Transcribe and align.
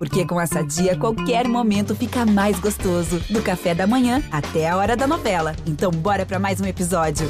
Porque 0.00 0.24
com 0.24 0.40
essa 0.40 0.64
dia, 0.64 0.96
qualquer 0.96 1.46
momento 1.46 1.94
fica 1.94 2.24
mais 2.24 2.58
gostoso. 2.58 3.20
Do 3.28 3.42
café 3.42 3.74
da 3.74 3.86
manhã 3.86 4.22
até 4.32 4.66
a 4.66 4.74
hora 4.78 4.96
da 4.96 5.06
novela. 5.06 5.54
Então, 5.66 5.90
bora 5.90 6.24
para 6.24 6.38
mais 6.38 6.58
um 6.58 6.64
episódio. 6.64 7.28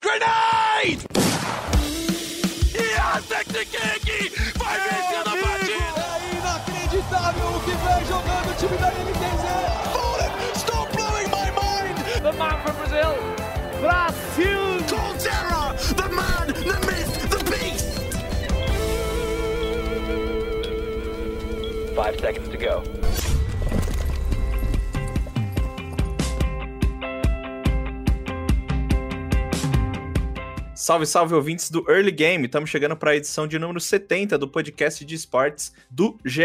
Grenade! 0.00 1.04
Vai 4.56 4.78
vencendo 4.78 5.26
a 5.26 5.36
partida! 5.48 6.06
É 6.14 6.38
inacreditável 6.38 7.48
o 7.48 7.60
que 7.64 7.72
vem 7.72 8.06
jogando 8.06 8.50
o 8.50 8.54
time 8.54 8.76
da 8.78 8.88
NTZ! 8.92 9.44
Stop 10.58 10.96
blowing 10.96 11.26
my 11.26 11.50
mind! 11.58 12.22
The 12.22 12.32
man 12.38 12.56
from 12.62 12.76
Brazil! 12.76 13.16
Brasil! 13.80 14.69
Five 22.00 22.18
seconds 22.18 22.48
to 22.48 22.56
go. 22.56 22.99
Salve, 30.90 31.06
salve 31.06 31.34
ouvintes 31.36 31.70
do 31.70 31.88
Early 31.88 32.10
Game. 32.10 32.46
Estamos 32.46 32.68
chegando 32.68 32.96
para 32.96 33.12
a 33.12 33.16
edição 33.16 33.46
de 33.46 33.56
número 33.60 33.78
70 33.78 34.36
do 34.36 34.48
podcast 34.48 35.04
de 35.04 35.14
esportes 35.14 35.72
do 35.88 36.18
GE. 36.24 36.42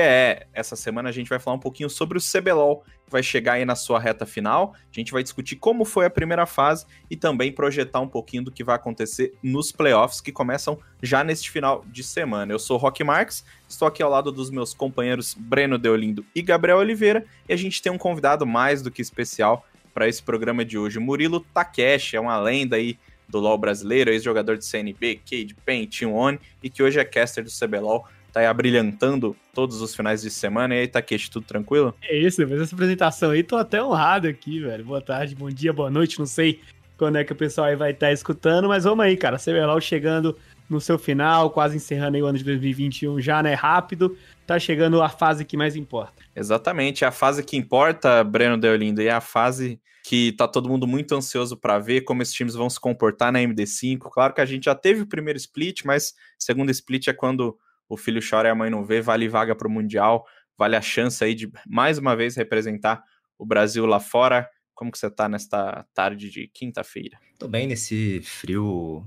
Essa 0.54 0.76
semana 0.76 1.10
a 1.10 1.12
gente 1.12 1.28
vai 1.28 1.40
falar 1.40 1.58
um 1.58 1.60
pouquinho 1.60 1.90
sobre 1.90 2.20
o 2.20 2.22
CBLOL, 2.22 2.84
que 3.04 3.12
vai 3.12 3.24
chegar 3.24 3.54
aí 3.54 3.66
na 3.66 3.76
sua 3.76 4.00
reta 4.00 4.24
final. 4.24 4.76
A 4.76 4.92
gente 4.92 5.12
vai 5.12 5.24
discutir 5.24 5.56
como 5.56 5.84
foi 5.84 6.06
a 6.06 6.12
primeira 6.12 6.46
fase 6.46 6.86
e 7.10 7.16
também 7.16 7.52
projetar 7.52 8.00
um 8.02 8.08
pouquinho 8.08 8.44
do 8.44 8.52
que 8.52 8.64
vai 8.64 8.76
acontecer 8.76 9.34
nos 9.42 9.72
playoffs 9.72 10.22
que 10.22 10.32
começam 10.32 10.78
já 11.02 11.24
neste 11.24 11.50
final 11.50 11.84
de 11.88 12.04
semana. 12.04 12.54
Eu 12.54 12.60
sou 12.60 12.78
Rock 12.78 13.04
Marques, 13.04 13.44
estou 13.68 13.88
aqui 13.88 14.04
ao 14.04 14.12
lado 14.12 14.32
dos 14.32 14.52
meus 14.52 14.76
companheiros 14.76 15.34
Breno 15.34 15.80
Deolindo 15.80 16.24
e 16.36 16.44
Gabriel 16.44 16.78
Oliveira 16.78 17.26
e 17.50 17.54
a 17.54 17.58
gente 17.58 17.82
tem 17.82 17.92
um 17.92 17.98
convidado 17.98 18.46
mais 18.46 18.84
do 18.84 18.92
que 18.92 19.02
especial 19.02 19.66
para 19.92 20.08
esse 20.08 20.22
programa 20.22 20.64
de 20.64 20.78
hoje. 20.78 21.00
Murilo 21.00 21.40
Takeshi 21.40 22.16
é 22.16 22.20
uma 22.20 22.38
lenda 22.38 22.76
aí 22.76 23.00
do 23.28 23.40
LoL 23.40 23.58
brasileiro, 23.58 24.12
ex-jogador 24.12 24.58
de 24.58 24.66
CNB, 24.66 25.22
Cade 25.30 25.56
Pen, 25.66 25.86
Team 25.86 26.14
One, 26.14 26.40
e 26.62 26.70
que 26.70 26.84
hoje 26.84 27.00
é 27.00 27.06
caster 27.06 27.44
do 27.44 27.50
CBLOL, 27.50 28.08
tá 28.32 28.42
aí 28.42 28.46
abrilhantando 28.46 29.36
todos 29.54 29.82
os 29.82 29.96
finais 29.96 30.22
de 30.22 30.30
semana. 30.30 30.76
E 30.76 30.80
aí, 30.80 30.88
Takeshi, 30.88 31.32
tudo 31.32 31.46
tranquilo? 31.46 31.96
É 32.04 32.18
isso, 32.18 32.38
depois 32.38 32.60
dessa 32.60 32.76
apresentação 32.76 33.32
aí, 33.32 33.44
tô 33.44 33.56
até 33.56 33.82
honrado 33.82 34.28
aqui, 34.28 34.60
velho. 34.60 34.84
Boa 34.84 35.02
tarde, 35.02 35.36
bom 35.36 35.50
dia, 35.50 35.72
boa 35.72 35.90
noite, 35.90 36.20
não 36.20 36.26
sei 36.26 36.60
quando 36.98 37.18
é 37.18 37.24
que 37.24 37.34
o 37.34 37.36
pessoal 37.36 37.68
aí 37.68 37.76
vai 37.76 37.92
estar 37.92 38.08
tá 38.08 38.14
escutando, 38.14 38.68
mas 38.68 38.84
vamos 38.84 39.06
aí, 39.06 39.18
cara. 39.18 39.38
CBLOL 39.38 39.80
chegando 39.82 40.38
no 40.70 40.82
seu 40.82 40.98
final, 40.98 41.50
quase 41.50 41.78
encerrando 41.78 42.16
aí 42.16 42.24
o 42.24 42.26
ano 42.26 42.38
de 42.38 42.44
2021 42.44 43.20
já, 43.22 43.42
né? 43.44 43.54
Rápido. 43.54 44.18
Tá 44.46 44.60
chegando 44.60 45.02
a 45.02 45.10
fase 45.10 45.46
que 45.46 45.58
mais 45.58 45.76
importa. 45.76 46.14
Exatamente, 46.36 47.04
a 47.04 47.12
fase 47.12 47.44
que 47.44 47.58
importa, 47.58 48.24
Breno 48.24 48.58
Deolindo, 48.58 49.02
e 49.02 49.08
é 49.08 49.12
a 49.12 49.22
fase 49.22 49.80
que 50.08 50.34
tá 50.34 50.48
todo 50.48 50.70
mundo 50.70 50.86
muito 50.86 51.16
ansioso 51.16 51.58
para 51.58 51.80
ver 51.80 52.02
como 52.02 52.22
esses 52.22 52.36
times 52.36 52.54
vão 52.54 52.70
se 52.70 52.80
comportar 52.80 53.32
na 53.32 53.40
MD5. 53.40 53.98
Claro 54.12 54.36
que 54.36 54.42
a 54.42 54.46
gente 54.46 54.66
já 54.66 54.76
teve 54.76 55.02
o 55.02 55.08
primeiro 55.08 55.38
split, 55.38 55.84
mas 55.84 56.14
segundo 56.38 56.70
split 56.70 57.08
é 57.08 57.14
quando 57.14 57.58
o 57.90 57.98
filho 57.98 58.22
chora 58.22 58.48
e 58.48 58.52
a 58.52 58.56
mãe 58.56 58.70
não 58.70 58.86
vê, 58.86 59.02
vale 59.02 59.28
vaga 59.28 59.56
para 59.56 59.68
o 59.68 59.72
Mundial, 59.72 60.24
vale 60.56 60.76
a 60.76 60.82
chance 60.82 61.24
aí 61.24 61.34
de 61.34 61.52
mais 61.68 61.98
uma 61.98 62.16
vez 62.16 62.36
representar 62.36 63.04
o 63.36 63.48
Brasil 63.48 63.84
lá 63.88 64.00
fora. 64.00 64.48
Como 64.76 64.92
que 64.92 65.00
você 65.00 65.10
tá 65.10 65.28
nesta 65.28 65.84
tarde 65.92 66.30
de 66.30 66.48
quinta-feira? 66.54 67.18
Tô 67.40 67.48
bem 67.48 67.66
nesse 67.66 68.22
frio 68.22 69.04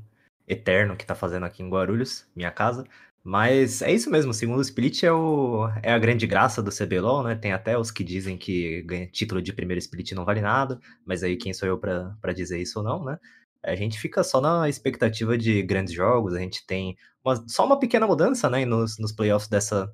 eterno 0.49 0.97
que 0.97 1.07
tá 1.07 1.15
fazendo 1.15 1.47
aqui 1.47 1.63
em 1.63 1.71
Guarulhos, 1.71 2.27
minha 2.35 2.51
casa. 2.51 2.85
Mas 3.23 3.83
é 3.83 3.93
isso 3.93 4.11
mesmo, 4.11 4.33
segundo 4.33 4.63
split 4.63 5.03
é, 5.03 5.13
o, 5.13 5.69
é 5.83 5.93
a 5.93 5.99
grande 5.99 6.27
graça 6.27 6.63
do 6.63 6.71
CBLOL, 6.71 7.23
né? 7.25 7.35
Tem 7.35 7.53
até 7.53 7.77
os 7.77 7.91
que 7.91 8.03
dizem 8.03 8.39
que 8.39 8.83
ganha 8.83 9.07
título 9.07 9.43
de 9.43 9.53
primeiro 9.53 9.79
split 9.79 10.13
não 10.13 10.25
vale 10.25 10.41
nada, 10.41 10.81
mas 11.05 11.23
aí 11.23 11.37
quem 11.37 11.53
sou 11.53 11.69
eu 11.69 11.79
para 11.79 12.33
dizer 12.35 12.61
isso 12.61 12.79
ou 12.79 12.85
não, 12.85 13.05
né? 13.05 13.19
A 13.63 13.75
gente 13.75 13.99
fica 13.99 14.23
só 14.23 14.41
na 14.41 14.69
expectativa 14.69 15.37
de 15.37 15.63
grandes 15.63 15.93
jogos, 15.93 16.35
a 16.35 16.39
gente 16.39 16.65
tem 16.67 16.97
uma, 17.25 17.45
só 17.49 17.67
uma 17.67 17.79
pequena 17.79 18.07
mudança, 18.07 18.49
né? 18.49 18.65
Nos, 18.65 18.99
nos 18.99 19.13
playoffs 19.13 19.49
dessa, 19.49 19.93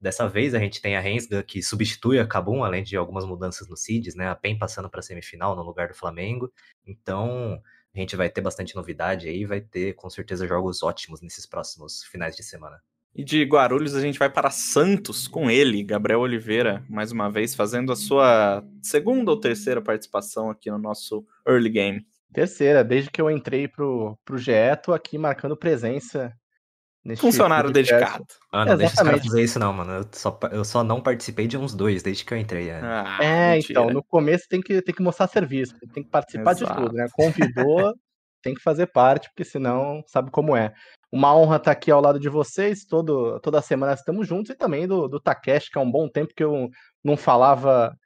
dessa 0.00 0.28
vez, 0.28 0.54
a 0.54 0.58
gente 0.58 0.80
tem 0.80 0.96
a 0.96 1.00
Rensga 1.00 1.42
que 1.42 1.62
substitui 1.62 2.18
a 2.18 2.26
Kabum, 2.26 2.62
além 2.62 2.82
de 2.84 2.96
algumas 2.96 3.24
mudanças 3.24 3.68
no 3.68 3.76
Seeds, 3.76 4.14
né? 4.14 4.28
A 4.28 4.36
PEN 4.36 4.58
passando 4.58 4.90
para 4.90 5.02
semifinal 5.02 5.56
no 5.56 5.62
lugar 5.62 5.88
do 5.88 5.94
Flamengo. 5.94 6.52
Então, 6.86 7.60
a 7.98 8.02
gente 8.02 8.16
vai 8.16 8.30
ter 8.30 8.40
bastante 8.40 8.74
novidade 8.74 9.28
aí, 9.28 9.44
vai 9.44 9.60
ter 9.60 9.94
com 9.94 10.08
certeza 10.08 10.46
jogos 10.46 10.82
ótimos 10.82 11.20
nesses 11.20 11.46
próximos 11.46 12.04
finais 12.04 12.36
de 12.36 12.42
semana. 12.42 12.80
E 13.14 13.24
de 13.24 13.42
Guarulhos 13.42 13.94
a 13.94 14.00
gente 14.00 14.18
vai 14.18 14.30
para 14.30 14.50
Santos 14.50 15.26
com 15.26 15.50
ele, 15.50 15.82
Gabriel 15.82 16.20
Oliveira, 16.20 16.84
mais 16.88 17.10
uma 17.10 17.30
vez 17.30 17.54
fazendo 17.54 17.90
a 17.90 17.96
sua 17.96 18.64
segunda 18.80 19.30
ou 19.30 19.40
terceira 19.40 19.82
participação 19.82 20.50
aqui 20.50 20.70
no 20.70 20.78
nosso 20.78 21.26
Early 21.46 21.70
Game. 21.70 22.06
Terceira, 22.32 22.84
desde 22.84 23.10
que 23.10 23.20
eu 23.20 23.30
entrei 23.30 23.66
pro, 23.66 24.16
pro 24.24 24.38
GE, 24.38 24.52
tô 24.82 24.92
aqui 24.92 25.16
marcando 25.18 25.56
presença 25.56 26.32
Funcionário 27.16 27.70
dedicado. 27.70 28.24
Ah, 28.52 28.64
não 28.64 28.76
deixa 28.76 28.94
os 28.94 29.00
caras 29.00 29.24
fazer 29.24 29.42
isso 29.42 29.58
não, 29.58 29.72
mano. 29.72 29.92
Eu 29.92 30.06
só, 30.12 30.38
eu 30.52 30.64
só 30.64 30.84
não 30.84 31.00
participei 31.00 31.46
de 31.46 31.56
uns 31.56 31.74
dois 31.74 32.02
desde 32.02 32.24
que 32.24 32.34
eu 32.34 32.38
entrei. 32.38 32.68
É, 32.68 32.80
ah, 32.82 33.18
é 33.20 33.58
então, 33.58 33.90
no 33.90 34.02
começo 34.02 34.46
tem 34.48 34.60
que, 34.60 34.82
tem 34.82 34.94
que 34.94 35.02
mostrar 35.02 35.28
serviço, 35.28 35.74
tem 35.92 36.02
que 36.02 36.10
participar 36.10 36.52
Exato. 36.52 36.72
de 36.74 36.80
tudo, 36.80 36.94
né? 36.94 37.06
Convidou, 37.12 37.94
tem 38.42 38.54
que 38.54 38.62
fazer 38.62 38.86
parte, 38.86 39.28
porque 39.28 39.44
senão 39.44 40.02
sabe 40.06 40.30
como 40.30 40.56
é. 40.56 40.72
Uma 41.10 41.34
honra 41.34 41.56
estar 41.56 41.70
aqui 41.70 41.90
ao 41.90 42.02
lado 42.02 42.20
de 42.20 42.28
vocês, 42.28 42.84
todo, 42.84 43.40
toda 43.40 43.62
semana 43.62 43.94
estamos 43.94 44.26
juntos, 44.28 44.50
e 44.50 44.54
também 44.54 44.86
do, 44.86 45.08
do 45.08 45.20
Takeshi, 45.20 45.70
que 45.70 45.78
há 45.78 45.82
um 45.82 45.90
bom 45.90 46.08
tempo 46.08 46.34
que 46.36 46.44
eu 46.44 46.68
não 47.02 47.16
falava 47.16 47.96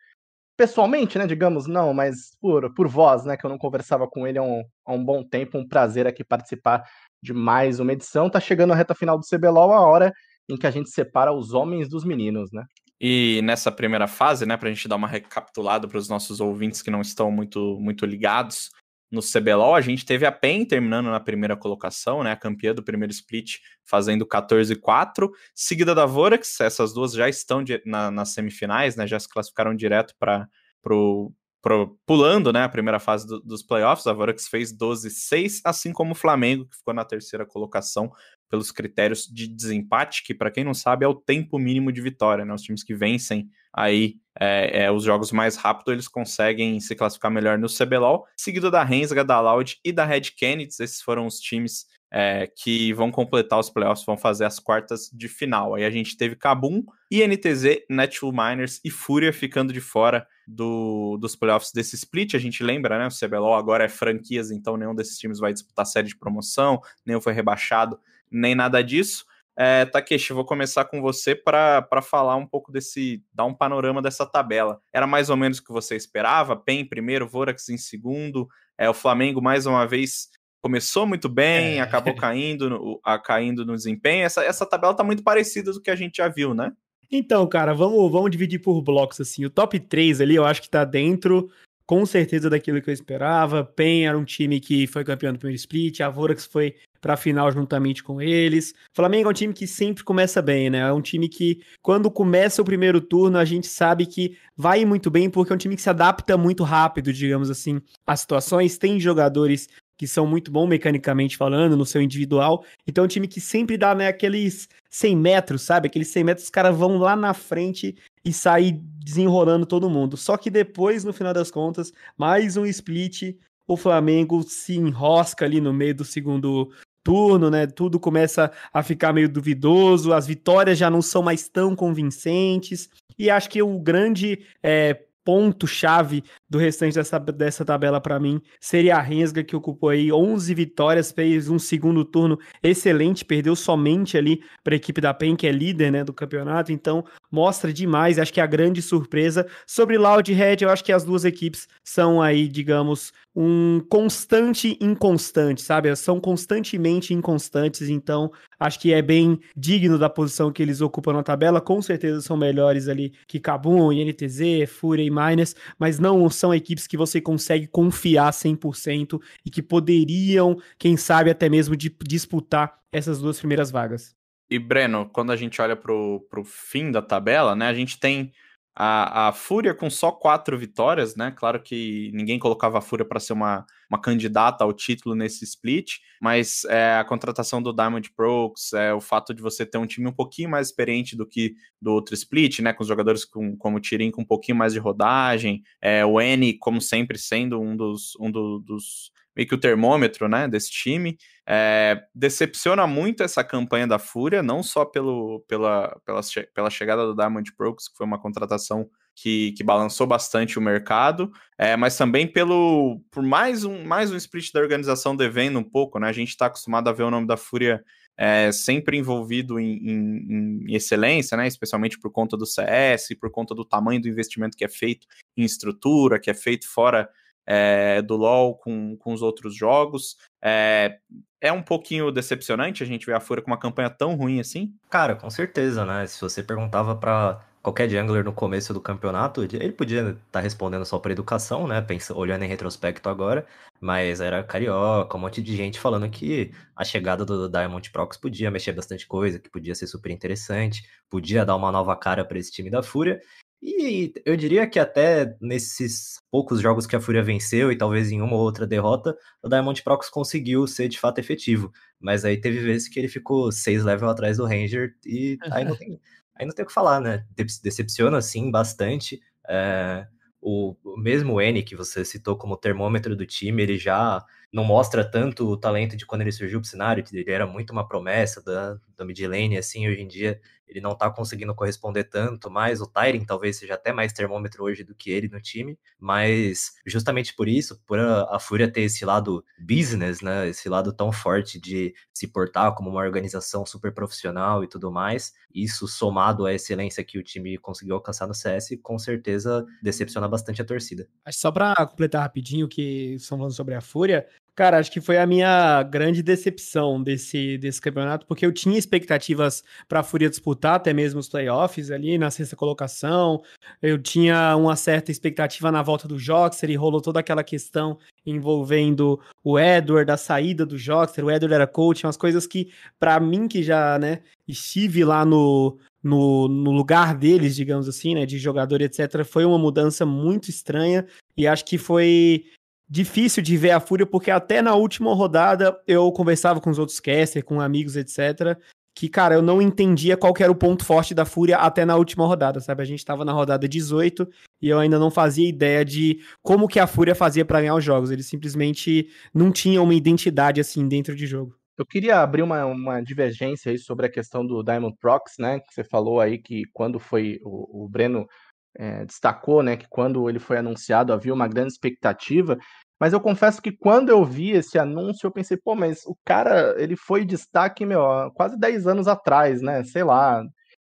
pessoalmente, 0.57 1.19
né, 1.19 1.27
digamos, 1.27 1.67
não, 1.67 1.93
mas 1.93 2.37
por, 2.41 2.73
por 2.75 2.87
voz, 2.87 3.25
né, 3.25 3.37
que 3.37 3.45
eu 3.45 3.51
não 3.51 3.59
conversava 3.59 4.07
com 4.07 4.27
ele 4.27 4.39
há 4.39 4.43
um, 4.43 4.63
há 4.85 4.93
um 4.93 5.05
bom 5.05 5.25
tempo, 5.25 5.59
um 5.59 5.67
prazer 5.67 6.07
aqui 6.07 6.23
participar 6.23 6.85
de 7.23 7.33
mais 7.33 7.81
uma 7.81 7.93
edição. 7.93 8.29
Tá 8.29 8.41
chegando 8.41 8.73
a 8.73 8.77
reta 8.77 8.95
final 8.95 9.19
do 9.19 9.27
CBLOL, 9.27 9.73
a 9.73 9.81
hora 9.81 10.13
em 10.49 10.57
que 10.57 10.67
a 10.67 10.71
gente 10.71 10.91
separa 10.91 11.33
os 11.33 11.55
homens 11.55 11.89
dos 11.89 12.05
meninos, 12.05 12.51
né? 12.53 12.65
E 13.01 13.41
nessa 13.43 13.73
primeira 13.73 14.07
fase, 14.07 14.47
né, 14.47 14.57
para 14.57 14.69
a 14.69 14.73
gente 14.73 14.87
dar 14.87 14.97
uma 14.97 15.09
recapitulada 15.09 15.89
para 15.89 15.99
os 15.99 16.09
nossos 16.09 16.41
ouvintes 16.41 16.83
que 16.83 16.91
não 16.91 17.01
estão 17.01 17.31
muito, 17.33 17.79
muito 17.81 18.07
ligados, 18.07 18.71
no 19.11 19.21
CBLOL 19.21 19.75
a 19.75 19.81
gente 19.81 20.07
teve 20.07 20.25
a 20.25 20.33
PEN 20.33 20.65
terminando 20.65 21.11
na 21.11 21.21
primeira 21.21 21.57
colocação, 21.57 22.23
né, 22.23 22.33
a 22.33 22.37
campeã 22.37 22.73
do 22.73 22.83
primeiro 22.83 23.13
split, 23.13 23.59
fazendo 23.85 24.25
14-4, 24.25 25.29
seguida 25.55 25.95
da 25.95 26.07
Vorax, 26.07 26.61
essas 26.61 26.95
duas 26.95 27.13
já 27.13 27.29
estão 27.29 27.65
na, 27.85 28.11
nas 28.11 28.33
semifinais, 28.33 28.97
né, 28.97 29.07
já 29.07 29.19
se 29.19 29.29
classificaram 29.29 29.75
direto 29.75 30.15
para 30.19 30.49
o 30.87 31.33
pro, 31.63 31.97
pulando 32.05 32.53
né, 32.53 32.65
a 32.65 32.69
primeira 32.69 32.99
fase 32.99 33.27
do, 33.27 33.41
dos 33.41 33.63
playoffs. 33.63 34.07
A 34.07 34.13
Vorax 34.13 34.49
fez 34.49 34.77
12-6, 34.77 35.61
assim 35.65 35.93
como 35.93 36.13
o 36.13 36.17
Flamengo, 36.17 36.67
que 36.67 36.77
ficou 36.77 36.93
na 36.93 37.05
terceira 37.05 37.47
colocação 37.47 38.11
pelos 38.51 38.71
critérios 38.71 39.27
de 39.27 39.47
desempate, 39.47 40.23
que 40.23 40.35
para 40.35 40.51
quem 40.51 40.65
não 40.65 40.75
sabe 40.75 41.07
é 41.07 41.09
o 41.09 41.15
tempo 41.15 41.59
mínimo 41.59 41.91
de 41.91 42.03
vitória, 42.03 42.45
né? 42.45 42.53
Os 42.53 42.61
times 42.61 42.85
que 42.85 42.95
vencem 42.95 43.49
aí 43.73 44.17
é, 44.39 44.85
é, 44.85 44.91
os 44.91 45.05
jogos 45.05 45.33
mais 45.33 45.57
rápido, 45.57 45.93
eles 45.93 46.09
conseguem 46.09 46.79
se 46.81 46.95
classificar 46.95 47.31
melhor 47.31 47.57
no 47.59 47.69
CBLOL, 47.69 48.27
seguido 48.37 48.71
da 48.71 48.83
Rensga, 48.83 49.25
da 49.25 49.41
Loud 49.41 49.79
e 49.83 49.93
da 49.93 50.05
Red 50.05 50.33
Kennedy. 50.37 50.75
Esses 50.81 51.01
foram 51.01 51.27
os 51.27 51.39
times 51.39 51.87
é, 52.13 52.47
que 52.47 52.93
vão 52.93 53.11
completar 53.11 53.59
os 53.59 53.71
playoffs, 53.71 54.05
vão 54.05 54.19
fazer 54.19 54.45
as 54.45 54.59
quartas 54.59 55.09
de 55.11 55.29
final. 55.29 55.75
Aí 55.75 55.85
a 55.85 55.91
gente 55.91 56.17
teve 56.17 56.37
Kabum, 56.37 56.83
INTZ, 57.11 57.85
Natural 57.89 58.33
Miners 58.33 58.81
e 58.85 58.91
Fúria 58.91 59.33
ficando 59.33 59.73
de 59.73 59.81
fora 59.81 60.27
do, 60.47 61.17
dos 61.19 61.37
playoffs 61.37 61.73
desse 61.73 61.97
split. 61.97 62.35
A 62.35 62.39
gente 62.39 62.63
lembra, 62.63 62.99
né? 62.99 63.07
O 63.07 63.11
CBLOL 63.11 63.55
agora 63.55 63.85
é 63.85 63.89
franquias, 63.89 64.51
então 64.51 64.77
nenhum 64.77 64.95
desses 64.95 65.19
times 65.19 65.39
vai 65.39 65.53
disputar 65.53 65.87
série 65.87 66.09
de 66.09 66.17
promoção, 66.17 66.81
nenhum 67.05 67.21
foi 67.21 67.33
rebaixado, 67.33 67.99
nem 68.31 68.55
nada 68.55 68.83
disso. 68.83 69.25
É, 69.57 69.85
Takeshi, 69.85 70.33
vou 70.33 70.47
começar 70.47 70.87
com 70.87 71.03
você 71.03 71.35
para 71.35 71.87
falar 72.03 72.37
um 72.37 72.47
pouco 72.47 72.73
desse, 72.73 73.23
dar 73.33 73.45
um 73.45 73.55
panorama 73.55 74.01
dessa 74.01 74.25
tabela. 74.25 74.81
Era 74.93 75.07
mais 75.07 75.29
ou 75.29 75.37
menos 75.37 75.59
o 75.59 75.65
que 75.65 75.73
você 75.73 75.95
esperava? 75.95 76.57
PEN 76.57 76.81
em 76.81 76.89
primeiro, 76.89 77.29
Vorax 77.29 77.69
em 77.69 77.77
segundo, 77.77 78.49
é, 78.79 78.89
o 78.89 78.95
Flamengo 78.95 79.43
mais 79.43 79.67
uma 79.67 79.87
vez 79.87 80.31
começou 80.63 81.07
muito 81.07 81.29
bem, 81.29 81.79
é. 81.79 81.81
acabou 81.81 82.15
caindo 82.15 82.71
no, 82.71 83.01
a, 83.05 83.19
caindo 83.19 83.67
no 83.67 83.75
desempenho. 83.75 84.25
Essa, 84.25 84.45
essa 84.45 84.65
tabela 84.65 84.95
tá 84.95 85.05
muito 85.05 85.23
parecida 85.23 85.73
do 85.73 85.83
que 85.83 85.91
a 85.91 85.97
gente 85.97 86.17
já 86.17 86.29
viu, 86.29 86.55
né? 86.55 86.73
Então, 87.15 87.47
cara, 87.47 87.75
vamos, 87.75 88.11
vamos 88.11 88.31
dividir 88.31 88.59
por 88.59 88.81
blocos 88.81 89.21
assim. 89.21 89.45
O 89.45 89.51
top 89.51 89.79
3 89.79 90.23
ali 90.23 90.35
eu 90.35 90.47
acho 90.47 90.63
que 90.63 90.71
tá 90.71 90.83
dentro 90.83 91.51
com 91.87 92.07
certeza 92.07 92.49
daquilo 92.49 92.81
que 92.81 92.89
eu 92.89 92.95
esperava. 92.95 93.63
PEN 93.63 94.07
era 94.07 94.17
um 94.17 94.25
time 94.25 94.59
que 94.59 94.87
foi 94.87 95.05
campeão 95.05 95.31
do 95.31 95.39
primeiro 95.39 95.57
split, 95.57 96.01
a 96.01 96.09
Vorax 96.09 96.47
foi 96.47 96.75
para 97.03 97.15
a 97.15 97.17
final 97.17 97.51
juntamente 97.53 98.03
com 98.03 98.23
eles. 98.23 98.73
Flamengo 98.95 99.29
é 99.29 99.31
um 99.31 99.35
time 99.35 99.53
que 99.53 99.67
sempre 99.67 100.05
começa 100.05 100.41
bem, 100.41 100.71
né? 100.71 100.79
É 100.79 100.93
um 100.93 101.03
time 101.03 101.29
que 101.29 101.61
quando 101.83 102.11
começa 102.11 102.63
o 102.63 102.65
primeiro 102.65 103.01
turno, 103.01 103.37
a 103.37 103.45
gente 103.45 103.67
sabe 103.67 104.07
que 104.07 104.39
vai 104.57 104.85
muito 104.87 105.11
bem 105.11 105.29
porque 105.29 105.53
é 105.53 105.55
um 105.55 105.59
time 105.59 105.77
que 105.77 105.83
se 105.83 105.91
adapta 105.91 106.39
muito 106.39 106.63
rápido, 106.63 107.13
digamos 107.13 107.51
assim, 107.51 107.83
às 108.07 108.21
situações, 108.21 108.79
tem 108.79 109.01
jogadores 109.01 109.69
que 109.97 110.07
são 110.07 110.27
muito 110.27 110.51
bons 110.51 110.67
mecanicamente 110.67 111.37
falando, 111.37 111.77
no 111.77 111.87
seu 111.87 112.03
individual. 112.03 112.65
Então 112.87 113.05
é 113.05 113.07
um 113.07 113.09
time 113.09 113.29
que 113.29 113.41
sempre 113.41 113.77
dá 113.77 113.95
né, 113.95 114.09
aqueles 114.09 114.69
100 114.91 115.17
metros, 115.17 115.63
sabe? 115.63 115.87
Aqueles 115.87 116.09
100 116.09 116.25
metros, 116.25 116.45
os 116.45 116.51
caras 116.51 116.77
vão 116.77 116.99
lá 116.99 117.15
na 117.15 117.35
frente 117.35 117.97
e 118.25 118.33
sair 118.33 118.73
desenrolando 118.73 119.67
todo 119.67 119.91
mundo. 119.91 120.17
Só 120.17 120.37
que 120.37 120.51
depois, 120.51 121.05
no 121.05 121.13
final 121.13 121.33
das 121.33 121.51
contas, 121.51 121.93
mais 122.17 122.57
um 122.57 122.67
split, 122.67 123.37
o 123.67 123.77
Flamengo 123.77 124.43
se 124.43 124.77
enrosca 124.77 125.45
ali 125.45 125.61
no 125.61 125.73
meio 125.73 125.95
do 125.95 126.05
segundo 126.05 126.71
turno, 127.03 127.51
né? 127.51 127.67
Tudo 127.67 127.99
começa 127.99 128.51
a 128.73 128.83
ficar 128.83 129.13
meio 129.13 129.29
duvidoso, 129.29 130.13
as 130.13 130.27
vitórias 130.27 130.79
já 130.79 130.89
não 130.89 131.03
são 131.03 131.23
mais 131.23 131.49
tão 131.49 131.75
convincentes. 131.75 132.89
E 133.19 133.31
acho 133.31 133.51
que 133.51 133.63
o 133.63 133.79
grande 133.79 134.45
é, 134.63 135.05
ponto-chave 135.25 136.23
do 136.49 136.59
restante 136.59 136.95
dessa, 136.95 137.19
dessa 137.19 137.65
tabela 137.65 138.01
para 138.01 138.19
mim 138.19 138.41
seria 138.61 138.97
a 138.97 139.01
Rensga, 139.01 139.45
que 139.45 139.57
ocupou 139.57 139.91
aí 139.91 140.13
11 140.13 140.55
vitórias, 140.55 141.13
fez 141.13 141.49
um 141.49 141.59
segundo 141.59 142.05
turno 142.05 142.39
excelente, 142.63 143.25
perdeu 143.25 143.57
somente 143.57 144.17
ali 144.17 144.43
para 144.63 144.75
a 144.75 144.77
equipe 144.77 145.01
da 145.01 145.15
PEN, 145.15 145.37
que 145.37 145.47
é 145.47 145.53
líder 145.53 145.91
né, 145.91 146.05
do 146.05 146.13
campeonato, 146.13 146.73
então 146.73 147.05
mostra 147.31 147.73
demais, 147.73 148.19
acho 148.19 148.33
que 148.33 148.41
é 148.41 148.43
a 148.43 148.47
grande 148.47 148.83
surpresa. 148.83 149.47
Sobre 149.67 149.99
Loud 149.99 150.33
Red, 150.33 150.59
eu 150.61 150.71
acho 150.71 150.85
que 150.85 150.93
as 150.93 151.05
duas 151.05 151.25
equipes 151.25 151.69
são 151.85 152.21
aí, 152.21 152.49
digamos, 152.49 153.13
um 153.35 153.81
constante 153.89 154.77
inconstante, 154.81 155.63
sabe? 155.63 155.95
São 155.97 156.21
constantemente 156.21 157.15
inconstantes, 157.15 157.89
então 157.89 158.31
acho 158.63 158.79
que 158.79 158.93
é 158.93 159.03
bem 159.03 159.39
digno 159.57 159.99
da 159.99 160.09
posição 160.09 160.53
que 160.53 160.63
eles 160.63 160.81
ocupam 160.81 161.13
na 161.13 161.23
tabela. 161.23 161.61
Com 161.61 161.83
certeza 161.83 162.21
são 162.21 162.37
melhores 162.37 162.89
ali 162.89 163.13
que 163.27 163.41
Kabum, 163.41 163.93
INTZ, 163.93 164.69
Fúria 164.69 165.05
e 165.05 165.11
Miners, 165.11 165.55
mas 165.79 165.99
não 165.99 166.29
são 166.31 166.55
equipes 166.55 166.87
que 166.87 166.97
você 166.97 167.21
consegue 167.21 167.67
confiar 167.67 168.33
100% 168.33 169.21
e 169.45 169.51
que 169.51 169.63
poderiam, 169.63 170.57
quem 170.79 170.97
sabe, 170.97 171.31
até 171.31 171.49
mesmo 171.49 171.77
de, 171.77 171.95
disputar 172.05 172.79
essas 172.93 173.21
duas 173.21 173.39
primeiras 173.39 173.71
vagas. 173.71 174.15
E 174.51 174.59
Breno, 174.59 175.09
quando 175.13 175.33
a 175.33 175.37
gente 175.37 175.61
olha 175.63 175.75
para 175.75 175.93
o 175.93 176.45
fim 176.45 176.91
da 176.91 177.01
tabela, 177.01 177.57
né, 177.57 177.69
a 177.69 177.75
gente 177.75 177.99
tem 177.99 178.33
a, 178.75 179.29
a 179.29 179.33
Fúria 179.33 179.75
com 179.75 179.91
só 179.91 180.11
quatro 180.11 180.59
vitórias, 180.59 181.15
né? 181.15 181.31
Claro 181.31 181.63
que 181.63 182.11
ninguém 182.15 182.39
colocava 182.39 182.79
a 182.79 182.81
Fúria 182.81 183.05
para 183.05 183.21
ser 183.21 183.35
uma, 183.35 183.67
uma 183.89 184.01
candidata 184.01 184.65
ao 184.65 184.73
título 184.73 185.15
nesse 185.15 185.45
split, 185.45 185.99
mas 186.21 186.65
é, 186.65 186.97
a 186.97 187.05
contratação 187.05 187.63
do 187.63 187.73
Diamond 187.73 188.11
Prox, 188.13 188.73
é, 188.73 188.95
o 188.95 189.01
fato 189.01 189.35
de 189.35 189.43
você 189.43 189.67
ter 189.67 189.79
um 189.79 189.87
time 189.87 190.09
um 190.09 190.13
pouquinho 190.13 190.49
mais 190.49 190.69
experiente 190.69 191.15
do 191.15 191.27
que 191.27 191.55
do 191.81 191.93
outro 191.93 192.15
split, 192.15 192.61
né? 192.61 192.73
Com 192.73 192.83
os 192.83 192.89
jogadores 192.89 193.25
com, 193.25 193.57
como 193.57 193.77
o 193.77 193.81
Tirim 193.81 194.11
com 194.11 194.23
um 194.23 194.27
pouquinho 194.27 194.57
mais 194.57 194.73
de 194.73 194.79
rodagem, 194.79 195.63
é, 195.81 196.05
o 196.05 196.21
N, 196.21 196.55
como 196.55 196.81
sempre, 196.81 197.19
sendo 197.19 197.61
um 197.61 197.77
dos, 197.77 198.17
um 198.19 198.31
do, 198.31 198.59
dos 198.59 199.13
meio 199.37 199.49
que 199.49 199.55
o 199.55 199.61
termômetro 199.61 200.29
né, 200.29 200.49
desse 200.49 200.71
time. 200.71 201.17
É, 201.47 202.01
decepciona 202.15 202.87
muito 202.87 203.23
essa 203.23 203.43
campanha 203.43 203.87
da 203.87 203.99
Fúria, 203.99 204.43
não 204.43 204.63
só 204.63 204.85
pelo, 204.85 205.45
pela, 205.49 206.01
pela, 206.05 206.21
pela 206.55 206.71
chegada 206.71 207.05
do 207.07 207.15
Diamond 207.15 207.51
Brooks, 207.59 207.89
que 207.89 207.97
foi 207.97 208.07
uma 208.07 208.21
contratação 208.21 208.89
que, 209.15 209.53
que 209.53 209.65
balançou 209.65 210.07
bastante 210.07 210.59
o 210.59 210.63
mercado, 210.63 211.31
é, 211.59 211.77
mas 211.77 211.97
também 211.97 212.27
pelo 212.27 213.01
por 213.11 213.23
mais 213.23 213.65
um, 213.65 213.85
mais 213.85 214.11
um 214.11 214.17
split 214.17 214.51
da 214.53 214.61
organização 214.61 215.15
devendo 215.15 215.59
um 215.59 215.65
pouco, 215.65 215.99
né? 215.99 216.09
A 216.09 216.13
gente 216.13 216.31
está 216.31 216.47
acostumado 216.47 216.89
a 216.89 216.93
ver 216.93 217.03
o 217.03 217.11
nome 217.11 217.27
da 217.27 217.37
Fúria 217.37 217.85
é, 218.17 218.53
sempre 218.53 218.97
envolvido 218.97 219.59
em, 219.59 219.79
em, 219.79 220.67
em, 220.69 220.75
excelência, 220.75 221.37
né? 221.37 221.47
Especialmente 221.47 221.99
por 221.99 222.11
conta 222.11 222.37
do 222.37 222.47
CS, 222.47 223.09
por 223.21 223.31
conta 223.31 223.55
do 223.55 223.65
tamanho 223.65 224.01
do 224.01 224.09
investimento 224.09 224.57
que 224.57 224.65
é 224.65 224.69
feito 224.69 225.07
em 225.37 225.45
estrutura, 225.45 226.19
que 226.19 226.31
é 226.31 226.35
feito 226.35 226.69
fora 226.69 227.09
é, 227.47 228.03
do 228.03 228.17
LoL 228.17 228.57
com, 228.57 228.97
com 228.97 229.13
os 229.13 229.23
outros 229.23 229.55
jogos. 229.55 230.17
É, 230.43 230.99
é 231.41 231.53
um 231.53 231.63
pouquinho 231.63 232.11
decepcionante 232.13 232.83
a 232.83 232.87
gente 232.87 233.07
ver 233.07 233.15
a 233.15 233.21
Fúria 233.21 233.43
com 233.43 233.51
uma 233.51 233.59
campanha 233.59 233.91
tão 233.91 234.15
ruim 234.15 234.41
assim? 234.41 234.73
Cara, 234.89 235.17
com 235.17 235.29
certeza, 235.29 235.85
né? 235.85 236.07
Se 236.07 236.21
você 236.21 236.43
perguntava 236.43 236.95
para 236.95 237.45
qualquer 237.63 237.89
jungler 237.89 238.25
no 238.25 238.33
começo 238.33 238.75
do 238.75 238.81
campeonato, 238.81 239.43
ele 239.43 239.73
podia 239.73 240.01
estar 240.01 240.19
tá 240.33 240.41
respondendo 240.41 240.85
só 240.85 240.99
por 240.99 241.11
educação, 241.11 241.67
né? 241.69 241.81
Pensa, 241.81 242.15
olhando 242.15 242.45
em 242.45 242.49
retrospecto 242.49 243.09
agora, 243.09 243.47
mas 243.81 244.21
era 244.21 244.43
carioca, 244.43 245.17
um 245.17 245.21
monte 245.21 245.41
de 245.41 245.57
gente 245.57 245.79
falando 245.79 246.09
que 246.11 246.53
a 246.77 246.85
chegada 246.85 247.25
do 247.25 247.49
Diamond 247.49 247.91
Prox 247.91 248.17
podia 248.17 248.51
mexer 248.51 248.73
bastante 248.73 249.07
coisa, 249.07 249.39
que 249.39 249.49
podia 249.49 249.75
ser 249.75 249.87
super 249.87 250.11
interessante, 250.11 250.83
podia 251.09 251.45
dar 251.45 251.55
uma 251.57 251.71
nova 251.71 251.95
cara 251.97 252.25
para 252.25 252.39
esse 252.39 252.51
time 252.51 252.69
da 252.69 252.83
Fúria. 252.83 253.21
E 253.63 254.13
eu 254.27 254.37
diria 254.37 254.67
que 254.67 254.81
até 254.81 255.37
nesses 255.41 256.21
poucos 256.33 256.61
jogos 256.61 256.85
que 256.85 256.97
a 256.97 257.01
Fúria 257.01 257.23
venceu 257.23 257.71
e 257.71 257.79
talvez 257.79 258.11
em 258.11 258.21
uma 258.21 258.35
ou 258.35 258.41
outra 258.43 258.67
derrota, 258.67 259.17
o 259.41 259.49
Diamond 259.49 259.81
Prox 259.85 260.11
conseguiu 260.11 260.67
ser 260.67 260.89
de 260.89 260.99
fato 260.99 261.19
efetivo. 261.21 261.73
Mas 262.01 262.25
aí 262.25 262.37
teve 262.41 262.59
vezes 262.59 262.89
que 262.89 262.99
ele 262.99 263.07
ficou 263.07 263.53
seis 263.53 263.85
levels 263.85 264.11
atrás 264.11 264.39
do 264.39 264.47
Ranger 264.47 264.97
e 265.07 265.39
aí 265.53 265.65
não 265.65 265.77
tem, 265.79 266.01
aí 266.35 266.45
não 266.45 266.53
tem 266.53 266.65
o 266.65 266.67
que 266.67 266.75
falar, 266.75 267.01
né? 267.01 267.25
Decepciona 267.63 268.19
assim 268.19 268.51
bastante. 268.51 269.21
É, 269.49 270.09
o, 270.41 270.75
o 270.83 270.97
mesmo 270.99 271.41
N 271.41 271.63
que 271.63 271.77
você 271.77 272.05
citou 272.05 272.37
como 272.37 272.57
termômetro 272.57 273.15
do 273.15 273.25
time, 273.25 273.63
ele 273.63 273.79
já 273.79 274.25
não 274.53 274.65
mostra 274.65 275.09
tanto 275.09 275.47
o 275.47 275.57
talento 275.57 275.97
de 275.97 276.05
quando 276.05 276.23
ele 276.23 276.33
surgiu 276.33 276.61
pro 276.61 276.69
cenário, 276.69 277.05
ele 277.13 277.31
era 277.31 277.47
muito 277.47 277.71
uma 277.71 277.87
promessa 277.87 278.43
da, 278.43 278.77
da 279.03 279.07
mid 279.07 279.21
lane, 279.21 279.59
assim, 279.59 279.89
hoje 279.89 280.01
em 280.01 280.09
dia 280.09 280.41
ele 280.73 280.81
não 280.81 280.97
tá 280.97 281.11
conseguindo 281.11 281.55
corresponder 281.55 282.05
tanto, 282.05 282.51
mas 282.51 282.81
o 282.81 282.87
Tyrion 282.87 283.25
talvez 283.25 283.59
seja 283.59 283.75
até 283.75 283.93
mais 283.93 284.13
termômetro 284.13 284.65
hoje 284.65 284.83
do 284.83 284.95
que 284.95 285.11
ele 285.11 285.29
no 285.29 285.41
time, 285.41 285.79
mas 285.99 286.73
justamente 286.87 287.35
por 287.35 287.47
isso, 287.47 287.81
por 287.87 287.99
a, 287.99 288.37
a 288.37 288.39
Fúria 288.39 288.71
ter 288.71 288.83
esse 288.83 289.05
lado 289.05 289.45
business, 289.59 290.23
né, 290.23 290.49
esse 290.49 290.69
lado 290.69 290.93
tão 290.93 291.13
forte 291.13 291.61
de 291.61 291.95
se 292.13 292.27
portar 292.27 292.75
como 292.75 292.91
uma 292.91 293.01
organização 293.01 293.67
super 293.67 293.93
profissional 293.93 294.65
e 294.65 294.67
tudo 294.67 294.91
mais, 294.91 295.33
isso 295.55 295.87
somado 295.87 296.47
à 296.47 296.55
excelência 296.55 297.05
que 297.05 297.19
o 297.19 297.23
time 297.23 297.59
conseguiu 297.59 297.95
alcançar 297.95 298.27
no 298.27 298.35
CS, 298.35 298.79
com 298.83 298.99
certeza 298.99 299.67
decepciona 299.83 300.27
bastante 300.27 300.63
a 300.63 300.65
torcida. 300.65 301.07
Só 301.31 301.53
para 301.53 301.75
completar 301.87 302.23
rapidinho 302.23 302.67
o 302.67 302.69
que 302.69 303.15
estão 303.15 303.39
falando 303.39 303.53
sobre 303.53 303.75
a 303.75 303.81
Fúria, 303.81 304.27
Cara, 304.55 304.79
acho 304.79 304.93
que 304.93 305.01
foi 305.01 305.17
a 305.17 305.27
minha 305.27 305.83
grande 305.83 306.23
decepção 306.23 307.03
desse, 307.03 307.57
desse 307.57 307.81
campeonato, 307.81 308.27
porque 308.27 308.45
eu 308.45 308.53
tinha 308.53 308.79
expectativas 308.79 309.65
para 309.89 310.01
a 310.01 310.03
Fúria 310.03 310.29
disputar 310.29 310.75
até 310.75 310.93
mesmo 310.93 311.19
os 311.21 311.29
playoffs 311.29 311.91
ali 311.91 312.19
na 312.19 312.31
sexta 312.31 312.55
colocação. 312.55 313.43
Eu 313.81 313.97
tinha 313.97 314.55
uma 314.55 314.77
certa 314.77 315.11
expectativa 315.11 315.73
na 315.73 315.83
volta 315.83 316.07
do 316.07 316.19
Joxer 316.19 316.69
e 316.69 316.77
rolou 316.77 317.01
toda 317.01 317.19
aquela 317.19 317.43
questão 317.43 317.99
envolvendo 318.27 319.19
o 319.43 319.59
Edward, 319.59 320.11
a 320.11 320.19
saída 320.19 320.67
do 320.67 320.77
Joxer. 320.77 321.25
O 321.25 321.31
Edward 321.31 321.55
era 321.55 321.67
coach, 321.67 322.05
umas 322.05 322.19
coisas 322.19 322.47
que, 322.47 322.71
para 323.01 323.19
mim, 323.19 323.49
que 323.49 323.63
já 323.63 323.99
né, 323.99 324.21
estive 324.47 325.03
lá 325.03 325.25
no, 325.25 325.79
no, 326.03 326.47
no, 326.47 326.73
lugar 326.73 327.15
deles, 327.17 327.57
digamos 327.57 327.89
assim, 327.89 328.15
né, 328.15 328.27
de 328.27 328.39
jogador, 328.39 328.83
etc., 328.83 329.25
foi 329.25 329.47
uma 329.47 329.59
mudança 329.59 330.05
muito 330.05 330.51
estranha 330.51 331.07
e 331.35 331.47
acho 331.47 331.65
que 331.65 331.79
foi 331.79 332.45
difícil 332.93 333.43
de 333.43 333.57
ver 333.57 333.71
a 333.71 333.81
Fúria, 333.81 334.05
porque 334.05 334.31
até 334.31 334.61
na 334.61 334.75
última 334.75 335.15
rodada 335.15 335.81
eu 335.87 336.13
conversava 336.13 336.61
com 336.61 336.69
os 336.69 336.79
outros 336.79 337.01
casters, 337.01 337.43
com 337.43 337.59
amigos, 337.59 337.97
etc. 337.97 338.55
Que, 338.95 339.09
cara, 339.09 339.35
eu 339.35 339.41
não 339.41 339.63
entendia 339.63 340.15
qual 340.15 340.35
era 340.39 340.53
o 340.53 340.55
ponto 340.55 340.85
forte 340.85 341.15
da 341.15 341.25
Fúria 341.25 341.57
até 341.57 341.87
na 341.87 341.97
última 341.97 342.27
rodada, 342.27 342.61
sabe? 342.61 342.83
A 342.83 342.85
gente 342.85 343.03
tava 343.03 343.25
na 343.25 343.33
rodada 343.33 343.67
18 343.67 344.29
e 344.61 344.69
eu 344.69 344.79
ainda 344.79 344.99
não 344.99 345.11
fazia 345.11 345.49
ideia 345.49 345.83
de 345.83 346.21
como 346.43 346.69
que 346.69 346.79
a 346.79 346.87
Fúria 346.87 347.15
fazia 347.15 347.47
para 347.47 347.63
ganhar 347.63 347.75
os 347.75 347.83
jogos. 347.83 348.11
Eles 348.11 348.27
simplesmente 348.27 349.09
não 349.33 349.51
tinham 349.51 349.85
uma 349.85 349.95
identidade 349.95 350.61
assim 350.61 350.87
dentro 350.87 351.17
de 351.17 351.27
jogo. 351.27 351.57
Eu 351.79 351.87
queria 351.87 352.21
abrir 352.21 352.43
uma, 352.43 352.67
uma 352.67 353.01
divergência 353.01 353.73
aí 353.73 353.79
sobre 353.79 354.05
a 354.05 354.11
questão 354.11 354.47
do 354.47 354.63
Diamond 354.63 354.95
Prox, 355.01 355.37
né? 355.39 355.61
Que 355.61 355.73
você 355.73 355.83
falou 355.83 356.21
aí 356.21 356.37
que 356.37 356.65
quando 356.75 356.99
foi 357.01 357.41
o, 357.43 357.85
o 357.85 357.89
Breno 357.89 358.27
é, 358.77 359.05
destacou, 359.05 359.63
né, 359.63 359.77
que 359.77 359.87
quando 359.89 360.29
ele 360.29 360.39
foi 360.39 360.59
anunciado 360.59 361.13
havia 361.13 361.35
uma 361.35 361.49
grande 361.49 361.73
expectativa. 361.73 362.59
Mas 363.01 363.13
eu 363.13 363.21
confesso 363.21 363.61
que 363.61 363.73
quando 363.73 364.11
eu 364.11 364.25
vi 364.25 364.53
esse 364.53 364.79
anúncio, 364.79 365.27
eu 365.27 365.33
pensei, 365.33 365.57
pô, 365.57 365.75
mas 365.75 366.07
o 366.07 366.17
cara, 366.25 366.75
ele 366.81 366.97
foi 366.97 367.25
destaque, 367.25 367.85
meu, 367.85 368.03
quase 368.35 368.57
10 368.59 368.87
anos 368.87 369.09
atrás, 369.09 369.61
né? 369.61 369.83
Sei 369.85 370.05
lá. 370.05 370.43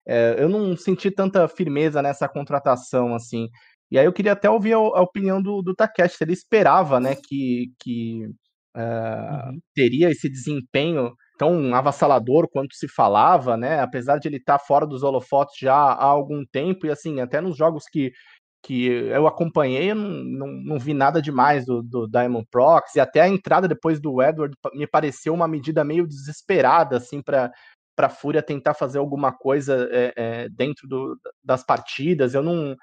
É, 0.06 0.36
eu 0.38 0.48
não 0.48 0.76
senti 0.76 1.10
tanta 1.10 1.48
firmeza 1.48 2.00
nessa 2.02 2.28
contratação, 2.28 3.14
assim. 3.14 3.48
E 3.90 3.98
aí 3.98 4.04
eu 4.06 4.12
queria 4.12 4.32
até 4.32 4.48
ouvir 4.50 4.74
a, 4.74 4.76
a 4.76 5.02
opinião 5.02 5.42
do, 5.42 5.62
do 5.62 5.74
Takeshi, 5.74 6.16
se 6.16 6.24
ele 6.24 6.32
esperava, 6.32 7.00
né, 7.00 7.14
que, 7.16 7.72
que 7.80 8.26
uh, 8.76 9.50
uhum. 9.50 9.60
teria 9.74 10.10
esse 10.10 10.28
desempenho 10.28 11.12
tão 11.38 11.74
avassalador 11.74 12.48
quanto 12.48 12.74
se 12.74 12.88
falava, 12.88 13.56
né? 13.56 13.80
Apesar 13.80 14.18
de 14.18 14.28
ele 14.28 14.36
estar 14.38 14.58
tá 14.58 14.64
fora 14.64 14.86
dos 14.86 15.02
holofotes 15.02 15.56
já 15.58 15.74
há 15.74 16.04
algum 16.04 16.44
tempo, 16.44 16.86
e 16.86 16.90
assim, 16.90 17.20
até 17.20 17.40
nos 17.40 17.56
jogos 17.56 17.84
que 17.90 18.12
que 18.66 18.86
eu 18.86 19.26
acompanhei, 19.26 19.90
eu 19.90 19.94
não, 19.94 20.08
não, 20.08 20.46
não 20.46 20.78
vi 20.78 20.94
nada 20.94 21.20
demais 21.20 21.66
do, 21.66 21.82
do 21.82 22.08
Diamond 22.08 22.46
Prox, 22.50 22.94
e 22.94 23.00
até 23.00 23.20
a 23.20 23.28
entrada 23.28 23.68
depois 23.68 24.00
do 24.00 24.22
Edward 24.22 24.56
me 24.72 24.86
pareceu 24.86 25.34
uma 25.34 25.46
medida 25.46 25.84
meio 25.84 26.06
desesperada, 26.06 26.96
assim, 26.96 27.20
para 27.20 27.52
para 27.96 28.08
Fúria 28.08 28.42
tentar 28.42 28.74
fazer 28.74 28.98
alguma 28.98 29.32
coisa 29.32 29.88
é, 29.90 30.12
é, 30.16 30.48
dentro 30.48 30.88
do, 30.88 31.18
das 31.42 31.64
partidas. 31.64 32.34
Eu 32.34 32.42
não. 32.42 32.76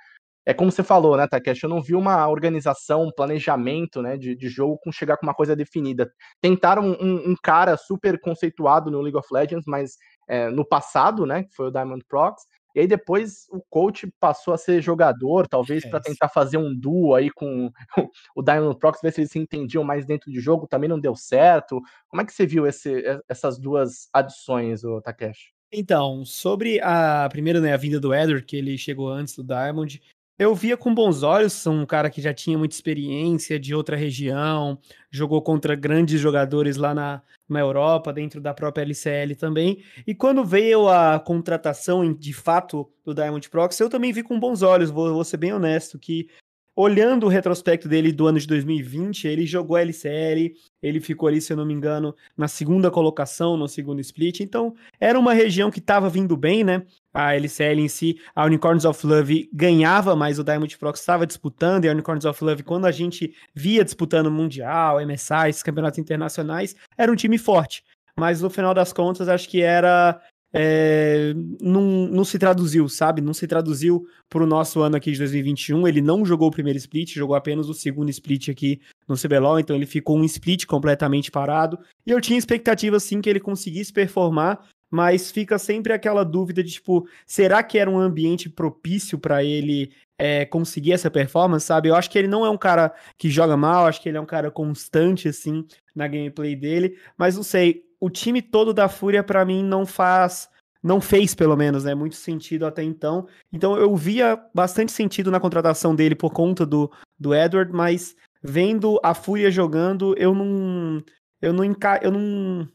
É 0.52 0.54
como 0.54 0.70
você 0.70 0.84
falou, 0.84 1.16
né, 1.16 1.26
Takeshi? 1.28 1.64
Eu 1.64 1.70
não 1.70 1.82
vi 1.82 1.96
uma 1.96 2.28
organização, 2.28 3.04
um 3.04 3.12
planejamento 3.12 4.02
né, 4.02 4.18
de, 4.18 4.36
de 4.36 4.50
jogo 4.50 4.78
com 4.78 4.92
chegar 4.92 5.16
com 5.16 5.26
uma 5.26 5.34
coisa 5.34 5.56
definida. 5.56 6.12
Tentaram 6.42 6.84
um, 6.84 7.32
um 7.32 7.36
cara 7.42 7.78
super 7.78 8.20
conceituado 8.20 8.92
no 8.92 9.02
League 9.02 9.18
of 9.18 9.28
Legends, 9.32 9.66
mas 9.66 9.96
é, 10.28 10.50
no 10.50 10.66
passado, 10.66 11.26
né? 11.26 11.44
Que 11.44 11.56
foi 11.56 11.68
o 11.68 11.72
Diamond 11.72 12.04
Prox. 12.06 12.44
E 12.76 12.82
aí 12.82 12.88
depois 12.88 13.48
o 13.50 13.62
coach 13.70 14.12
passou 14.20 14.54
a 14.54 14.58
ser 14.58 14.82
jogador, 14.82 15.48
talvez 15.48 15.86
para 15.86 16.00
tentar 16.00 16.30
fazer 16.30 16.58
um 16.58 16.74
duo 16.74 17.16
aí 17.16 17.30
com 17.30 17.72
o 18.36 18.42
Diamond 18.42 18.78
Prox, 18.78 19.00
ver 19.02 19.12
se 19.14 19.22
eles 19.22 19.32
se 19.32 19.40
entendiam 19.40 19.84
mais 19.84 20.06
dentro 20.06 20.32
de 20.32 20.40
jogo, 20.40 20.68
também 20.68 20.90
não 20.90 21.00
deu 21.00 21.16
certo. 21.16 21.82
Como 22.10 22.22
é 22.22 22.26
que 22.26 22.34
você 22.34 22.46
viu 22.46 22.68
esse, 22.68 23.04
essas 23.28 23.58
duas 23.58 24.10
adições, 24.14 24.84
o 24.84 25.02
Takeshi? 25.02 25.54
Então, 25.74 26.26
sobre 26.26 26.82
a 26.82 27.30
primeira, 27.30 27.62
né, 27.62 27.74
a 27.74 27.78
vinda 27.78 27.98
do 27.98 28.14
Edward, 28.14 28.46
que 28.46 28.58
ele 28.58 28.78
chegou 28.78 29.08
antes 29.08 29.36
do 29.36 29.44
Diamond, 29.44 30.02
eu 30.42 30.56
via 30.56 30.76
com 30.76 30.92
bons 30.92 31.22
olhos, 31.22 31.68
um 31.68 31.86
cara 31.86 32.10
que 32.10 32.20
já 32.20 32.34
tinha 32.34 32.58
muita 32.58 32.74
experiência 32.74 33.60
de 33.60 33.76
outra 33.76 33.96
região, 33.96 34.76
jogou 35.12 35.40
contra 35.40 35.76
grandes 35.76 36.20
jogadores 36.20 36.78
lá 36.78 36.96
na, 36.96 37.22
na 37.48 37.60
Europa, 37.60 38.12
dentro 38.12 38.42
da 38.42 38.52
própria 38.52 38.82
LCL 38.82 39.36
também. 39.36 39.84
E 40.08 40.16
quando 40.16 40.44
veio 40.44 40.90
a 40.90 41.20
contratação 41.20 42.12
de 42.12 42.34
fato 42.34 42.90
do 43.06 43.14
Diamond 43.14 43.48
Prox, 43.52 43.80
eu 43.80 43.88
também 43.88 44.12
vi 44.12 44.24
com 44.24 44.40
bons 44.40 44.64
olhos, 44.64 44.90
vou, 44.90 45.14
vou 45.14 45.24
ser 45.24 45.38
bem 45.38 45.54
honesto, 45.54 46.00
que 46.00 46.28
olhando 46.76 47.28
o 47.28 47.30
retrospecto 47.30 47.88
dele 47.88 48.12
do 48.12 48.26
ano 48.26 48.40
de 48.40 48.48
2020, 48.48 49.28
ele 49.28 49.46
jogou 49.46 49.78
LCL, 49.78 50.56
ele 50.82 51.00
ficou 51.00 51.28
ali, 51.28 51.40
se 51.40 51.54
eu 51.54 51.58
não 51.58 51.66
me 51.66 51.74
engano, 51.76 52.16
na 52.36 52.48
segunda 52.48 52.90
colocação, 52.90 53.56
no 53.56 53.68
segundo 53.68 54.02
split. 54.02 54.40
Então, 54.40 54.74
era 55.00 55.20
uma 55.20 55.34
região 55.34 55.70
que 55.70 55.78
estava 55.78 56.10
vindo 56.10 56.36
bem, 56.36 56.64
né? 56.64 56.84
A 57.14 57.36
LCL 57.36 57.82
em 57.82 57.88
si, 57.88 58.20
a 58.36 58.46
Unicorns 58.46 58.86
of 58.86 59.06
Love 59.06 59.50
ganhava, 59.52 60.16
mas 60.16 60.40
o 60.40 60.44
Diamond 60.44 60.78
Prox 60.78 61.00
estava 61.00 61.28
disputando, 61.28 61.86
e 61.86 61.90
a 61.90 61.92
Unicorns 61.92 62.26
of 62.26 62.44
Love, 62.44 62.64
quando 62.64 62.86
a 62.86 62.92
gente 62.92 63.34
via 63.54 63.84
disputando 63.84 64.32
Mundial, 64.32 65.06
MSI, 65.06 65.50
esses 65.50 65.64
campeonatos 65.64 66.00
internacionais, 66.00 66.76
era 66.98 67.12
um 67.12 67.16
time 67.16 67.38
forte. 67.38 67.84
Mas 68.18 68.42
no 68.42 68.50
final 68.50 68.74
das 68.74 68.94
contas, 68.94 69.28
acho 69.28 69.50
que 69.50 69.62
era 69.62 70.22
é, 70.54 71.34
não, 71.62 71.82
não 71.82 72.26
se 72.26 72.38
traduziu, 72.38 72.88
sabe? 72.90 73.22
Não 73.22 73.34
se 73.34 73.48
traduziu 73.48 74.06
para 74.30 74.44
o 74.44 74.48
nosso 74.48 74.82
ano 74.82 74.98
aqui 74.98 75.12
de 75.12 75.18
2021. 75.18 75.88
Ele 75.88 76.02
não 76.02 76.26
jogou 76.26 76.50
o 76.50 76.52
primeiro 76.52 76.78
split, 76.78 77.14
jogou 77.14 77.36
apenas 77.36 77.70
o 77.70 77.74
segundo 77.74 78.10
split 78.10 78.50
aqui 78.50 78.82
no 79.08 79.16
CBLOL, 79.16 79.60
então 79.60 79.76
ele 79.76 79.86
ficou 79.86 80.18
um 80.18 80.24
split 80.26 80.66
completamente 80.66 81.32
parado. 81.32 81.80
E 82.06 82.12
eu 82.12 82.20
tinha 82.20 82.38
expectativa, 82.38 83.00
sim, 83.00 83.22
que 83.22 83.30
ele 83.30 83.40
conseguisse 83.40 83.94
performar, 83.94 84.60
mas 84.92 85.32
fica 85.32 85.58
sempre 85.58 85.94
aquela 85.94 86.26
dúvida 86.26 86.62
de, 86.62 86.74
tipo, 86.74 87.08
será 87.26 87.64
que 87.64 87.78
era 87.78 87.90
um 87.90 87.98
ambiente 87.98 88.50
propício 88.50 89.18
para 89.18 89.42
ele 89.42 89.94
é, 90.18 90.46
conseguir 90.46 90.92
essa 90.92 91.10
performance, 91.10 91.66
sabe? 91.66 91.88
Eu 91.88 91.96
acho 91.96 92.10
que 92.10 92.20
ele 92.20 92.28
não 92.28 92.46
é 92.46 92.50
um 92.50 92.58
cara 92.58 92.94
que 93.18 93.30
joga 93.30 93.56
mal, 93.56 93.88
acho 93.88 94.02
que 94.02 94.10
ele 94.10 94.18
é 94.18 94.22
um 94.22 94.26
cara 94.26 94.52
constante, 94.52 95.30
assim, 95.30 95.66
na 95.96 96.08
gameplay 96.08 96.56
dele, 96.56 97.00
mas 97.18 97.38
não 97.38 97.44
sei, 97.44 97.86
o 98.02 98.10
time 98.10 98.42
todo 98.42 98.74
da 98.74 98.90
Fúria, 98.90 99.24
para 99.24 99.46
mim, 99.46 99.64
não 99.64 99.86
faz. 99.86 100.50
Não 100.84 101.00
fez, 101.00 101.36
pelo 101.36 101.56
menos, 101.56 101.84
né? 101.84 101.94
Muito 101.94 102.16
sentido 102.16 102.66
até 102.66 102.84
então. 102.84 103.28
Então 103.54 103.78
eu 103.78 103.96
via 103.96 104.36
bastante 104.52 104.92
sentido 104.92 105.30
na 105.30 105.40
contratação 105.40 105.96
dele 105.96 106.16
por 106.16 106.32
conta 106.32 106.66
do, 106.66 106.92
do 107.20 107.36
Edward, 107.36 107.72
mas 107.72 108.16
vendo 108.42 109.00
a 109.04 109.14
Fúria 109.14 109.52
jogando, 109.52 110.16
eu 110.18 110.34
não. 110.34 111.04
Eu 111.40 111.54
não, 111.54 111.64
eu 112.02 112.12
não 112.12 112.68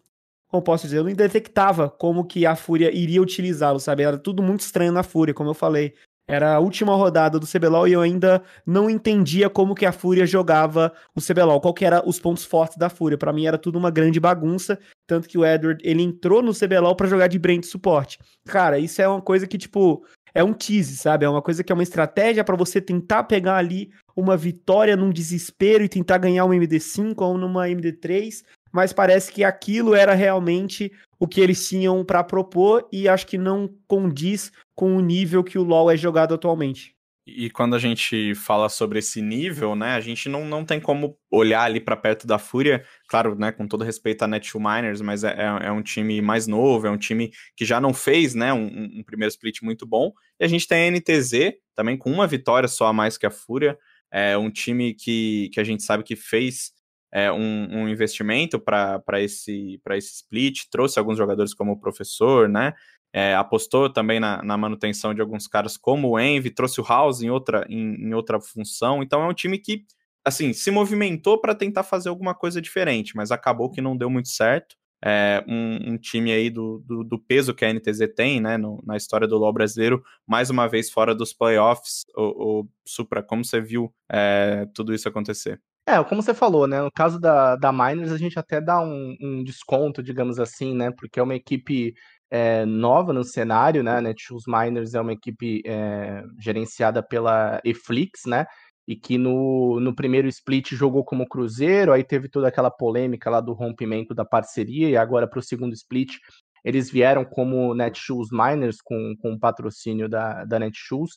como 0.49 0.62
posso 0.62 0.85
dizer, 0.85 0.99
eu 0.99 1.05
não 1.05 1.12
detectava 1.12 1.91
como 1.91 2.25
que 2.25 2.47
a 2.47 2.55
Fúria 2.57 2.95
iria 2.95 3.21
utilizá-lo, 3.21 3.81
sabe? 3.81 4.03
Era 4.03 4.19
tudo 4.19 4.43
muito 4.43 4.61
estranho 4.61 4.93
na 4.93 5.03
Fúria, 5.03 5.35
como 5.35 5.50
eu 5.50 5.55
falei. 5.55 5.95
Era 6.29 6.55
a 6.55 6.59
última 6.59 6.95
rodada 6.97 7.38
do 7.38 7.47
CBLOL 7.47 7.87
e 7.87 7.93
eu 7.93 8.00
ainda 8.00 8.43
não 8.67 8.91
entendia 8.91 9.49
como 9.49 9.76
que 9.76 9.87
a 9.87 9.93
Fúria 9.93 10.26
jogava 10.26 10.93
o 11.15 11.21
CBLOL, 11.21 11.61
qual 11.61 11.73
que 11.73 11.85
era 11.85 12.03
os 12.07 12.19
pontos 12.19 12.45
fortes 12.45 12.76
da 12.76 12.88
Fúria. 12.88 13.17
Para 13.17 13.33
mim 13.33 13.47
era 13.47 13.57
tudo 13.57 13.79
uma 13.79 13.93
grande 13.93 14.19
bagunça, 14.19 14.76
tanto 15.07 15.29
que 15.29 15.38
o 15.38 15.47
Edward, 15.47 15.81
ele 15.88 16.03
entrou 16.03 16.43
no 16.43 16.53
CBLOL 16.53 16.97
para 16.97 17.07
jogar 17.07 17.29
de 17.29 17.38
Brand 17.38 17.62
suporte. 17.62 18.19
Cara, 18.45 18.76
isso 18.76 19.00
é 19.00 19.07
uma 19.07 19.23
coisa 19.23 19.47
que 19.47 19.57
tipo 19.57 20.05
é 20.35 20.45
um 20.45 20.53
tease, 20.53 20.97
sabe? 20.99 21.25
É 21.25 21.29
uma 21.29 21.41
coisa 21.41 21.65
que 21.65 21.73
é 21.73 21.75
uma 21.75 21.83
estratégia 21.83 22.45
para 22.45 22.57
você 22.57 22.79
tentar 22.79 23.25
pegar 23.25 23.57
ali 23.57 23.91
uma 24.15 24.37
vitória 24.37 24.95
num 24.95 25.11
desespero 25.11 25.83
e 25.83 25.88
tentar 25.88 26.19
ganhar 26.19 26.45
uma 26.45 26.55
MD5 26.55 27.15
ou 27.23 27.38
numa 27.38 27.69
MD3, 27.69 28.43
mas 28.76 28.92
parece 28.92 29.33
que 29.33 29.42
aquilo 29.42 29.95
era 29.95 30.12
realmente 30.12 30.92
o 31.18 31.26
que 31.26 31.40
eles 31.40 31.66
tinham 31.66 32.04
para 32.04 32.23
propor 32.23 32.87
e 32.92 33.09
acho 33.09 33.26
que 33.26 33.38
não 33.38 33.75
condiz 33.88 34.52
com 34.75 34.95
o 34.95 35.00
nível 35.00 35.42
que 35.42 35.59
o 35.59 35.62
LoL 35.62 35.90
é 35.90 35.97
jogado 35.97 36.35
atualmente. 36.35 36.95
E 37.26 37.49
quando 37.49 37.75
a 37.75 37.78
gente 37.78 38.35
fala 38.35 38.68
sobre 38.68 38.99
esse 38.99 39.23
nível, 39.23 39.75
né, 39.75 39.95
a 39.95 40.00
gente 40.00 40.28
não, 40.28 40.45
não 40.45 40.62
tem 40.62 40.78
como 40.78 41.16
olhar 41.30 41.62
ali 41.62 41.80
para 41.80 41.97
perto 41.97 42.26
da 42.26 42.38
Fúria, 42.38 42.85
claro, 43.09 43.35
né, 43.35 43.50
com 43.50 43.66
todo 43.66 43.83
respeito 43.83 44.23
a 44.23 44.28
Net 44.28 44.52
Miners, 44.59 45.00
mas 45.00 45.25
é, 45.25 45.30
é, 45.30 45.68
é, 45.68 45.73
um 45.73 45.83
time 45.83 46.21
mais 46.21 46.47
novo, 46.47 46.87
é 46.87 46.90
um 46.90 46.99
time 46.99 47.33
que 47.56 47.64
já 47.64 47.80
não 47.80 47.95
fez, 47.95 48.35
né, 48.35 48.52
um, 48.52 48.66
um, 48.99 49.02
primeiro 49.02 49.30
split 49.30 49.62
muito 49.62 49.87
bom, 49.87 50.12
e 50.38 50.45
a 50.45 50.49
gente 50.49 50.68
tem 50.68 50.87
a 50.87 50.90
NTZ, 50.92 51.54
também 51.75 51.97
com 51.97 52.12
uma 52.12 52.26
vitória 52.26 52.68
só 52.68 52.88
a 52.88 52.92
mais 52.92 53.16
que 53.16 53.25
a 53.25 53.30
Fúria, 53.30 53.76
é 54.12 54.37
um 54.37 54.50
time 54.50 54.95
que, 54.95 55.49
que 55.52 55.59
a 55.59 55.64
gente 55.64 55.83
sabe 55.83 56.04
que 56.04 56.14
fez 56.14 56.75
é, 57.16 57.32
um, 57.32 57.68
um, 57.73 57.88
investimento 57.88 58.61
para 58.61 59.02
esse, 59.23 59.80
esse 59.92 60.14
split, 60.16 60.64
trouxe 60.70 60.99
alguns 60.99 61.16
jogadores 61.16 61.54
como 61.54 61.73
o 61.73 61.80
professor, 61.80 62.46
né? 62.46 62.75
É, 63.11 63.35
apostou 63.35 63.88
também 63.88 64.20
na, 64.20 64.42
na, 64.42 64.54
manutenção 64.58 65.14
de 65.14 65.23
alguns 65.23 65.46
caras 65.46 65.78
como 65.78 66.11
o 66.11 66.20
Envy, 66.20 66.50
trouxe 66.50 66.78
o 66.78 66.85
House 66.85 67.23
em 67.23 67.30
outra, 67.30 67.64
em, 67.70 67.94
em 67.94 68.12
outra 68.12 68.38
função. 68.38 69.02
Então 69.02 69.23
é 69.23 69.26
um 69.26 69.32
time 69.32 69.58
que, 69.58 69.87
assim, 70.23 70.52
se 70.52 70.70
movimentou 70.70 71.40
para 71.40 71.54
tentar 71.54 71.85
fazer 71.85 72.11
alguma 72.11 72.35
coisa 72.35 72.61
diferente, 72.61 73.16
mas 73.16 73.30
acabou 73.30 73.70
que 73.70 73.80
não 73.80 73.96
deu 73.96 74.11
muito 74.11 74.28
certo. 74.28 74.76
É, 75.02 75.42
um, 75.49 75.92
um, 75.92 75.99
time 75.99 76.32
aí 76.32 76.50
do, 76.50 76.82
do, 76.85 77.02
do, 77.02 77.18
peso 77.18 77.54
que 77.54 77.64
a 77.64 77.73
NTZ 77.73 78.12
tem, 78.14 78.40
né, 78.42 78.58
no, 78.58 78.82
na 78.85 78.96
história 78.96 79.26
do 79.26 79.38
LoL 79.38 79.52
brasileiro, 79.54 80.02
mais 80.26 80.50
uma 80.50 80.66
vez 80.66 80.90
fora 80.90 81.14
dos 81.14 81.32
playoffs. 81.32 82.04
O, 82.14 82.61
o 82.61 82.68
Supra, 82.85 83.23
como 83.23 83.42
você 83.42 83.58
viu 83.58 83.90
é, 84.12 84.66
tudo 84.75 84.92
isso 84.92 85.08
acontecer? 85.08 85.62
É, 85.88 86.02
como 86.02 86.21
você 86.21 86.35
falou, 86.35 86.66
né? 86.66 86.83
No 86.83 86.90
caso 86.90 87.21
da, 87.21 87.55
da 87.55 87.71
Miners, 87.73 88.11
a 88.11 88.19
gente 88.19 88.37
até 88.38 88.61
dá 88.61 88.81
um, 88.81 89.16
um 89.21 89.45
desconto, 89.45 90.02
digamos 90.02 90.40
assim, 90.40 90.75
né? 90.75 90.90
Porque 90.90 91.21
é 91.21 91.23
uma 91.23 91.37
equipe 91.37 91.95
é, 92.28 92.64
nova 92.64 93.12
no 93.12 93.23
cenário, 93.23 93.85
né? 93.85 94.00
Netshoes 94.00 94.45
Miners 94.49 94.95
é 94.95 95.00
uma 95.00 95.12
equipe 95.12 95.62
é, 95.64 96.25
gerenciada 96.40 97.02
pela 97.05 97.61
Eflix, 97.64 98.23
né? 98.26 98.47
E 98.87 98.97
que 98.97 99.16
no, 99.16 99.78
no 99.78 99.95
primeiro 99.95 100.26
split 100.28 100.73
jogou 100.75 101.05
como 101.05 101.28
Cruzeiro, 101.28 101.93
aí 101.93 102.02
teve 102.02 102.28
toda 102.28 102.49
aquela 102.49 102.71
polêmica 102.71 103.31
lá 103.31 103.40
do 103.40 103.52
rompimento 103.52 104.12
da 104.14 104.25
parceria, 104.25 104.88
e 104.88 104.97
agora 104.97 105.28
para 105.28 105.38
o 105.38 105.43
segundo 105.43 105.73
split 105.73 106.16
eles 106.64 106.90
vieram 106.90 107.25
como 107.25 107.73
Netshoes 107.75 108.28
Miners 108.33 108.78
com, 108.83 109.14
com 109.23 109.35
o 109.35 109.38
patrocínio 109.38 110.09
da, 110.09 110.45
da 110.45 110.59
Netshoes 110.59 111.12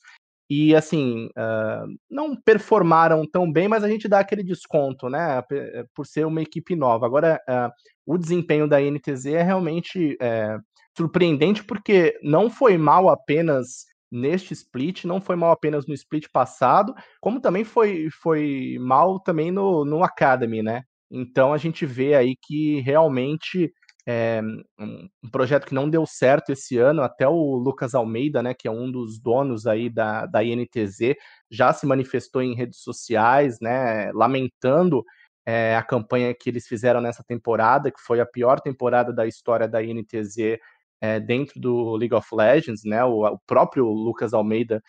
e 0.50 0.76
assim 0.76 1.28
uh, 1.28 1.88
não 2.10 2.36
performaram 2.36 3.24
tão 3.30 3.52
bem, 3.52 3.68
mas 3.68 3.84
a 3.84 3.90
gente 3.90 4.08
dá 4.08 4.20
aquele 4.20 4.44
desconto, 4.44 5.08
né, 5.08 5.44
eh, 5.52 5.86
por 5.94 6.08
ser 6.08 6.26
uma 6.26 6.42
equipe 6.42 6.76
nova. 6.76 7.06
Agora, 7.06 7.40
uh, 7.48 7.72
o 8.06 8.18
desempenho 8.18 8.68
da 8.68 8.82
NTZ 8.82 9.28
é 9.28 9.44
realmente 9.44 10.14
uh, 10.14 10.60
surpreendente 10.98 11.64
porque 11.64 12.18
não 12.24 12.50
foi 12.50 12.78
mal 12.78 13.10
apenas 13.10 13.86
neste 14.12 14.54
split, 14.54 15.06
não 15.06 15.22
foi 15.22 15.36
mal 15.36 15.52
apenas 15.52 15.86
no 15.86 15.94
split 15.94 16.26
passado, 16.34 16.96
como 17.22 17.40
também 17.40 17.64
foi, 17.64 18.10
foi 18.22 18.78
mal 18.80 19.20
também 19.20 19.52
no, 19.52 19.86
no 19.86 20.04
Academy, 20.04 20.64
né? 20.64 20.82
Então 21.12 21.54
a 21.54 21.58
gente 21.58 21.86
vê 21.86 22.16
aí 22.16 22.36
que 22.42 22.80
realmente 22.82 23.72
é, 24.12 24.42
um 24.80 25.30
projeto 25.32 25.68
que 25.68 25.74
não 25.76 25.88
deu 25.88 26.04
certo 26.04 26.52
esse 26.52 26.80
ano, 26.80 27.04
até 27.04 27.28
o 27.28 27.56
Lucas 27.56 27.94
Almeida, 27.94 28.42
né, 28.42 28.56
que 28.56 28.68
é 28.68 28.72
um 28.72 28.92
dos 28.92 29.20
donos 29.20 29.68
aí 29.68 29.88
da, 29.88 30.26
da 30.26 30.44
INTZ, 30.44 31.16
já 31.52 31.72
se 31.72 31.86
manifestou 31.86 32.42
em 32.42 32.56
redes 32.56 32.80
sociais, 32.80 33.60
né, 33.62 34.12
lamentando 34.14 35.04
é, 35.46 35.76
a 35.76 35.84
campanha 35.84 36.34
que 36.34 36.50
eles 36.50 36.66
fizeram 36.66 37.00
nessa 37.00 37.24
temporada, 37.24 37.92
que 37.92 38.02
foi 38.02 38.20
a 38.20 38.26
pior 38.26 38.60
temporada 38.60 39.14
da 39.14 39.28
história 39.28 39.68
da 39.68 39.84
INTZ 39.84 40.58
é, 41.00 41.20
dentro 41.20 41.60
do 41.60 41.96
League 41.96 42.16
of 42.16 42.28
Legends, 42.34 42.82
né, 42.84 43.06
o, 43.06 43.24
o 43.28 43.40
próprio 43.46 43.86
Lucas 43.86 44.34
Almeida 44.34 44.82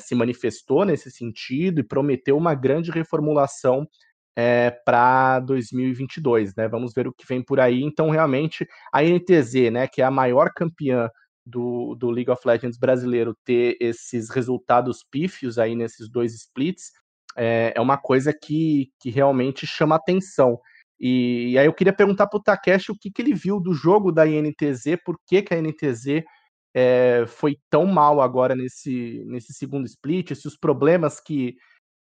se 0.00 0.16
manifestou 0.16 0.84
nesse 0.84 1.12
sentido 1.12 1.78
e 1.78 1.84
prometeu 1.84 2.36
uma 2.36 2.56
grande 2.56 2.90
reformulação 2.90 3.86
é, 4.36 4.70
para 4.70 5.40
2022, 5.40 6.54
né? 6.54 6.68
Vamos 6.68 6.92
ver 6.94 7.06
o 7.06 7.12
que 7.12 7.26
vem 7.26 7.42
por 7.42 7.60
aí. 7.60 7.82
Então, 7.82 8.10
realmente, 8.10 8.66
a 8.92 9.02
NTZ, 9.02 9.70
né, 9.72 9.86
que 9.88 10.02
é 10.02 10.04
a 10.04 10.10
maior 10.10 10.50
campeã 10.54 11.08
do, 11.44 11.94
do 11.96 12.10
League 12.10 12.30
of 12.30 12.46
Legends 12.46 12.78
brasileiro, 12.78 13.36
ter 13.44 13.76
esses 13.80 14.30
resultados 14.30 15.04
pífios 15.10 15.58
aí 15.58 15.74
nesses 15.74 16.08
dois 16.10 16.34
splits, 16.34 16.92
é, 17.36 17.72
é 17.74 17.80
uma 17.80 17.98
coisa 17.98 18.32
que, 18.32 18.90
que 19.00 19.10
realmente 19.10 19.66
chama 19.66 19.96
atenção. 19.96 20.58
E, 20.98 21.52
e 21.52 21.58
aí 21.58 21.66
eu 21.66 21.72
queria 21.72 21.92
perguntar 21.92 22.26
para 22.26 22.38
o 22.38 22.42
Takeshi 22.42 22.92
o 22.92 22.96
que, 22.98 23.10
que 23.10 23.22
ele 23.22 23.34
viu 23.34 23.58
do 23.58 23.72
jogo 23.72 24.12
da 24.12 24.26
INTZ, 24.26 24.96
por 25.04 25.16
que, 25.26 25.42
que 25.42 25.54
a 25.54 25.58
INTZ 25.58 26.22
é, 26.74 27.24
foi 27.26 27.56
tão 27.70 27.86
mal 27.86 28.20
agora 28.20 28.54
nesse, 28.54 29.24
nesse 29.26 29.54
segundo 29.54 29.86
split, 29.86 30.34
se 30.34 30.46
os 30.46 30.56
problemas 30.56 31.20
que, 31.20 31.56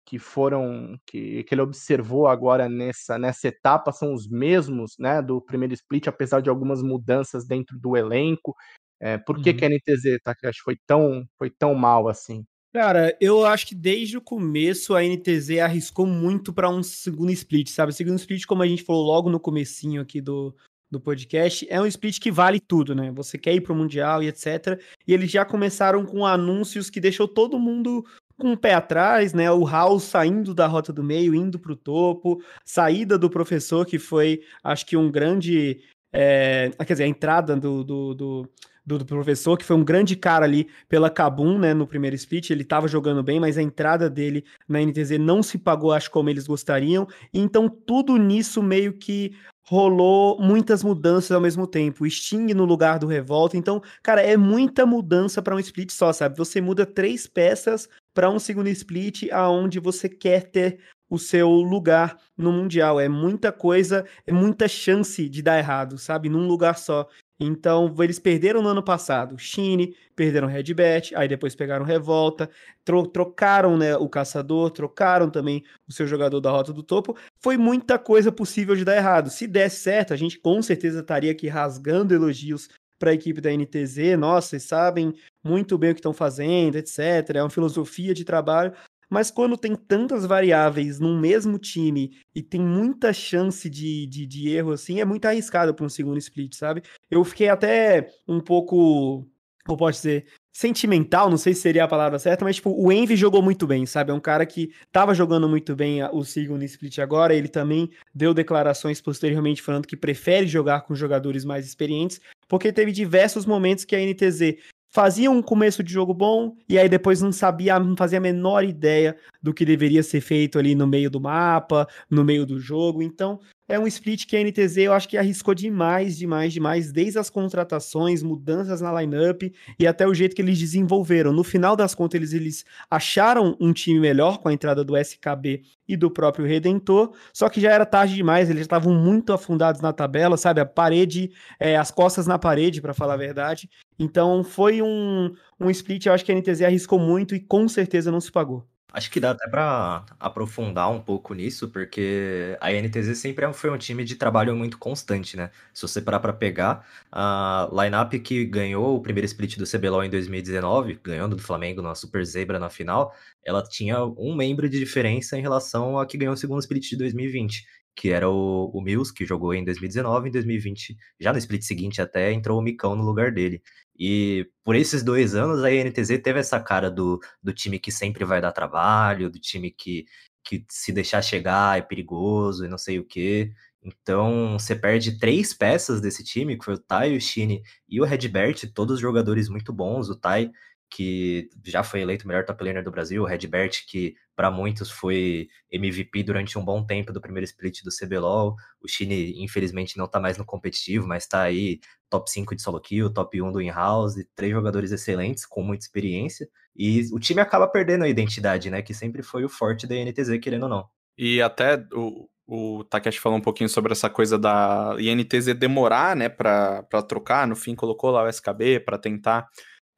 que 0.07 0.21
foram 0.21 0.97
que, 1.05 1.43
que 1.43 1.53
ele 1.53 1.63
observou 1.63 2.29
agora 2.29 2.69
nessa, 2.69 3.19
nessa 3.19 3.49
etapa 3.49 3.91
são 3.91 4.15
os 4.15 4.29
mesmos 4.29 4.93
né, 4.99 5.21
do 5.21 5.43
primeiro 5.43 5.75
split, 5.75 6.07
apesar 6.07 6.41
de 6.41 6.49
algumas 6.49 6.81
mudanças 6.81 7.45
dentro 7.45 7.77
do 7.77 7.97
elenco. 7.97 8.55
É, 9.01 9.19
por 9.19 9.43
que, 9.43 9.51
uhum. 9.51 9.57
que 9.57 9.65
a 9.65 9.69
NTZ 9.69 10.23
Takashi 10.23 10.61
foi 10.63 10.77
tão, 10.87 11.27
foi 11.37 11.51
tão 11.51 11.75
mal 11.75 12.09
assim? 12.09 12.45
Cara, 12.73 13.17
eu 13.21 13.45
acho 13.45 13.67
que 13.67 13.75
desde 13.75 14.17
o 14.17 14.23
começo 14.23 14.95
a 14.95 15.03
NTZ 15.03 15.59
arriscou 15.61 16.07
muito 16.07 16.53
para 16.53 16.71
um 16.71 16.83
segundo 16.83 17.33
split, 17.33 17.69
sabe? 17.69 17.93
Segundo 17.93 18.19
split, 18.19 18.47
como 18.47 18.63
a 18.63 18.67
gente 18.67 18.85
falou 18.85 19.05
logo 19.05 19.29
no 19.29 19.41
comecinho 19.41 20.01
aqui 20.01 20.21
do, 20.21 20.55
do 20.91 21.01
podcast, 21.01 21.67
é 21.69 21.81
um 21.81 21.87
split 21.87 22.21
que 22.21 22.31
vale 22.31 22.61
tudo, 22.61 22.95
né? 22.95 23.11
Você 23.13 23.37
quer 23.37 23.55
ir 23.55 23.61
pro 23.61 23.75
Mundial 23.75 24.23
e 24.23 24.29
etc. 24.29 24.81
E 25.07 25.13
eles 25.13 25.31
já 25.31 25.45
começaram 25.45 26.05
com 26.05 26.25
anúncios 26.25 26.91
que 26.91 27.01
deixou 27.01 27.27
todo 27.27 27.59
mundo 27.59 28.05
com 28.39 28.53
o 28.53 28.57
pé 28.57 28.75
atrás, 28.75 29.33
né? 29.33 29.51
O 29.51 29.67
House 29.67 30.05
saindo 30.05 30.55
da 30.55 30.67
rota 30.67 30.93
do 30.93 31.03
meio, 31.03 31.35
indo 31.35 31.59
pro 31.59 31.77
topo, 31.77 32.43
saída 32.65 33.19
do 33.19 33.31
professor, 33.31 33.87
que 33.87 33.99
foi, 33.99 34.43
acho 34.63 34.87
que 34.87 34.97
um 34.97 35.11
grande. 35.11 35.81
É... 36.13 36.71
quer 36.87 36.95
dizer, 36.95 37.05
a 37.05 37.09
entrada 37.09 37.57
do, 37.57 37.85
do, 37.85 38.15
do 38.15 38.51
do, 38.87 38.99
do, 38.99 39.05
professor, 39.05 39.59
que 39.59 39.65
foi 39.65 39.75
um 39.75 39.85
grande 39.85 40.15
cara 40.15 40.45
ali 40.45 40.69
pela 40.89 41.11
Kabum, 41.11 41.59
né, 41.59 41.75
no 41.75 41.89
primeiro 41.89 42.15
split, 42.15 42.51
ele 42.51 42.63
estava 42.63 42.87
jogando 42.87 43.21
bem, 43.21 43.41
mas 43.41 43.59
a 43.59 43.63
entrada 43.63 44.09
dele 44.09 44.45
na 44.69 44.81
NTZ 44.81 45.19
não 45.19 45.43
se 45.43 45.59
pagou, 45.59 45.91
acho, 45.91 46.09
como 46.09 46.31
eles 46.31 46.47
gostariam, 46.47 47.05
então 47.35 47.69
tudo 47.69 48.17
nisso 48.17 48.63
meio 48.63 48.93
que 48.93 49.35
rolou 49.69 50.41
muitas 50.41 50.85
mudanças 50.85 51.33
ao 51.33 51.41
mesmo 51.41 51.67
tempo. 51.67 52.09
Sting 52.09 52.55
no 52.55 52.65
lugar 52.65 53.01
do 53.01 53.09
Revolta. 53.09 53.57
Então, 53.57 53.83
cara, 54.01 54.23
é 54.23 54.37
muita 54.37 54.87
mudança 54.87 55.43
para 55.43 55.57
um 55.57 55.59
split 55.59 55.91
só, 55.91 56.13
sabe? 56.13 56.39
Você 56.39 56.61
muda 56.61 56.87
três 56.87 57.27
peças 57.27 57.89
para 58.17 58.31
um 58.31 58.39
segundo 58.39 58.69
split 58.71 59.31
aonde 59.31 59.79
você 59.79 60.09
quer 60.09 60.45
ter 60.45 60.79
o 61.09 61.19
seu 61.19 61.51
lugar 61.51 62.17
no 62.35 62.51
mundial. 62.51 62.99
É 62.99 63.11
muita 63.11 63.53
coisa, 63.53 64.07
é 64.27 64.33
muita 64.33 64.67
chance 64.67 65.29
de 65.29 65.43
dar 65.43 65.59
errado, 65.59 65.99
sabe? 65.99 66.31
Num 66.31 66.49
lugar 66.49 66.79
só. 66.79 67.07
Então, 67.39 67.95
eles 67.99 68.19
perderam 68.19 68.63
no 68.63 68.71
ano 68.71 68.83
passado 68.83 69.39
Shine, 69.39 69.95
perderam 70.17 70.49
Red 70.49 70.73
Bat, 70.73 71.15
aí 71.15 71.29
depois 71.29 71.55
pegaram 71.55 71.85
Revolta, 71.85 72.49
tro 72.83 73.07
trocaram 73.07 73.77
né, 73.77 73.95
o 73.95 74.09
caçador, 74.09 74.71
trocaram 74.71 75.29
também 75.29 75.63
o 75.87 75.93
seu 75.93 76.07
jogador 76.07 76.41
da 76.41 76.51
rota 76.51 76.73
do 76.73 76.83
topo. 76.83 77.15
Foi 77.39 77.59
muita 77.59 77.99
coisa 77.99 78.33
possível 78.33 78.75
de 78.75 78.87
dar 78.87 78.97
errado. 78.97 79.29
Se 79.29 79.47
desse 79.47 79.83
certo, 79.83 80.15
a 80.15 80.17
gente 80.17 80.39
com 80.39 80.63
certeza 80.63 81.01
estaria 81.01 81.33
aqui 81.33 81.49
rasgando 81.49 82.15
elogios 82.15 82.71
para 82.99 83.11
a 83.11 83.15
equipe 83.15 83.41
da 83.41 83.51
NTZ. 83.51 84.17
Nossa, 84.19 84.49
vocês 84.49 84.65
sabem 84.65 85.15
muito 85.45 85.77
bem 85.79 85.91
o 85.91 85.95
que 85.95 86.01
estão 86.01 86.13
fazendo, 86.13 86.77
etc. 86.77 86.99
É 87.35 87.43
uma 87.43 87.51
filosofia 87.51 88.15
de 88.15 88.25
trabalho. 88.25 88.73
Mas 89.09 89.31
quando 89.31 89.57
tem 89.57 89.77
tantas 89.77 90.27
variáveis 90.27 90.99
num 90.99 91.19
mesmo 91.19 91.59
time 91.59 92.19
e 92.35 92.43
tem 92.43 92.61
muita 92.61 93.13
chance 93.13 93.71
de, 93.71 94.07
de, 94.07 94.27
de 94.27 94.49
erro 94.49 94.73
assim, 94.73 95.01
é 95.01 95.05
muito 95.05 95.27
arriscado 95.27 95.73
para 95.75 95.87
um 95.87 95.89
segundo 95.89 96.19
split, 96.19 96.55
sabe? 96.55 96.83
Eu 97.11 97.25
fiquei 97.25 97.49
até 97.49 98.09
um 98.27 98.41
pouco, 98.41 99.25
como 99.65 99.79
pode 99.79 99.97
dizer, 99.97 100.27
sentimental, 100.57 101.29
não 101.29 101.37
sei 101.37 101.53
se 101.55 101.61
seria 101.61 101.85
a 101.85 101.89
palavra 101.89 102.19
certa, 102.19 102.43
mas 102.43 102.57
tipo, 102.57 102.71
o 102.71 102.91
Envy 102.91 103.15
jogou 103.15 103.43
muito 103.43 103.67
bem, 103.67 103.85
sabe? 103.85 104.11
É 104.11 104.15
um 104.15 104.21
cara 104.21 104.47
que 104.47 104.73
tava 104.91 105.15
jogando 105.15 105.47
muito 105.47 105.77
bem 105.77 106.03
o 106.13 106.25
segundo 106.25 106.65
split 106.65 106.99
agora, 106.99 107.35
ele 107.35 107.47
também 107.47 107.91
deu 108.15 108.33
declarações 108.33 108.99
posteriormente 109.01 109.61
falando 109.61 109.87
que 109.87 109.97
prefere 109.97 110.47
jogar 110.47 110.81
com 110.81 110.95
jogadores 110.95 111.45
mais 111.45 111.67
experientes, 111.67 112.21
porque 112.49 112.73
teve 112.73 112.93
diversos 112.93 113.47
momentos 113.47 113.85
que 113.85 113.97
a 113.97 114.01
NTZ 114.01 114.57
fazia 114.91 115.31
um 115.31 115.43
começo 115.43 115.83
de 115.83 115.93
jogo 115.93 116.15
bom 116.15 116.57
e 116.69 116.79
aí 116.79 116.89
depois 116.89 117.21
não 117.21 117.33
sabia, 117.33 117.79
não 117.79 117.97
fazia 117.97 118.19
a 118.19 118.21
menor 118.21 118.65
ideia 118.65 119.17
do 119.43 119.53
que 119.53 119.65
deveria 119.65 120.03
ser 120.03 120.21
feito 120.21 120.59
ali 120.59 120.75
no 120.75 120.87
meio 120.87 121.11
do 121.11 121.21
mapa, 121.21 121.87
no 122.09 122.25
meio 122.25 122.47
do 122.47 122.59
jogo. 122.59 123.03
Então, 123.03 123.39
é 123.69 123.79
um 123.79 123.87
split 123.87 124.27
que 124.27 124.37
a 124.37 124.43
NTZ 124.43 124.79
eu 124.79 124.93
acho 124.93 125.09
que 125.09 125.19
arriscou 125.19 125.55
demais, 125.55 126.17
demais, 126.17 126.53
demais, 126.53 126.93
desde 126.93 127.19
as 127.19 127.29
contratações, 127.29 128.23
mudanças 128.23 128.81
na 128.81 129.01
lineup 129.01 129.43
e 129.79 129.87
até 129.87 130.07
o 130.07 130.15
jeito 130.15 130.37
que 130.37 130.43
eles 130.43 130.59
desenvolveram. 130.59 131.33
No 131.33 131.43
final 131.43 131.75
das 131.75 131.95
contas, 131.95 132.19
eles, 132.19 132.33
eles 132.33 132.65
acharam 132.91 133.57
um 133.61 133.73
time 133.73 133.99
melhor 133.99 134.39
com 134.39 134.49
a 134.49 134.53
entrada 134.53 134.85
do 134.85 134.97
SKB 134.97 135.63
e 135.89 135.97
do 135.97 136.11
próprio 136.11 136.47
Redentor, 136.47 137.13
só 137.33 137.49
que 137.49 137.61
já 137.61 137.73
era 137.73 137.87
tarde 137.87 138.15
demais, 138.15 138.51
eles 138.51 138.63
estavam 138.63 138.93
muito 138.93 139.33
afundados 139.33 139.81
na 139.81 139.93
tabela, 139.93 140.37
sabe? 140.37 140.61
A 140.61 140.67
parede, 140.67 141.31
é, 141.61 141.77
as 141.77 141.91
costas 141.91 142.27
na 142.27 142.39
parede, 142.39 142.81
para 142.81 142.95
falar 142.95 143.15
a 143.15 143.19
verdade. 143.19 143.69
Então 143.99 144.43
foi 144.45 144.83
um, 144.83 145.33
um 145.61 145.71
split, 145.71 146.07
eu 146.07 146.13
acho 146.13 146.25
que 146.25 146.33
a 146.33 146.35
NTZ 146.35 146.63
arriscou 146.63 146.99
muito 146.99 147.35
e 147.35 147.41
com 147.41 147.69
certeza 147.69 148.11
não 148.11 148.21
se 148.21 148.31
pagou. 148.31 148.67
Acho 148.97 149.11
que 149.11 149.21
dá 149.21 149.33
até 149.33 149.47
para 149.47 150.07
aprofundar 150.19 150.91
um 150.91 150.99
pouco 151.03 151.35
nisso, 151.35 151.69
porque 151.69 152.57
a 152.63 152.73
NTZ 152.73 153.15
sempre 153.19 153.45
é 153.45 153.53
foi 153.53 153.69
um 153.71 153.77
time 153.77 154.03
de 154.05 154.17
trabalho 154.17 154.57
muito 154.57 154.79
constante, 154.79 155.37
né? 155.37 155.51
Se 155.75 155.83
você 155.83 156.01
parar 156.01 156.19
para 156.19 156.33
pegar, 156.33 156.83
a 157.13 157.69
lineup 157.71 158.15
que 158.25 158.47
ganhou 158.47 158.97
o 158.97 159.03
primeiro 159.03 159.27
split 159.27 159.59
do 159.59 159.67
CBLOL 159.67 160.03
em 160.03 160.09
2019, 160.09 160.99
ganhando 161.05 161.37
do 161.37 161.43
Flamengo 161.43 161.83
na 161.83 161.95
Super 161.95 162.25
Zebra 162.25 162.59
na 162.59 162.71
final, 162.71 163.15
ela 163.45 163.63
tinha 163.63 164.03
um 164.03 164.35
membro 164.35 164.67
de 164.67 164.79
diferença 164.79 165.37
em 165.37 165.43
relação 165.43 165.99
a 165.99 166.07
que 166.07 166.17
ganhou 166.17 166.33
o 166.33 166.37
segundo 166.39 166.61
split 166.61 166.89
de 166.89 166.97
2020 166.97 167.67
que 167.97 168.11
era 168.11 168.29
o, 168.29 168.71
o 168.75 168.83
Mills, 168.83 169.13
que 169.13 169.25
jogou 169.25 169.55
em 169.55 169.65
2019, 169.65 170.29
em 170.29 170.33
2020, 170.33 170.97
já 171.19 171.33
no 171.33 171.39
split 171.39 171.63
seguinte 171.63 172.03
até, 172.03 172.33
entrou 172.33 172.59
o 172.59 172.63
Micão 172.63 172.95
no 172.95 173.03
lugar 173.03 173.33
dele. 173.33 173.63
E 173.99 174.47
por 174.63 174.77
esses 174.77 175.03
dois 175.03 175.35
anos, 175.35 175.65
a 175.65 175.73
INTZ 175.73 176.21
teve 176.23 176.39
essa 176.39 176.61
cara 176.61 176.91
do, 176.91 177.19
do 177.43 177.53
time 177.55 177.79
que 177.79 177.91
sempre 177.91 178.25
vai 178.25 178.41
dar 178.41 178.53
trabalho, 178.53 179.31
do 179.31 179.41
time 179.41 179.71
que, 179.71 180.05
que 180.45 180.65
se 180.71 180.93
deixar 180.93 181.23
chegar 181.23 181.79
é 181.79 181.83
perigoso 181.83 182.65
e 182.65 182.69
não 182.69 182.79
sei 182.79 182.99
o 182.99 183.05
quê. 183.05 183.53
Então, 183.83 184.59
você 184.59 184.75
perde 184.75 185.19
três 185.19 185.55
peças 185.55 186.01
desse 186.01 186.23
time, 186.25 186.59
que 186.59 186.65
foi 186.65 186.75
o 186.75 186.79
Tai, 186.79 187.17
o 187.17 187.21
Shine 187.21 187.63
e 187.89 188.01
o 188.01 188.05
Redbert, 188.05 188.71
todos 188.75 189.01
jogadores 189.01 189.49
muito 189.49 189.73
bons. 189.73 190.11
O 190.11 190.17
Tai 190.17 190.51
que 190.91 191.49
já 191.65 191.83
foi 191.83 192.01
eleito 192.01 192.25
o 192.25 192.29
melhor 192.29 192.45
top 192.45 192.63
laner 192.65 192.83
do 192.83 192.91
Brasil, 192.91 193.23
o 193.23 193.27
Redbert, 193.27 193.85
que 193.89 194.15
para 194.35 194.51
muitos 194.51 194.91
foi 194.91 195.49
MVP 195.71 196.23
durante 196.23 196.59
um 196.59 196.65
bom 196.65 196.85
tempo 196.85 197.13
do 197.13 197.21
primeiro 197.21 197.45
split 197.45 197.83
do 197.83 197.91
CBLOL. 197.91 198.55
O 198.81 198.89
Chine, 198.89 199.43
infelizmente, 199.43 199.97
não 199.97 200.05
está 200.05 200.21
mais 200.21 200.37
no 200.39 200.45
competitivo, 200.45 201.07
mas 201.07 201.25
está 201.25 201.43
aí 201.43 201.81
top 202.09 202.31
5 202.31 202.55
de 202.55 202.63
solo 202.63 202.81
kill, 202.81 203.13
top 203.13 203.41
1 203.41 203.53
do 203.53 203.61
in-house, 203.61 204.15
três 204.35 204.53
jogadores 204.53 204.93
excelentes, 204.93 205.45
com 205.45 205.63
muita 205.63 205.85
experiência. 205.85 206.49
E 206.75 207.09
o 207.13 207.19
time 207.19 207.41
acaba 207.41 207.67
perdendo 207.67 208.05
a 208.05 208.09
identidade, 208.09 208.71
né? 208.71 208.83
Que 208.83 208.95
sempre 208.95 209.23
foi 209.23 209.45
o 209.45 209.49
forte 209.49 209.87
da 209.87 209.97
INTZ, 209.97 210.39
querendo 210.41 210.65
ou 210.65 210.69
não. 210.69 210.89
E 211.19 211.41
até 211.41 211.83
o, 211.93 212.29
o 212.47 212.85
Takeshi 212.85 213.19
falou 213.19 213.39
um 213.39 213.43
pouquinho 213.43 213.69
sobre 213.69 213.93
essa 213.93 214.09
coisa 214.09 214.39
da 214.39 214.95
INTZ 214.99 215.55
demorar, 215.55 216.15
né, 216.15 216.29
para 216.29 216.85
trocar. 217.09 217.47
No 217.47 217.57
fim, 217.57 217.75
colocou 217.75 218.11
lá 218.11 218.23
o 218.23 218.29
SKB 218.29 218.81
para 218.81 218.99
tentar 218.99 219.49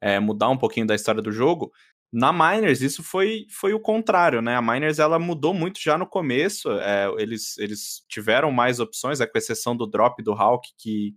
é, 0.01 0.19
mudar 0.19 0.49
um 0.49 0.57
pouquinho 0.57 0.87
da 0.87 0.95
história 0.95 1.21
do 1.21 1.31
jogo. 1.31 1.71
Na 2.11 2.33
Miners, 2.33 2.81
isso 2.81 3.03
foi, 3.03 3.45
foi 3.51 3.73
o 3.73 3.79
contrário, 3.79 4.41
né? 4.41 4.55
A 4.55 4.61
Miners 4.61 4.97
ela 4.97 5.19
mudou 5.19 5.53
muito 5.53 5.79
já 5.79 5.97
no 5.97 6.07
começo. 6.07 6.71
É, 6.71 7.07
eles, 7.19 7.57
eles 7.59 8.03
tiveram 8.07 8.51
mais 8.51 8.79
opções, 8.79 9.21
é, 9.21 9.27
com 9.27 9.37
exceção 9.37 9.75
do 9.75 9.85
drop 9.85 10.21
do 10.23 10.33
Hulk, 10.33 10.69
que, 10.77 11.15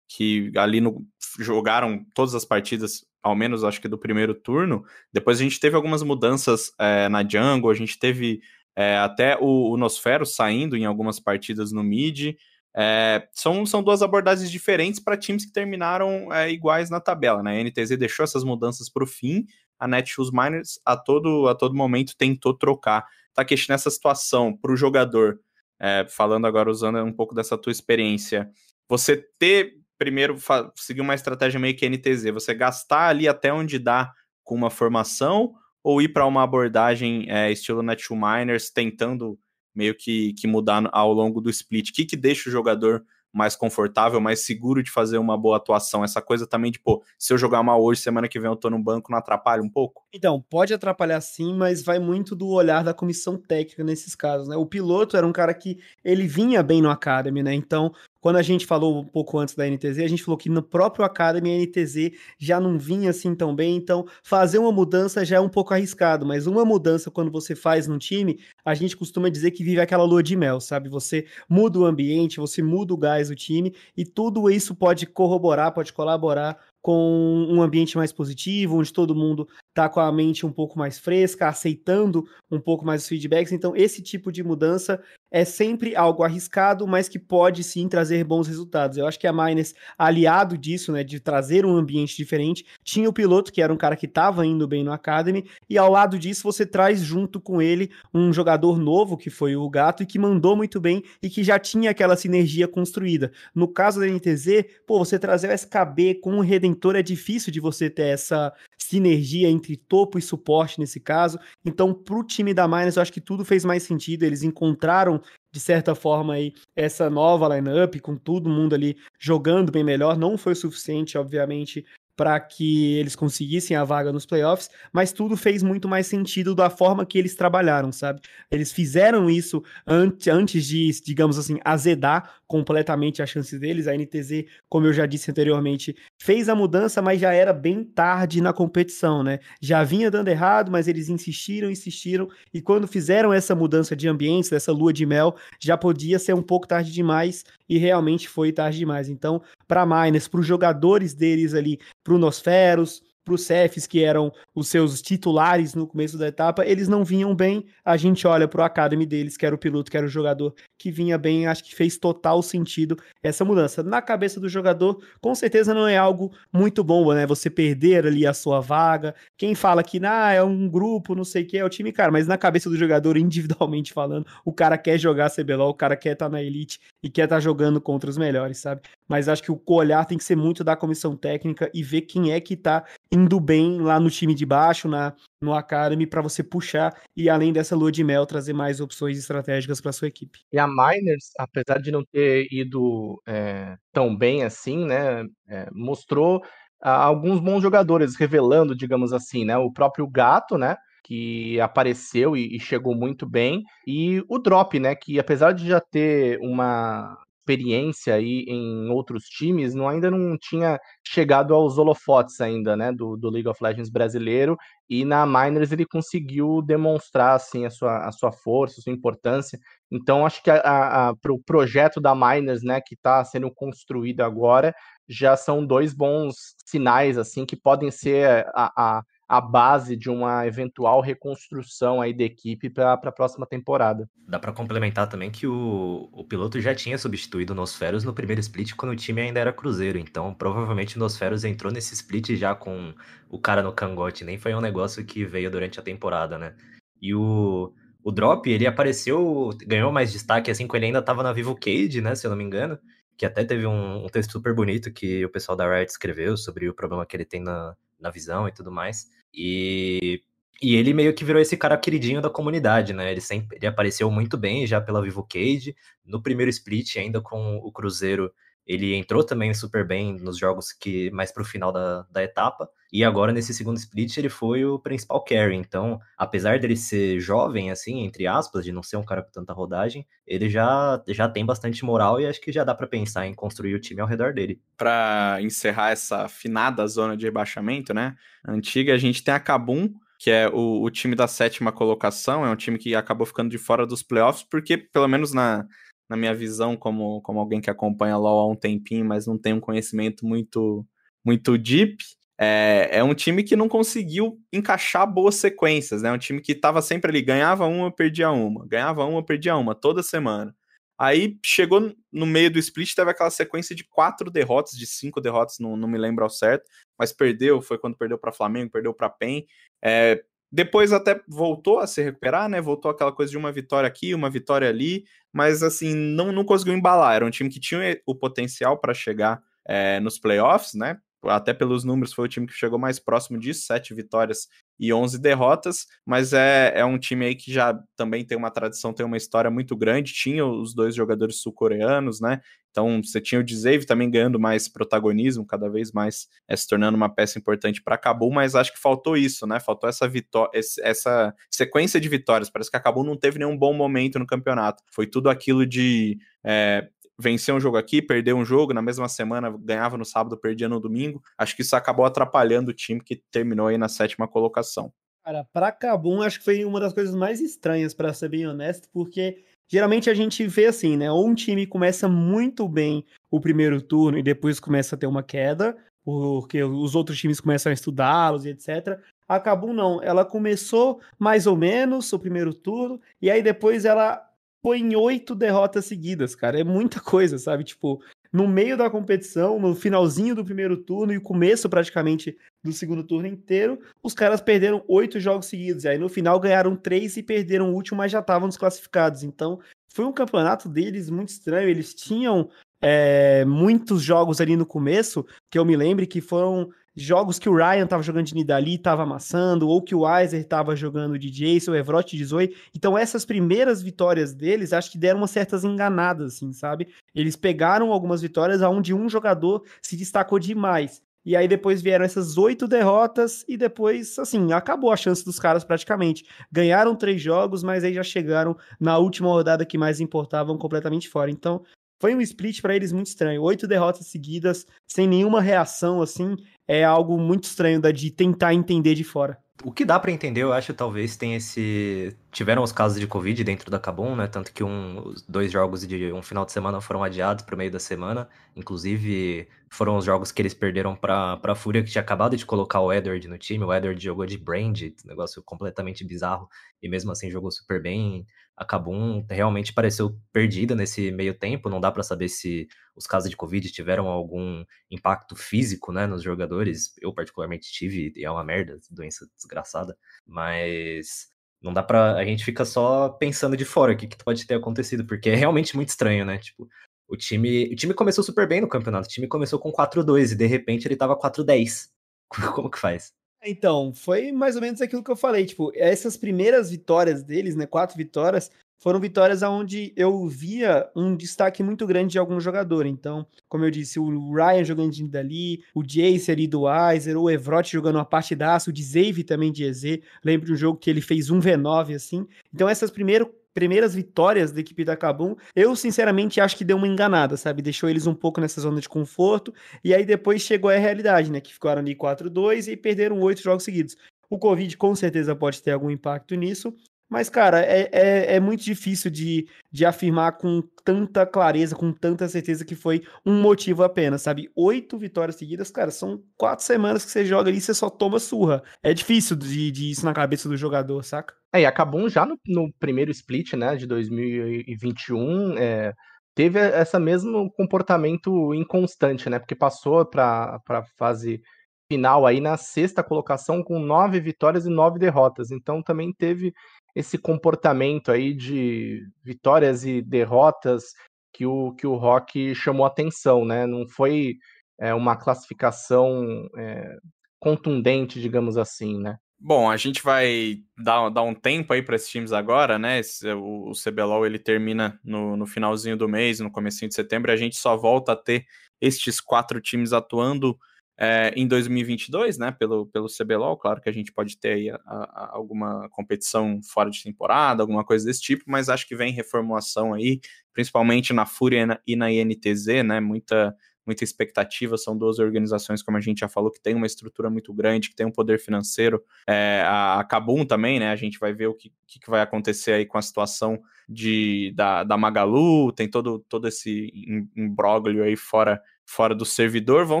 que 0.08 0.52
ali 0.56 0.80
no, 0.80 1.04
jogaram 1.40 2.04
todas 2.14 2.34
as 2.34 2.44
partidas, 2.44 3.04
ao 3.22 3.34
menos 3.34 3.64
acho 3.64 3.80
que 3.80 3.88
do 3.88 3.98
primeiro 3.98 4.34
turno. 4.34 4.84
Depois 5.12 5.40
a 5.40 5.42
gente 5.42 5.58
teve 5.58 5.74
algumas 5.74 6.02
mudanças 6.02 6.72
é, 6.78 7.08
na 7.08 7.26
jungle, 7.26 7.70
a 7.70 7.74
gente 7.74 7.98
teve 7.98 8.40
é, 8.76 8.98
até 8.98 9.36
o, 9.40 9.72
o 9.72 9.76
Nosfero 9.76 10.24
saindo 10.24 10.76
em 10.76 10.84
algumas 10.84 11.18
partidas 11.18 11.72
no 11.72 11.82
mid. 11.82 12.36
É, 12.78 13.26
são, 13.32 13.64
são 13.64 13.82
duas 13.82 14.02
abordagens 14.02 14.50
diferentes 14.50 15.00
para 15.00 15.16
times 15.16 15.46
que 15.46 15.52
terminaram 15.52 16.30
é, 16.30 16.50
iguais 16.50 16.90
na 16.90 17.00
tabela. 17.00 17.42
Né? 17.42 17.58
A 17.58 17.64
NTZ 17.64 17.96
deixou 17.96 18.22
essas 18.22 18.44
mudanças 18.44 18.90
para 18.90 19.02
o 19.02 19.06
fim, 19.06 19.46
a 19.78 19.88
Netshoes 19.88 20.30
Miners 20.30 20.78
a 20.84 20.94
todo, 20.94 21.48
a 21.48 21.54
todo 21.54 21.74
momento 21.74 22.16
tentou 22.16 22.52
trocar. 22.52 23.06
Takeshi, 23.34 23.70
nessa 23.70 23.90
situação, 23.90 24.54
para 24.54 24.72
o 24.72 24.76
jogador, 24.76 25.40
é, 25.80 26.06
falando 26.08 26.46
agora, 26.46 26.70
usando 26.70 27.02
um 27.02 27.12
pouco 27.12 27.34
dessa 27.34 27.56
tua 27.56 27.72
experiência, 27.72 28.50
você 28.88 29.16
ter, 29.38 29.74
primeiro, 29.98 30.36
seguir 30.74 31.00
uma 31.00 31.14
estratégia 31.14 31.58
meio 31.58 31.76
que 31.76 31.88
NTZ, 31.88 32.30
você 32.32 32.54
gastar 32.54 33.08
ali 33.08 33.26
até 33.26 33.52
onde 33.52 33.78
dá 33.78 34.12
com 34.44 34.54
uma 34.54 34.70
formação, 34.70 35.54
ou 35.82 36.02
ir 36.02 36.08
para 36.08 36.26
uma 36.26 36.42
abordagem 36.42 37.26
é, 37.28 37.50
estilo 37.50 37.82
Netshoes 37.82 38.20
Miners, 38.20 38.70
tentando 38.70 39.38
meio 39.76 39.94
que, 39.94 40.32
que 40.32 40.46
mudar 40.46 40.88
ao 40.92 41.12
longo 41.12 41.40
do 41.40 41.50
split? 41.50 41.90
O 41.90 41.92
que, 41.92 42.04
que 42.04 42.16
deixa 42.16 42.48
o 42.48 42.52
jogador 42.52 43.04
mais 43.36 43.54
confortável, 43.54 44.18
mais 44.18 44.46
seguro 44.46 44.82
de 44.82 44.90
fazer 44.90 45.18
uma 45.18 45.36
boa 45.36 45.58
atuação? 45.58 46.02
Essa 46.02 46.22
coisa 46.22 46.46
também 46.46 46.72
de, 46.72 46.80
pô, 46.80 47.02
se 47.18 47.34
eu 47.34 47.38
jogar 47.38 47.62
mal 47.62 47.82
hoje, 47.82 48.00
semana 48.00 48.28
que 48.28 48.40
vem 48.40 48.48
eu 48.48 48.56
tô 48.56 48.70
no 48.70 48.82
banco, 48.82 49.12
não 49.12 49.18
atrapalha 49.18 49.62
um 49.62 49.68
pouco? 49.68 50.04
Então, 50.14 50.42
pode 50.48 50.72
atrapalhar 50.72 51.20
sim, 51.20 51.54
mas 51.54 51.84
vai 51.84 51.98
muito 51.98 52.34
do 52.34 52.48
olhar 52.48 52.82
da 52.82 52.94
comissão 52.94 53.36
técnica 53.36 53.84
nesses 53.84 54.14
casos, 54.14 54.48
né? 54.48 54.56
O 54.56 54.64
piloto 54.64 55.18
era 55.18 55.26
um 55.26 55.32
cara 55.32 55.52
que 55.52 55.78
ele 56.02 56.26
vinha 56.26 56.62
bem 56.62 56.80
no 56.80 56.88
Academy, 56.88 57.42
né? 57.42 57.52
Então, 57.52 57.92
quando 58.26 58.38
a 58.38 58.42
gente 58.42 58.66
falou 58.66 58.98
um 58.98 59.04
pouco 59.04 59.38
antes 59.38 59.54
da 59.54 59.70
NTZ, 59.70 60.00
a 60.00 60.08
gente 60.08 60.24
falou 60.24 60.36
que 60.36 60.48
no 60.48 60.60
próprio 60.60 61.04
Academy 61.04 61.48
a 61.48 61.64
NTZ 61.64 62.10
já 62.36 62.58
não 62.58 62.76
vinha 62.76 63.10
assim 63.10 63.32
tão 63.36 63.54
bem, 63.54 63.76
então 63.76 64.04
fazer 64.20 64.58
uma 64.58 64.72
mudança 64.72 65.24
já 65.24 65.36
é 65.36 65.40
um 65.40 65.48
pouco 65.48 65.72
arriscado, 65.72 66.26
mas 66.26 66.48
uma 66.48 66.64
mudança 66.64 67.08
quando 67.08 67.30
você 67.30 67.54
faz 67.54 67.86
num 67.86 67.98
time, 67.98 68.40
a 68.64 68.74
gente 68.74 68.96
costuma 68.96 69.28
dizer 69.28 69.52
que 69.52 69.62
vive 69.62 69.80
aquela 69.80 70.02
lua 70.02 70.24
de 70.24 70.34
mel, 70.34 70.60
sabe? 70.60 70.88
Você 70.88 71.24
muda 71.48 71.78
o 71.78 71.84
ambiente, 71.84 72.40
você 72.40 72.64
muda 72.64 72.92
o 72.92 72.96
gás 72.96 73.28
do 73.28 73.36
time 73.36 73.72
e 73.96 74.04
tudo 74.04 74.50
isso 74.50 74.74
pode 74.74 75.06
corroborar, 75.06 75.72
pode 75.72 75.92
colaborar 75.92 76.58
com 76.86 77.46
um 77.48 77.60
ambiente 77.60 77.96
mais 77.96 78.12
positivo, 78.12 78.78
onde 78.78 78.92
todo 78.92 79.12
mundo 79.12 79.48
está 79.70 79.88
com 79.88 79.98
a 79.98 80.12
mente 80.12 80.46
um 80.46 80.52
pouco 80.52 80.78
mais 80.78 81.00
fresca, 81.00 81.48
aceitando 81.48 82.24
um 82.48 82.60
pouco 82.60 82.84
mais 82.84 83.02
os 83.02 83.08
feedbacks. 83.08 83.52
Então, 83.52 83.74
esse 83.74 84.00
tipo 84.00 84.30
de 84.30 84.44
mudança 84.44 85.02
é 85.30 85.44
sempre 85.44 85.96
algo 85.96 86.22
arriscado, 86.22 86.86
mas 86.86 87.08
que 87.08 87.18
pode 87.18 87.62
sim 87.64 87.88
trazer 87.88 88.24
bons 88.24 88.46
resultados. 88.46 88.96
Eu 88.96 89.06
acho 89.06 89.18
que 89.18 89.26
a 89.26 89.32
Miners, 89.32 89.74
aliado 89.98 90.56
disso, 90.56 90.92
né, 90.92 91.02
de 91.02 91.20
trazer 91.20 91.64
um 91.66 91.76
ambiente 91.76 92.16
diferente, 92.16 92.64
tinha 92.82 93.08
o 93.08 93.12
piloto, 93.12 93.52
que 93.52 93.60
era 93.60 93.72
um 93.72 93.76
cara 93.76 93.96
que 93.96 94.06
estava 94.06 94.46
indo 94.46 94.66
bem 94.66 94.84
no 94.84 94.92
Academy, 94.92 95.44
e 95.68 95.76
ao 95.76 95.90
lado 95.90 96.18
disso 96.18 96.42
você 96.42 96.64
traz 96.64 97.00
junto 97.00 97.40
com 97.40 97.60
ele 97.60 97.90
um 98.14 98.32
jogador 98.32 98.78
novo, 98.78 99.16
que 99.16 99.30
foi 99.30 99.56
o 99.56 99.68
Gato, 99.68 100.02
e 100.02 100.06
que 100.06 100.18
mandou 100.18 100.56
muito 100.56 100.80
bem 100.80 101.02
e 101.22 101.28
que 101.28 101.42
já 101.42 101.58
tinha 101.58 101.90
aquela 101.90 102.16
sinergia 102.16 102.68
construída. 102.68 103.32
No 103.54 103.68
caso 103.68 104.00
da 104.00 104.06
NTZ, 104.06 104.64
pô, 104.86 104.98
você 104.98 105.18
trazer 105.18 105.48
o 105.48 105.52
SKB 105.52 106.16
com 106.16 106.38
o 106.38 106.40
Redentor 106.40 106.96
é 106.96 107.02
difícil 107.02 107.52
de 107.52 107.60
você 107.60 107.90
ter 107.90 108.06
essa 108.06 108.52
sinergia 108.78 109.48
entre 109.48 109.76
topo 109.76 110.18
e 110.18 110.22
suporte 110.22 110.78
nesse 110.78 111.00
caso. 111.00 111.38
Então, 111.64 111.92
para 111.92 112.16
o 112.16 112.24
time 112.24 112.54
da 112.54 112.68
Miners, 112.68 112.96
eu 112.96 113.02
acho 113.02 113.12
que 113.12 113.20
tudo 113.20 113.44
fez 113.44 113.64
mais 113.64 113.82
sentido. 113.82 114.22
Eles 114.22 114.42
encontraram 114.42 115.20
de 115.52 115.60
certa 115.60 115.94
forma 115.94 116.34
aí 116.34 116.52
essa 116.74 117.08
nova 117.08 117.48
lineup 117.54 117.98
com 118.00 118.16
todo 118.16 118.48
mundo 118.48 118.74
ali 118.74 118.96
jogando 119.18 119.72
bem 119.72 119.82
melhor. 119.82 120.16
Não 120.16 120.38
foi 120.38 120.54
suficiente, 120.54 121.18
obviamente, 121.18 121.84
para 122.16 122.40
que 122.40 122.94
eles 122.94 123.14
conseguissem 123.14 123.76
a 123.76 123.84
vaga 123.84 124.12
nos 124.12 124.24
playoffs, 124.24 124.70
mas 124.92 125.12
tudo 125.12 125.36
fez 125.36 125.62
muito 125.62 125.86
mais 125.86 126.06
sentido 126.06 126.54
da 126.54 126.70
forma 126.70 127.04
que 127.04 127.18
eles 127.18 127.34
trabalharam, 127.34 127.92
sabe? 127.92 128.20
Eles 128.50 128.72
fizeram 128.72 129.28
isso 129.28 129.62
antes, 129.86 130.26
antes 130.28 130.64
de, 130.64 130.90
digamos 131.04 131.38
assim, 131.38 131.58
azedar 131.64 132.36
completamente 132.46 133.22
a 133.22 133.26
chance 133.26 133.58
deles. 133.58 133.86
A 133.86 133.94
NTZ, 133.94 134.44
como 134.68 134.86
eu 134.86 134.92
já 134.92 135.04
disse 135.04 135.30
anteriormente, 135.30 135.94
fez 136.18 136.48
a 136.48 136.54
mudança, 136.54 137.02
mas 137.02 137.20
já 137.20 137.32
era 137.32 137.52
bem 137.52 137.84
tarde 137.84 138.40
na 138.40 138.52
competição, 138.52 139.22
né? 139.22 139.40
Já 139.60 139.84
vinha 139.84 140.10
dando 140.10 140.28
errado, 140.28 140.70
mas 140.70 140.88
eles 140.88 141.08
insistiram, 141.08 141.70
insistiram, 141.70 142.28
e 142.54 142.62
quando 142.62 142.86
fizeram 142.88 143.32
essa 143.32 143.54
mudança 143.54 143.94
de 143.94 144.08
ambiente, 144.08 144.50
dessa 144.50 144.72
lua 144.72 144.92
de 144.92 145.04
mel, 145.04 145.36
já 145.60 145.76
podia 145.76 146.18
ser 146.18 146.34
um 146.34 146.42
pouco 146.42 146.66
tarde 146.66 146.92
demais, 146.92 147.44
e 147.68 147.78
realmente 147.78 148.28
foi 148.28 148.52
tarde 148.52 148.78
demais. 148.78 149.08
Então, 149.08 149.42
para 149.66 149.86
Miners, 149.86 150.28
para 150.28 150.40
os 150.40 150.46
jogadores 150.46 151.14
deles 151.14 151.54
ali, 151.54 151.78
para 152.04 152.14
o 152.14 152.18
Nosferos, 152.18 153.02
para 153.24 153.34
os 153.34 153.42
Cefs, 153.42 153.86
que 153.86 154.04
eram 154.04 154.32
os 154.56 154.68
seus 154.68 155.02
titulares 155.02 155.74
no 155.74 155.86
começo 155.86 156.16
da 156.16 156.26
etapa, 156.26 156.64
eles 156.64 156.88
não 156.88 157.04
vinham 157.04 157.34
bem. 157.34 157.66
A 157.84 157.94
gente 157.98 158.26
olha 158.26 158.48
para 158.48 158.62
o 158.62 158.64
Academy 158.64 159.04
deles, 159.04 159.36
que 159.36 159.44
era 159.44 159.54
o 159.54 159.58
piloto, 159.58 159.90
que 159.90 159.98
era 159.98 160.06
o 160.06 160.08
jogador 160.08 160.54
que 160.78 160.90
vinha 160.90 161.18
bem. 161.18 161.46
Acho 161.46 161.62
que 161.62 161.74
fez 161.74 161.98
total 161.98 162.42
sentido 162.42 162.96
essa 163.22 163.44
mudança. 163.44 163.82
Na 163.82 164.00
cabeça 164.00 164.40
do 164.40 164.48
jogador, 164.48 164.98
com 165.20 165.34
certeza 165.34 165.74
não 165.74 165.86
é 165.86 165.98
algo 165.98 166.32
muito 166.50 166.82
bom, 166.82 167.12
né? 167.12 167.26
Você 167.26 167.50
perder 167.50 168.06
ali 168.06 168.26
a 168.26 168.32
sua 168.32 168.60
vaga. 168.60 169.14
Quem 169.36 169.54
fala 169.54 169.82
que 169.82 170.00
ah, 170.06 170.32
é 170.32 170.42
um 170.42 170.66
grupo, 170.66 171.14
não 171.14 171.24
sei 171.24 171.42
o 171.42 171.46
que, 171.46 171.58
é 171.58 171.64
o 171.64 171.68
time, 171.68 171.92
cara, 171.92 172.10
mas 172.10 172.26
na 172.26 172.38
cabeça 172.38 172.70
do 172.70 172.76
jogador, 172.76 173.18
individualmente 173.18 173.92
falando, 173.92 174.26
o 174.42 174.52
cara 174.52 174.78
quer 174.78 174.98
jogar 174.98 175.30
CBLOL, 175.30 175.68
o 175.68 175.74
cara 175.74 175.96
quer 175.96 176.14
estar 176.14 176.26
tá 176.26 176.30
na 176.30 176.42
elite 176.42 176.80
e 177.02 177.10
quer 177.10 177.24
estar 177.24 177.36
tá 177.36 177.40
jogando 177.40 177.78
contra 177.78 178.08
os 178.08 178.16
melhores, 178.16 178.56
sabe? 178.56 178.80
Mas 179.06 179.28
acho 179.28 179.42
que 179.42 179.52
o 179.52 179.60
olhar 179.66 180.06
tem 180.06 180.16
que 180.16 180.24
ser 180.24 180.36
muito 180.36 180.64
da 180.64 180.74
comissão 180.74 181.14
técnica 181.14 181.70
e 181.74 181.82
ver 181.82 182.02
quem 182.02 182.32
é 182.32 182.40
que 182.40 182.56
tá 182.56 182.84
indo 183.12 183.38
bem 183.38 183.80
lá 183.80 184.00
no 184.00 184.10
time 184.10 184.34
de 184.34 184.45
baixo, 184.46 184.88
na, 184.88 185.14
no 185.40 185.52
Academy, 185.52 186.06
para 186.06 186.22
você 186.22 186.42
puxar 186.42 186.94
e 187.16 187.28
além 187.28 187.52
dessa 187.52 187.74
lua 187.74 187.90
de 187.90 188.04
mel, 188.04 188.24
trazer 188.26 188.52
mais 188.52 188.80
opções 188.80 189.18
estratégicas 189.18 189.80
para 189.80 189.92
sua 189.92 190.08
equipe. 190.08 190.40
E 190.52 190.58
a 190.58 190.66
Miners, 190.66 191.30
apesar 191.38 191.80
de 191.80 191.90
não 191.90 192.04
ter 192.04 192.46
ido 192.50 193.20
é, 193.26 193.76
tão 193.92 194.16
bem 194.16 194.44
assim, 194.44 194.84
né, 194.86 195.24
é, 195.48 195.68
mostrou 195.72 196.42
ah, 196.80 197.04
alguns 197.04 197.40
bons 197.40 197.62
jogadores, 197.62 198.16
revelando, 198.16 198.76
digamos 198.76 199.12
assim, 199.12 199.44
né, 199.44 199.56
o 199.56 199.72
próprio 199.72 200.06
Gato, 200.08 200.56
né, 200.58 200.76
que 201.04 201.60
apareceu 201.60 202.36
e, 202.36 202.56
e, 202.56 202.60
chegou 202.60 202.94
muito 202.94 203.28
bem, 203.28 203.62
e 203.86 204.22
o 204.28 204.38
Drop, 204.38 204.78
né, 204.78 204.94
que 204.94 205.18
apesar 205.18 205.52
de 205.52 205.66
já 205.66 205.80
ter 205.80 206.38
uma 206.40 207.16
experiência 207.46 208.14
aí 208.14 208.44
em 208.48 208.90
outros 208.90 209.24
times, 209.24 209.72
não, 209.72 209.88
ainda 209.88 210.10
não 210.10 210.36
tinha 210.36 210.80
chegado 211.06 211.54
aos 211.54 211.78
holofotes 211.78 212.40
ainda, 212.40 212.76
né, 212.76 212.90
do, 212.92 213.16
do 213.16 213.30
League 213.30 213.48
of 213.48 213.62
Legends 213.62 213.88
brasileiro, 213.88 214.56
e 214.90 215.04
na 215.04 215.24
Miners 215.24 215.70
ele 215.70 215.86
conseguiu 215.86 216.60
demonstrar, 216.60 217.36
assim, 217.36 217.64
a 217.64 217.70
sua, 217.70 218.06
a 218.06 218.12
sua 218.12 218.32
força, 218.32 218.80
a 218.80 218.82
sua 218.82 218.92
importância, 218.92 219.58
então 219.90 220.26
acho 220.26 220.42
que 220.42 220.50
para 220.50 221.12
o 221.12 221.16
pro 221.16 221.38
projeto 221.46 222.00
da 222.00 222.14
Miners, 222.14 222.62
né, 222.62 222.80
que 222.84 222.94
está 222.94 223.24
sendo 223.24 223.50
construído 223.52 224.22
agora, 224.22 224.74
já 225.08 225.36
são 225.36 225.64
dois 225.64 225.94
bons 225.94 226.34
sinais, 226.64 227.16
assim, 227.16 227.46
que 227.46 227.56
podem 227.56 227.90
ser 227.92 228.44
a, 228.54 228.72
a 228.76 229.02
a 229.28 229.40
base 229.40 229.96
de 229.96 230.08
uma 230.08 230.46
eventual 230.46 231.00
reconstrução 231.00 232.00
aí 232.00 232.14
da 232.14 232.22
equipe 232.22 232.70
para 232.70 232.92
a 232.92 233.12
próxima 233.12 233.44
temporada. 233.44 234.08
Dá 234.28 234.38
para 234.38 234.52
complementar 234.52 235.08
também 235.08 235.30
que 235.30 235.46
o, 235.46 236.08
o 236.12 236.24
piloto 236.24 236.60
já 236.60 236.74
tinha 236.74 236.96
substituído 236.96 237.52
o 237.52 237.56
Nosferos 237.56 238.04
no 238.04 238.14
primeiro 238.14 238.40
split 238.40 238.74
quando 238.74 238.92
o 238.92 238.96
time 238.96 239.20
ainda 239.20 239.40
era 239.40 239.52
Cruzeiro, 239.52 239.98
então 239.98 240.32
provavelmente 240.32 240.96
o 240.96 241.00
Nosferos 241.00 241.44
entrou 241.44 241.72
nesse 241.72 241.94
split 241.94 242.36
já 242.36 242.54
com 242.54 242.94
o 243.28 243.38
cara 243.38 243.62
no 243.62 243.72
cangote, 243.72 244.24
nem 244.24 244.38
foi 244.38 244.54
um 244.54 244.60
negócio 244.60 245.04
que 245.04 245.24
veio 245.24 245.50
durante 245.50 245.80
a 245.80 245.82
temporada, 245.82 246.38
né? 246.38 246.54
E 247.02 247.12
o, 247.12 247.72
o 248.02 248.12
Drop, 248.12 248.48
ele 248.48 248.66
apareceu, 248.66 249.50
ganhou 249.66 249.90
mais 249.90 250.12
destaque 250.12 250.50
assim 250.50 250.68
quando 250.68 250.82
ele 250.82 250.86
ainda 250.86 251.00
estava 251.00 251.24
na 251.24 251.32
Vivo 251.32 251.56
Cage, 251.56 252.00
né, 252.00 252.14
se 252.14 252.26
eu 252.26 252.30
não 252.30 252.38
me 252.38 252.44
engano, 252.44 252.78
que 253.16 253.26
até 253.26 253.44
teve 253.44 253.66
um, 253.66 254.04
um 254.04 254.08
texto 254.08 254.32
super 254.32 254.54
bonito 254.54 254.92
que 254.92 255.24
o 255.24 255.30
pessoal 255.30 255.56
da 255.56 255.68
Riot 255.68 255.90
escreveu 255.90 256.36
sobre 256.36 256.68
o 256.68 256.74
problema 256.74 257.04
que 257.04 257.16
ele 257.16 257.24
tem 257.24 257.42
na, 257.42 257.74
na 257.98 258.10
visão 258.10 258.48
e 258.48 258.52
tudo 258.52 258.70
mais. 258.70 259.06
E, 259.32 260.22
e 260.62 260.74
ele 260.74 260.94
meio 260.94 261.14
que 261.14 261.24
virou 261.24 261.40
esse 261.40 261.56
cara 261.56 261.76
queridinho 261.76 262.20
da 262.20 262.30
comunidade, 262.30 262.92
né? 262.92 263.10
Ele 263.10 263.20
sempre 263.20 263.56
ele 263.56 263.66
apareceu 263.66 264.10
muito 264.10 264.36
bem 264.36 264.66
já 264.66 264.80
pela 264.80 265.02
Vivo 265.02 265.22
Cage. 265.22 265.76
No 266.04 266.22
primeiro 266.22 266.50
split, 266.50 266.96
ainda 266.96 267.20
com 267.20 267.56
o 267.56 267.70
Cruzeiro, 267.72 268.32
ele 268.66 268.94
entrou 268.94 269.22
também 269.22 269.54
super 269.54 269.86
bem 269.86 270.18
nos 270.18 270.36
jogos 270.36 270.72
que 270.72 271.10
mais 271.12 271.30
pro 271.30 271.44
final 271.44 271.70
da, 271.70 272.04
da 272.10 272.22
etapa. 272.22 272.68
E 272.92 273.04
agora, 273.04 273.32
nesse 273.32 273.54
segundo 273.54 273.76
split, 273.76 274.16
ele 274.16 274.28
foi 274.28 274.64
o 274.64 274.78
principal 274.78 275.22
carry. 275.22 275.54
Então, 275.54 276.00
apesar 276.16 276.58
dele 276.58 276.76
ser 276.76 277.20
jovem, 277.20 277.70
assim, 277.70 278.00
entre 278.00 278.26
aspas, 278.26 278.64
de 278.64 278.72
não 278.72 278.82
ser 278.82 278.96
um 278.96 279.04
cara 279.04 279.22
com 279.22 279.30
tanta 279.30 279.52
rodagem, 279.52 280.06
ele 280.26 280.48
já, 280.48 281.02
já 281.08 281.28
tem 281.28 281.44
bastante 281.44 281.84
moral 281.84 282.20
e 282.20 282.26
acho 282.26 282.40
que 282.40 282.50
já 282.50 282.64
dá 282.64 282.74
para 282.74 282.86
pensar 282.86 283.26
em 283.26 283.34
construir 283.34 283.74
o 283.74 283.80
time 283.80 284.00
ao 284.00 284.08
redor 284.08 284.32
dele. 284.32 284.60
Para 284.76 285.38
encerrar 285.40 285.90
essa 285.90 286.28
finada 286.28 286.86
zona 286.86 287.16
de 287.16 287.24
rebaixamento, 287.24 287.94
né? 287.94 288.16
Antiga, 288.46 288.94
a 288.94 288.98
gente 288.98 289.22
tem 289.22 289.34
a 289.34 289.40
Kabum, 289.40 289.92
que 290.18 290.30
é 290.30 290.48
o, 290.48 290.82
o 290.82 290.90
time 290.90 291.14
da 291.14 291.28
sétima 291.28 291.70
colocação, 291.70 292.44
é 292.44 292.50
um 292.50 292.56
time 292.56 292.78
que 292.78 292.94
acabou 292.94 293.26
ficando 293.26 293.50
de 293.50 293.58
fora 293.58 293.86
dos 293.86 294.02
playoffs, 294.02 294.42
porque, 294.42 294.76
pelo 294.78 295.06
menos 295.06 295.32
na, 295.32 295.66
na 296.08 296.16
minha 296.16 296.34
visão, 296.34 296.76
como, 296.76 297.20
como 297.22 297.40
alguém 297.40 297.60
que 297.60 297.70
acompanha 297.70 298.16
LoL 298.16 298.40
há 298.40 298.52
um 298.52 298.56
tempinho, 298.56 299.04
mas 299.04 299.26
não 299.26 299.38
tem 299.38 299.52
um 299.52 299.60
conhecimento 299.60 300.24
muito, 300.26 300.86
muito 301.24 301.58
deep, 301.58 301.96
é, 302.38 302.88
é 302.92 303.04
um 303.04 303.14
time 303.14 303.42
que 303.42 303.56
não 303.56 303.68
conseguiu 303.68 304.38
encaixar 304.52 305.10
boas 305.10 305.36
sequências, 305.36 306.02
né? 306.02 306.12
Um 306.12 306.18
time 306.18 306.40
que 306.40 306.52
estava 306.52 306.82
sempre 306.82 307.10
ali, 307.10 307.22
ganhava 307.22 307.66
uma, 307.66 307.90
perdia 307.90 308.30
uma, 308.30 308.66
ganhava 308.66 309.04
uma, 309.04 309.24
perdia 309.24 309.56
uma, 309.56 309.74
toda 309.74 310.02
semana. 310.02 310.54
Aí 310.98 311.38
chegou 311.44 311.94
no 312.12 312.26
meio 312.26 312.50
do 312.50 312.58
split, 312.58 312.94
teve 312.94 313.10
aquela 313.10 313.30
sequência 313.30 313.74
de 313.74 313.84
quatro 313.84 314.30
derrotas, 314.30 314.72
de 314.72 314.86
cinco 314.86 315.20
derrotas, 315.20 315.58
não, 315.58 315.76
não 315.76 315.88
me 315.88 315.98
lembro 315.98 316.24
ao 316.24 316.30
certo, 316.30 316.64
mas 316.98 317.12
perdeu, 317.12 317.60
foi 317.60 317.78
quando 317.78 317.96
perdeu 317.96 318.18
para 318.18 318.32
Flamengo, 318.32 318.70
perdeu 318.72 318.94
para 318.94 319.10
PEN. 319.10 319.46
É, 319.82 320.22
depois 320.50 320.92
até 320.92 321.20
voltou 321.28 321.78
a 321.80 321.86
se 321.86 322.02
recuperar, 322.02 322.48
né? 322.48 322.60
Voltou 322.60 322.90
aquela 322.90 323.12
coisa 323.12 323.30
de 323.30 323.36
uma 323.38 323.52
vitória 323.52 323.86
aqui, 323.86 324.14
uma 324.14 324.30
vitória 324.30 324.68
ali, 324.68 325.04
mas 325.36 325.62
assim, 325.62 325.94
não, 325.94 326.32
não 326.32 326.44
conseguiu 326.46 326.74
embalar. 326.74 327.14
Era 327.16 327.26
um 327.26 327.30
time 327.30 327.50
que 327.50 327.60
tinha 327.60 328.00
o 328.06 328.14
potencial 328.14 328.78
para 328.78 328.94
chegar 328.94 329.38
é, 329.68 330.00
nos 330.00 330.18
playoffs, 330.18 330.72
né? 330.72 330.96
Até 331.22 331.52
pelos 331.52 331.84
números, 331.84 332.14
foi 332.14 332.24
o 332.24 332.28
time 332.28 332.46
que 332.46 332.54
chegou 332.54 332.78
mais 332.78 332.98
próximo 332.98 333.38
disso, 333.38 333.66
sete 333.66 333.92
vitórias 333.92 334.48
e 334.78 334.94
11 334.94 335.18
derrotas, 335.20 335.86
mas 336.06 336.32
é, 336.32 336.72
é 336.74 336.84
um 336.86 336.98
time 336.98 337.26
aí 337.26 337.34
que 337.34 337.52
já 337.52 337.78
também 337.96 338.24
tem 338.24 338.38
uma 338.38 338.50
tradição, 338.50 338.94
tem 338.94 339.04
uma 339.04 339.16
história 339.16 339.50
muito 339.50 339.76
grande, 339.76 340.14
tinha 340.14 340.46
os 340.46 340.74
dois 340.74 340.94
jogadores 340.94 341.40
sul-coreanos, 341.42 342.20
né, 342.20 342.40
então 342.76 343.00
você 343.02 343.22
tinha 343.22 343.40
o 343.40 343.44
Dzave 343.44 343.86
também 343.86 344.10
ganhando 344.10 344.38
mais 344.38 344.68
protagonismo, 344.68 345.46
cada 345.46 345.66
vez 345.66 345.92
mais 345.92 346.28
é, 346.46 346.54
se 346.54 346.68
tornando 346.68 346.94
uma 346.94 347.08
peça 347.08 347.38
importante 347.38 347.82
para 347.82 347.96
Cabum, 347.96 348.30
mas 348.30 348.54
acho 348.54 348.70
que 348.70 348.78
faltou 348.78 349.16
isso, 349.16 349.46
né, 349.46 349.58
faltou 349.58 349.88
essa 349.88 350.06
vitória, 350.06 350.50
essa 350.82 351.34
sequência 351.50 351.98
de 351.98 352.06
vitórias, 352.06 352.50
parece 352.50 352.70
que 352.70 352.76
a 352.76 352.80
Cabum 352.80 353.02
não 353.02 353.16
teve 353.16 353.38
nenhum 353.38 353.56
bom 353.56 353.72
momento 353.72 354.18
no 354.18 354.26
campeonato, 354.26 354.82
foi 354.92 355.06
tudo 355.06 355.30
aquilo 355.30 355.64
de 355.64 356.18
é, 356.44 356.86
vencer 357.18 357.54
um 357.54 357.60
jogo 357.60 357.78
aqui, 357.78 358.02
perder 358.02 358.34
um 358.34 358.44
jogo, 358.44 358.74
na 358.74 358.82
mesma 358.82 359.08
semana 359.08 359.50
ganhava 359.58 359.96
no 359.96 360.04
sábado, 360.04 360.36
perdia 360.36 360.68
no 360.68 360.78
domingo. 360.78 361.22
Acho 361.38 361.56
que 361.56 361.62
isso 361.62 361.74
acabou 361.74 362.04
atrapalhando 362.04 362.70
o 362.70 362.74
time 362.74 363.00
que 363.02 363.16
terminou 363.30 363.68
aí 363.68 363.78
na 363.78 363.88
sétima 363.88 364.28
colocação. 364.28 364.92
Cara, 365.24 365.44
pra 365.52 365.72
Cabum, 365.72 366.22
acho 366.22 366.38
que 366.38 366.44
foi 366.44 366.64
uma 366.64 366.78
das 366.78 366.92
coisas 366.92 367.14
mais 367.14 367.40
estranhas, 367.40 367.92
para 367.92 368.14
ser 368.14 368.28
bem 368.28 368.46
honesto, 368.46 368.88
porque 368.92 369.44
geralmente 369.68 370.08
a 370.08 370.14
gente 370.14 370.46
vê 370.46 370.66
assim, 370.66 370.96
né? 370.96 371.10
Ou 371.10 371.26
um 371.26 371.34
time 371.34 371.66
começa 371.66 372.08
muito 372.08 372.68
bem 372.68 373.04
o 373.30 373.40
primeiro 373.40 373.80
turno 373.80 374.18
e 374.18 374.22
depois 374.22 374.60
começa 374.60 374.94
a 374.94 374.98
ter 374.98 375.06
uma 375.06 375.22
queda, 375.22 375.76
porque 376.04 376.62
os 376.62 376.94
outros 376.94 377.18
times 377.18 377.40
começam 377.40 377.70
a 377.70 377.74
estudá-los 377.74 378.44
e 378.44 378.50
etc. 378.50 378.98
A 379.28 379.40
Cabum 379.40 379.72
não, 379.72 380.02
ela 380.02 380.24
começou 380.24 381.00
mais 381.18 381.46
ou 381.46 381.56
menos 381.56 382.12
o 382.12 382.18
primeiro 382.18 382.54
turno, 382.54 383.00
e 383.20 383.30
aí 383.30 383.42
depois 383.42 383.84
ela 383.84 384.22
põe 384.62 384.80
em 384.80 384.96
oito 384.96 385.34
derrotas 385.34 385.84
seguidas, 385.84 386.34
cara. 386.34 386.60
É 386.60 386.64
muita 386.64 387.00
coisa, 387.00 387.38
sabe? 387.38 387.64
Tipo, 387.64 388.00
no 388.32 388.46
meio 388.46 388.76
da 388.76 388.90
competição, 388.90 389.58
no 389.58 389.74
finalzinho 389.74 390.34
do 390.34 390.44
primeiro 390.44 390.76
turno 390.76 391.12
e 391.12 391.16
o 391.16 391.22
começo 391.22 391.68
praticamente 391.68 392.36
do 392.66 392.72
segundo 392.72 393.02
turno 393.02 393.26
inteiro, 393.26 393.80
os 394.02 394.12
caras 394.12 394.40
perderam 394.40 394.84
oito 394.86 395.18
jogos 395.18 395.46
seguidos. 395.46 395.84
E 395.84 395.88
aí 395.88 395.98
no 395.98 396.08
final 396.08 396.38
ganharam 396.38 396.76
três 396.76 397.16
e 397.16 397.22
perderam 397.22 397.70
o 397.70 397.74
último, 397.74 397.98
mas 397.98 398.12
já 398.12 398.20
estavam 398.20 398.48
desclassificados. 398.48 399.22
Então 399.22 399.58
foi 399.88 400.04
um 400.04 400.12
campeonato 400.12 400.68
deles 400.68 401.08
muito 401.08 401.30
estranho. 401.30 401.68
Eles 401.68 401.94
tinham 401.94 402.50
é, 402.80 403.44
muitos 403.44 404.02
jogos 404.02 404.40
ali 404.40 404.56
no 404.56 404.66
começo, 404.66 405.24
que 405.50 405.58
eu 405.58 405.64
me 405.64 405.76
lembre 405.76 406.06
que 406.06 406.20
foram 406.20 406.68
jogos 406.96 407.38
que 407.38 407.48
o 407.48 407.54
Ryan 407.54 407.86
tava 407.86 408.02
jogando 408.02 408.26
de 408.26 408.34
Nidali 408.34 408.74
e 408.74 408.78
tava 408.78 409.02
amassando, 409.02 409.68
ou 409.68 409.82
que 409.82 409.94
o 409.94 410.00
Weiser 410.00 410.46
tava 410.46 410.74
jogando 410.74 411.18
de 411.18 411.30
Jason, 411.30 411.72
o 411.72 411.74
Evrot 411.74 412.16
de 412.16 412.24
Zoe. 412.24 412.56
Então 412.74 412.96
essas 412.96 413.24
primeiras 413.24 413.82
vitórias 413.82 414.32
deles, 414.32 414.72
acho 414.72 414.90
que 414.90 414.98
deram 414.98 415.18
umas 415.18 415.30
certas 415.30 415.62
enganadas, 415.62 416.34
assim, 416.34 416.52
sabe? 416.52 416.88
Eles 417.14 417.36
pegaram 417.36 417.92
algumas 417.92 418.22
vitórias 418.22 418.62
onde 418.62 418.94
um 418.94 419.08
jogador 419.08 419.62
se 419.82 419.96
destacou 419.96 420.38
demais. 420.38 421.02
E 421.26 421.34
aí 421.34 421.48
depois 421.48 421.82
vieram 421.82 422.04
essas 422.04 422.38
oito 422.38 422.68
derrotas 422.68 423.44
e 423.48 423.56
depois, 423.56 424.16
assim, 424.16 424.52
acabou 424.52 424.92
a 424.92 424.96
chance 424.96 425.24
dos 425.24 425.40
caras 425.40 425.64
praticamente. 425.64 426.24
Ganharam 426.52 426.94
três 426.94 427.20
jogos, 427.20 427.64
mas 427.64 427.82
aí 427.82 427.92
já 427.92 428.04
chegaram 428.04 428.56
na 428.78 428.96
última 428.96 429.28
rodada 429.28 429.66
que 429.66 429.76
mais 429.76 429.98
importavam 429.98 430.56
completamente 430.56 431.08
fora. 431.08 431.28
Então, 431.28 431.64
foi 432.00 432.14
um 432.14 432.20
split 432.20 432.62
para 432.62 432.76
eles 432.76 432.92
muito 432.92 433.08
estranho. 433.08 433.42
Oito 433.42 433.66
derrotas 433.66 434.06
seguidas, 434.06 434.64
sem 434.86 435.08
nenhuma 435.08 435.40
reação, 435.40 436.00
assim, 436.00 436.36
é 436.68 436.84
algo 436.84 437.18
muito 437.18 437.44
estranho 437.44 437.80
da 437.80 437.90
de 437.90 438.12
tentar 438.12 438.54
entender 438.54 438.94
de 438.94 439.02
fora. 439.02 439.36
O 439.64 439.72
que 439.72 439.86
dá 439.86 439.98
para 439.98 440.12
entender, 440.12 440.42
eu 440.42 440.52
acho, 440.52 440.74
talvez 440.74 441.16
tem 441.16 441.34
esse. 441.34 442.14
Tiveram 442.30 442.62
os 442.62 442.72
casos 442.72 443.00
de 443.00 443.06
Covid 443.06 443.42
dentro 443.42 443.70
da 443.70 443.78
Cabum, 443.78 444.14
né? 444.14 444.26
Tanto 444.26 444.52
que 444.52 444.62
um, 444.62 445.14
dois 445.26 445.50
jogos 445.50 445.86
de 445.86 446.12
um 446.12 446.22
final 446.22 446.44
de 446.44 446.52
semana 446.52 446.78
foram 446.80 447.02
adiados 447.02 447.42
para 447.42 447.54
o 447.54 447.58
meio 447.58 447.70
da 447.70 447.78
semana. 447.80 448.28
Inclusive, 448.54 449.48
foram 449.70 449.96
os 449.96 450.04
jogos 450.04 450.30
que 450.30 450.42
eles 450.42 450.52
perderam 450.52 450.94
para 450.94 451.40
a 451.42 451.54
Fúria, 451.54 451.82
que 451.82 451.90
tinha 451.90 452.02
acabado 452.02 452.36
de 452.36 452.44
colocar 452.44 452.80
o 452.80 452.92
Edward 452.92 453.26
no 453.28 453.38
time. 453.38 453.64
O 453.64 453.72
Edward 453.72 454.02
jogou 454.02 454.26
de 454.26 454.36
Brand, 454.36 454.78
negócio 455.06 455.42
completamente 455.42 456.04
bizarro, 456.04 456.48
e 456.82 456.88
mesmo 456.88 457.10
assim 457.10 457.30
jogou 457.30 457.50
super 457.50 457.80
bem 457.80 458.26
a 458.56 458.64
Kabum 458.64 459.24
realmente 459.28 459.72
pareceu 459.72 460.18
perdida 460.32 460.74
nesse 460.74 461.10
meio 461.10 461.34
tempo. 461.34 461.68
Não 461.68 461.80
dá 461.80 461.92
para 461.92 462.02
saber 462.02 462.28
se 462.28 462.66
os 462.94 463.06
casos 463.06 463.28
de 463.28 463.36
Covid 463.36 463.70
tiveram 463.70 464.06
algum 464.06 464.64
impacto 464.90 465.36
físico 465.36 465.92
né, 465.92 466.06
nos 466.06 466.22
jogadores. 466.22 466.94
Eu, 467.00 467.12
particularmente, 467.12 467.70
tive, 467.70 468.12
e 468.16 468.24
é 468.24 468.30
uma 468.30 468.42
merda, 468.42 468.78
doença 468.90 469.28
desgraçada. 469.36 469.96
Mas 470.26 471.28
não 471.60 471.72
dá 471.74 471.82
pra. 471.82 472.14
A 472.14 472.24
gente 472.24 472.44
fica 472.44 472.64
só 472.64 473.10
pensando 473.10 473.56
de 473.56 473.64
fora 473.64 473.92
o 473.92 473.96
que, 473.96 474.06
que 474.06 474.24
pode 474.24 474.46
ter 474.46 474.54
acontecido, 474.54 475.04
porque 475.04 475.30
é 475.30 475.34
realmente 475.34 475.76
muito 475.76 475.90
estranho, 475.90 476.24
né? 476.24 476.38
Tipo, 476.38 476.66
o 477.08 477.16
time, 477.16 477.66
o 477.72 477.76
time 477.76 477.92
começou 477.92 478.24
super 478.24 478.48
bem 478.48 478.62
no 478.62 478.68
campeonato. 478.68 479.06
O 479.06 479.10
time 479.10 479.28
começou 479.28 479.58
com 479.58 479.70
4-2 479.70 480.32
e 480.32 480.34
de 480.34 480.46
repente 480.46 480.88
ele 480.88 480.96
tava 480.96 481.18
4-10. 481.18 481.90
Como 482.54 482.70
que 482.70 482.78
faz? 482.78 483.12
Então, 483.46 483.92
foi 483.94 484.32
mais 484.32 484.56
ou 484.56 484.60
menos 484.60 484.80
aquilo 484.80 485.04
que 485.04 485.10
eu 485.10 485.16
falei, 485.16 485.46
tipo, 485.46 485.70
essas 485.74 486.16
primeiras 486.16 486.70
vitórias 486.70 487.22
deles, 487.22 487.54
né, 487.54 487.64
quatro 487.64 487.96
vitórias, 487.96 488.50
foram 488.78 489.00
vitórias 489.00 489.42
onde 489.42 489.92
eu 489.96 490.26
via 490.26 490.88
um 490.94 491.16
destaque 491.16 491.62
muito 491.62 491.86
grande 491.86 492.12
de 492.12 492.18
algum 492.18 492.40
jogador. 492.40 492.86
Então, 492.86 493.26
como 493.48 493.64
eu 493.64 493.70
disse, 493.70 493.98
o 493.98 494.34
Ryan 494.34 494.64
jogando 494.64 495.08
dali, 495.08 495.62
o 495.74 495.82
Jace 495.82 496.30
ali 496.30 496.46
do 496.46 496.62
Weiser, 496.62 497.16
o 497.16 497.30
Evrot 497.30 497.70
jogando 497.70 497.96
uma 497.96 498.04
partidaça, 498.04 498.68
o 498.68 498.72
Dzave 498.72 499.24
também 499.24 499.50
de 499.50 499.64
EZ. 499.64 500.00
Lembro 500.24 500.46
de 500.46 500.52
um 500.52 500.56
jogo 500.56 500.78
que 500.78 500.90
ele 500.90 501.00
fez 501.00 501.30
um 501.30 501.40
V9, 501.40 501.94
assim. 501.94 502.26
Então, 502.52 502.68
essas 502.68 502.90
primeiras 502.90 503.28
primeiras 503.56 503.94
vitórias 503.94 504.52
da 504.52 504.60
equipe 504.60 504.84
da 504.84 504.94
Kabum, 504.94 505.34
eu 505.54 505.74
sinceramente 505.74 506.42
acho 506.42 506.58
que 506.58 506.64
deu 506.64 506.76
uma 506.76 506.86
enganada, 506.86 507.38
sabe? 507.38 507.62
Deixou 507.62 507.88
eles 507.88 508.06
um 508.06 508.14
pouco 508.14 508.38
nessa 508.38 508.60
zona 508.60 508.82
de 508.82 508.88
conforto, 508.88 509.50
e 509.82 509.94
aí 509.94 510.04
depois 510.04 510.42
chegou 510.42 510.70
a 510.70 510.76
realidade, 510.76 511.32
né? 511.32 511.40
Que 511.40 511.54
ficaram 511.54 511.80
ali 511.80 511.96
4-2 511.96 512.70
e 512.70 512.76
perderam 512.76 513.18
oito 513.22 513.40
jogos 513.40 513.64
seguidos. 513.64 513.96
O 514.28 514.38
Covid 514.38 514.76
com 514.76 514.94
certeza 514.94 515.34
pode 515.34 515.62
ter 515.62 515.70
algum 515.70 515.90
impacto 515.90 516.34
nisso, 516.34 516.74
mas, 517.08 517.30
cara, 517.30 517.60
é, 517.60 517.88
é, 517.92 518.34
é, 518.36 518.40
muito 518.40 518.64
difícil 518.64 519.10
de, 519.10 519.48
de 519.70 519.86
afirmar 519.86 520.32
com 520.38 520.60
tanta 520.84 521.24
clareza, 521.24 521.76
com 521.76 521.92
tanta 521.92 522.28
certeza 522.28 522.64
que 522.64 522.74
foi 522.74 523.02
um 523.24 523.40
motivo 523.40 523.84
apenas, 523.84 524.22
sabe? 524.22 524.50
Oito 524.56 524.98
vitórias 524.98 525.36
seguidas, 525.36 525.70
cara, 525.70 525.92
são 525.92 526.22
quatro 526.36 526.64
semanas 526.64 527.04
que 527.04 527.10
você 527.10 527.24
joga 527.24 527.48
ali 527.48 527.58
e 527.58 527.60
você 527.60 527.72
só 527.72 527.88
toma 527.88 528.18
surra. 528.18 528.62
É 528.82 528.92
difícil 528.92 529.36
de, 529.36 529.70
de 529.70 529.90
isso 529.90 530.04
na 530.04 530.12
cabeça 530.12 530.48
do 530.48 530.56
jogador, 530.56 531.04
saca? 531.04 531.34
É, 531.52 531.60
e 531.60 531.66
acabou 531.66 532.08
já 532.08 532.26
no, 532.26 532.38
no 532.46 532.72
primeiro 532.78 533.10
split, 533.12 533.52
né, 533.54 533.76
de 533.76 533.86
2021, 533.86 535.56
é, 535.58 535.94
teve 536.34 536.58
esse 536.58 536.98
mesmo 536.98 537.50
comportamento 537.52 538.52
inconstante, 538.52 539.30
né? 539.30 539.38
Porque 539.38 539.54
passou 539.54 540.04
para 540.04 540.60
a 540.68 540.82
fase 540.98 541.40
final 541.88 542.26
aí 542.26 542.40
na 542.40 542.56
sexta 542.56 543.02
colocação 543.02 543.62
com 543.62 543.78
nove 543.78 544.20
vitórias 544.20 544.66
e 544.66 544.70
nove 544.70 544.98
derrotas. 544.98 545.50
Então 545.50 545.82
também 545.82 546.12
teve 546.12 546.52
esse 546.96 547.18
comportamento 547.18 548.10
aí 548.10 548.32
de 548.32 549.06
vitórias 549.22 549.84
e 549.84 550.00
derrotas 550.00 550.94
que 551.30 551.44
o, 551.44 551.74
que 551.74 551.86
o 551.86 551.94
Rock 551.94 552.54
chamou 552.54 552.86
atenção, 552.86 553.44
né? 553.44 553.66
Não 553.66 553.86
foi 553.86 554.38
é, 554.80 554.94
uma 554.94 555.14
classificação 555.14 556.48
é, 556.56 556.96
contundente, 557.38 558.18
digamos 558.18 558.56
assim, 558.56 558.98
né? 558.98 559.18
Bom, 559.38 559.70
a 559.70 559.76
gente 559.76 560.02
vai 560.02 560.62
dar, 560.82 561.10
dar 561.10 561.22
um 561.22 561.34
tempo 561.34 561.74
aí 561.74 561.82
para 561.82 561.96
esses 561.96 562.08
times 562.08 562.32
agora, 562.32 562.78
né? 562.78 563.00
Esse, 563.00 563.30
o, 563.30 563.68
o 563.68 563.72
CBLOL 563.72 564.24
ele 564.24 564.38
termina 564.38 564.98
no, 565.04 565.36
no 565.36 565.46
finalzinho 565.46 565.98
do 565.98 566.08
mês, 566.08 566.40
no 566.40 566.50
comecinho 566.50 566.88
de 566.88 566.94
setembro, 566.94 567.30
e 567.30 567.34
a 567.34 567.36
gente 567.36 567.56
só 567.56 567.76
volta 567.76 568.12
a 568.12 568.16
ter 568.16 568.46
estes 568.80 569.20
quatro 569.20 569.60
times 569.60 569.92
atuando 569.92 570.56
é, 570.98 571.32
em 571.36 571.46
2022, 571.46 572.38
né, 572.38 572.50
pelo, 572.50 572.86
pelo 572.86 573.06
CBLOL, 573.06 573.56
claro 573.58 573.80
que 573.80 573.88
a 573.88 573.92
gente 573.92 574.10
pode 574.10 574.38
ter 574.38 574.52
aí 574.52 574.70
a, 574.70 574.78
a, 574.86 575.30
alguma 575.32 575.88
competição 575.90 576.60
fora 576.62 576.90
de 576.90 577.02
temporada, 577.02 577.62
alguma 577.62 577.84
coisa 577.84 578.06
desse 578.06 578.22
tipo, 578.22 578.44
mas 578.46 578.68
acho 578.68 578.88
que 578.88 578.96
vem 578.96 579.12
reformulação 579.12 579.92
aí, 579.92 580.20
principalmente 580.54 581.12
na 581.12 581.26
Fúria 581.26 581.80
e 581.86 581.94
na 581.94 582.10
INTZ, 582.10 582.82
né, 582.82 582.98
muita, 582.98 583.54
muita 583.84 584.04
expectativa, 584.04 584.78
são 584.78 584.96
duas 584.96 585.18
organizações, 585.18 585.82
como 585.82 585.98
a 585.98 586.00
gente 586.00 586.20
já 586.20 586.28
falou, 586.28 586.50
que 586.50 586.62
tem 586.62 586.74
uma 586.74 586.86
estrutura 586.86 587.28
muito 587.28 587.52
grande, 587.52 587.90
que 587.90 587.96
tem 587.96 588.06
um 588.06 588.12
poder 588.12 588.40
financeiro, 588.40 589.02
é, 589.28 589.62
a, 589.66 590.00
a 590.00 590.04
Kabum 590.04 590.46
também, 590.46 590.80
né, 590.80 590.90
a 590.90 590.96
gente 590.96 591.18
vai 591.18 591.34
ver 591.34 591.48
o 591.48 591.54
que, 591.54 591.70
que 591.86 592.08
vai 592.08 592.22
acontecer 592.22 592.72
aí 592.72 592.86
com 592.86 592.96
a 592.96 593.02
situação 593.02 593.60
de, 593.86 594.50
da, 594.56 594.82
da 594.82 594.96
Magalu, 594.96 595.72
tem 595.72 595.88
todo, 595.90 596.20
todo 596.20 596.48
esse 596.48 596.90
imbróglio 597.36 598.02
aí 598.02 598.16
fora 598.16 598.62
fora 598.86 599.14
do 599.14 599.24
servidor. 599.24 599.84
Vão 599.84 600.00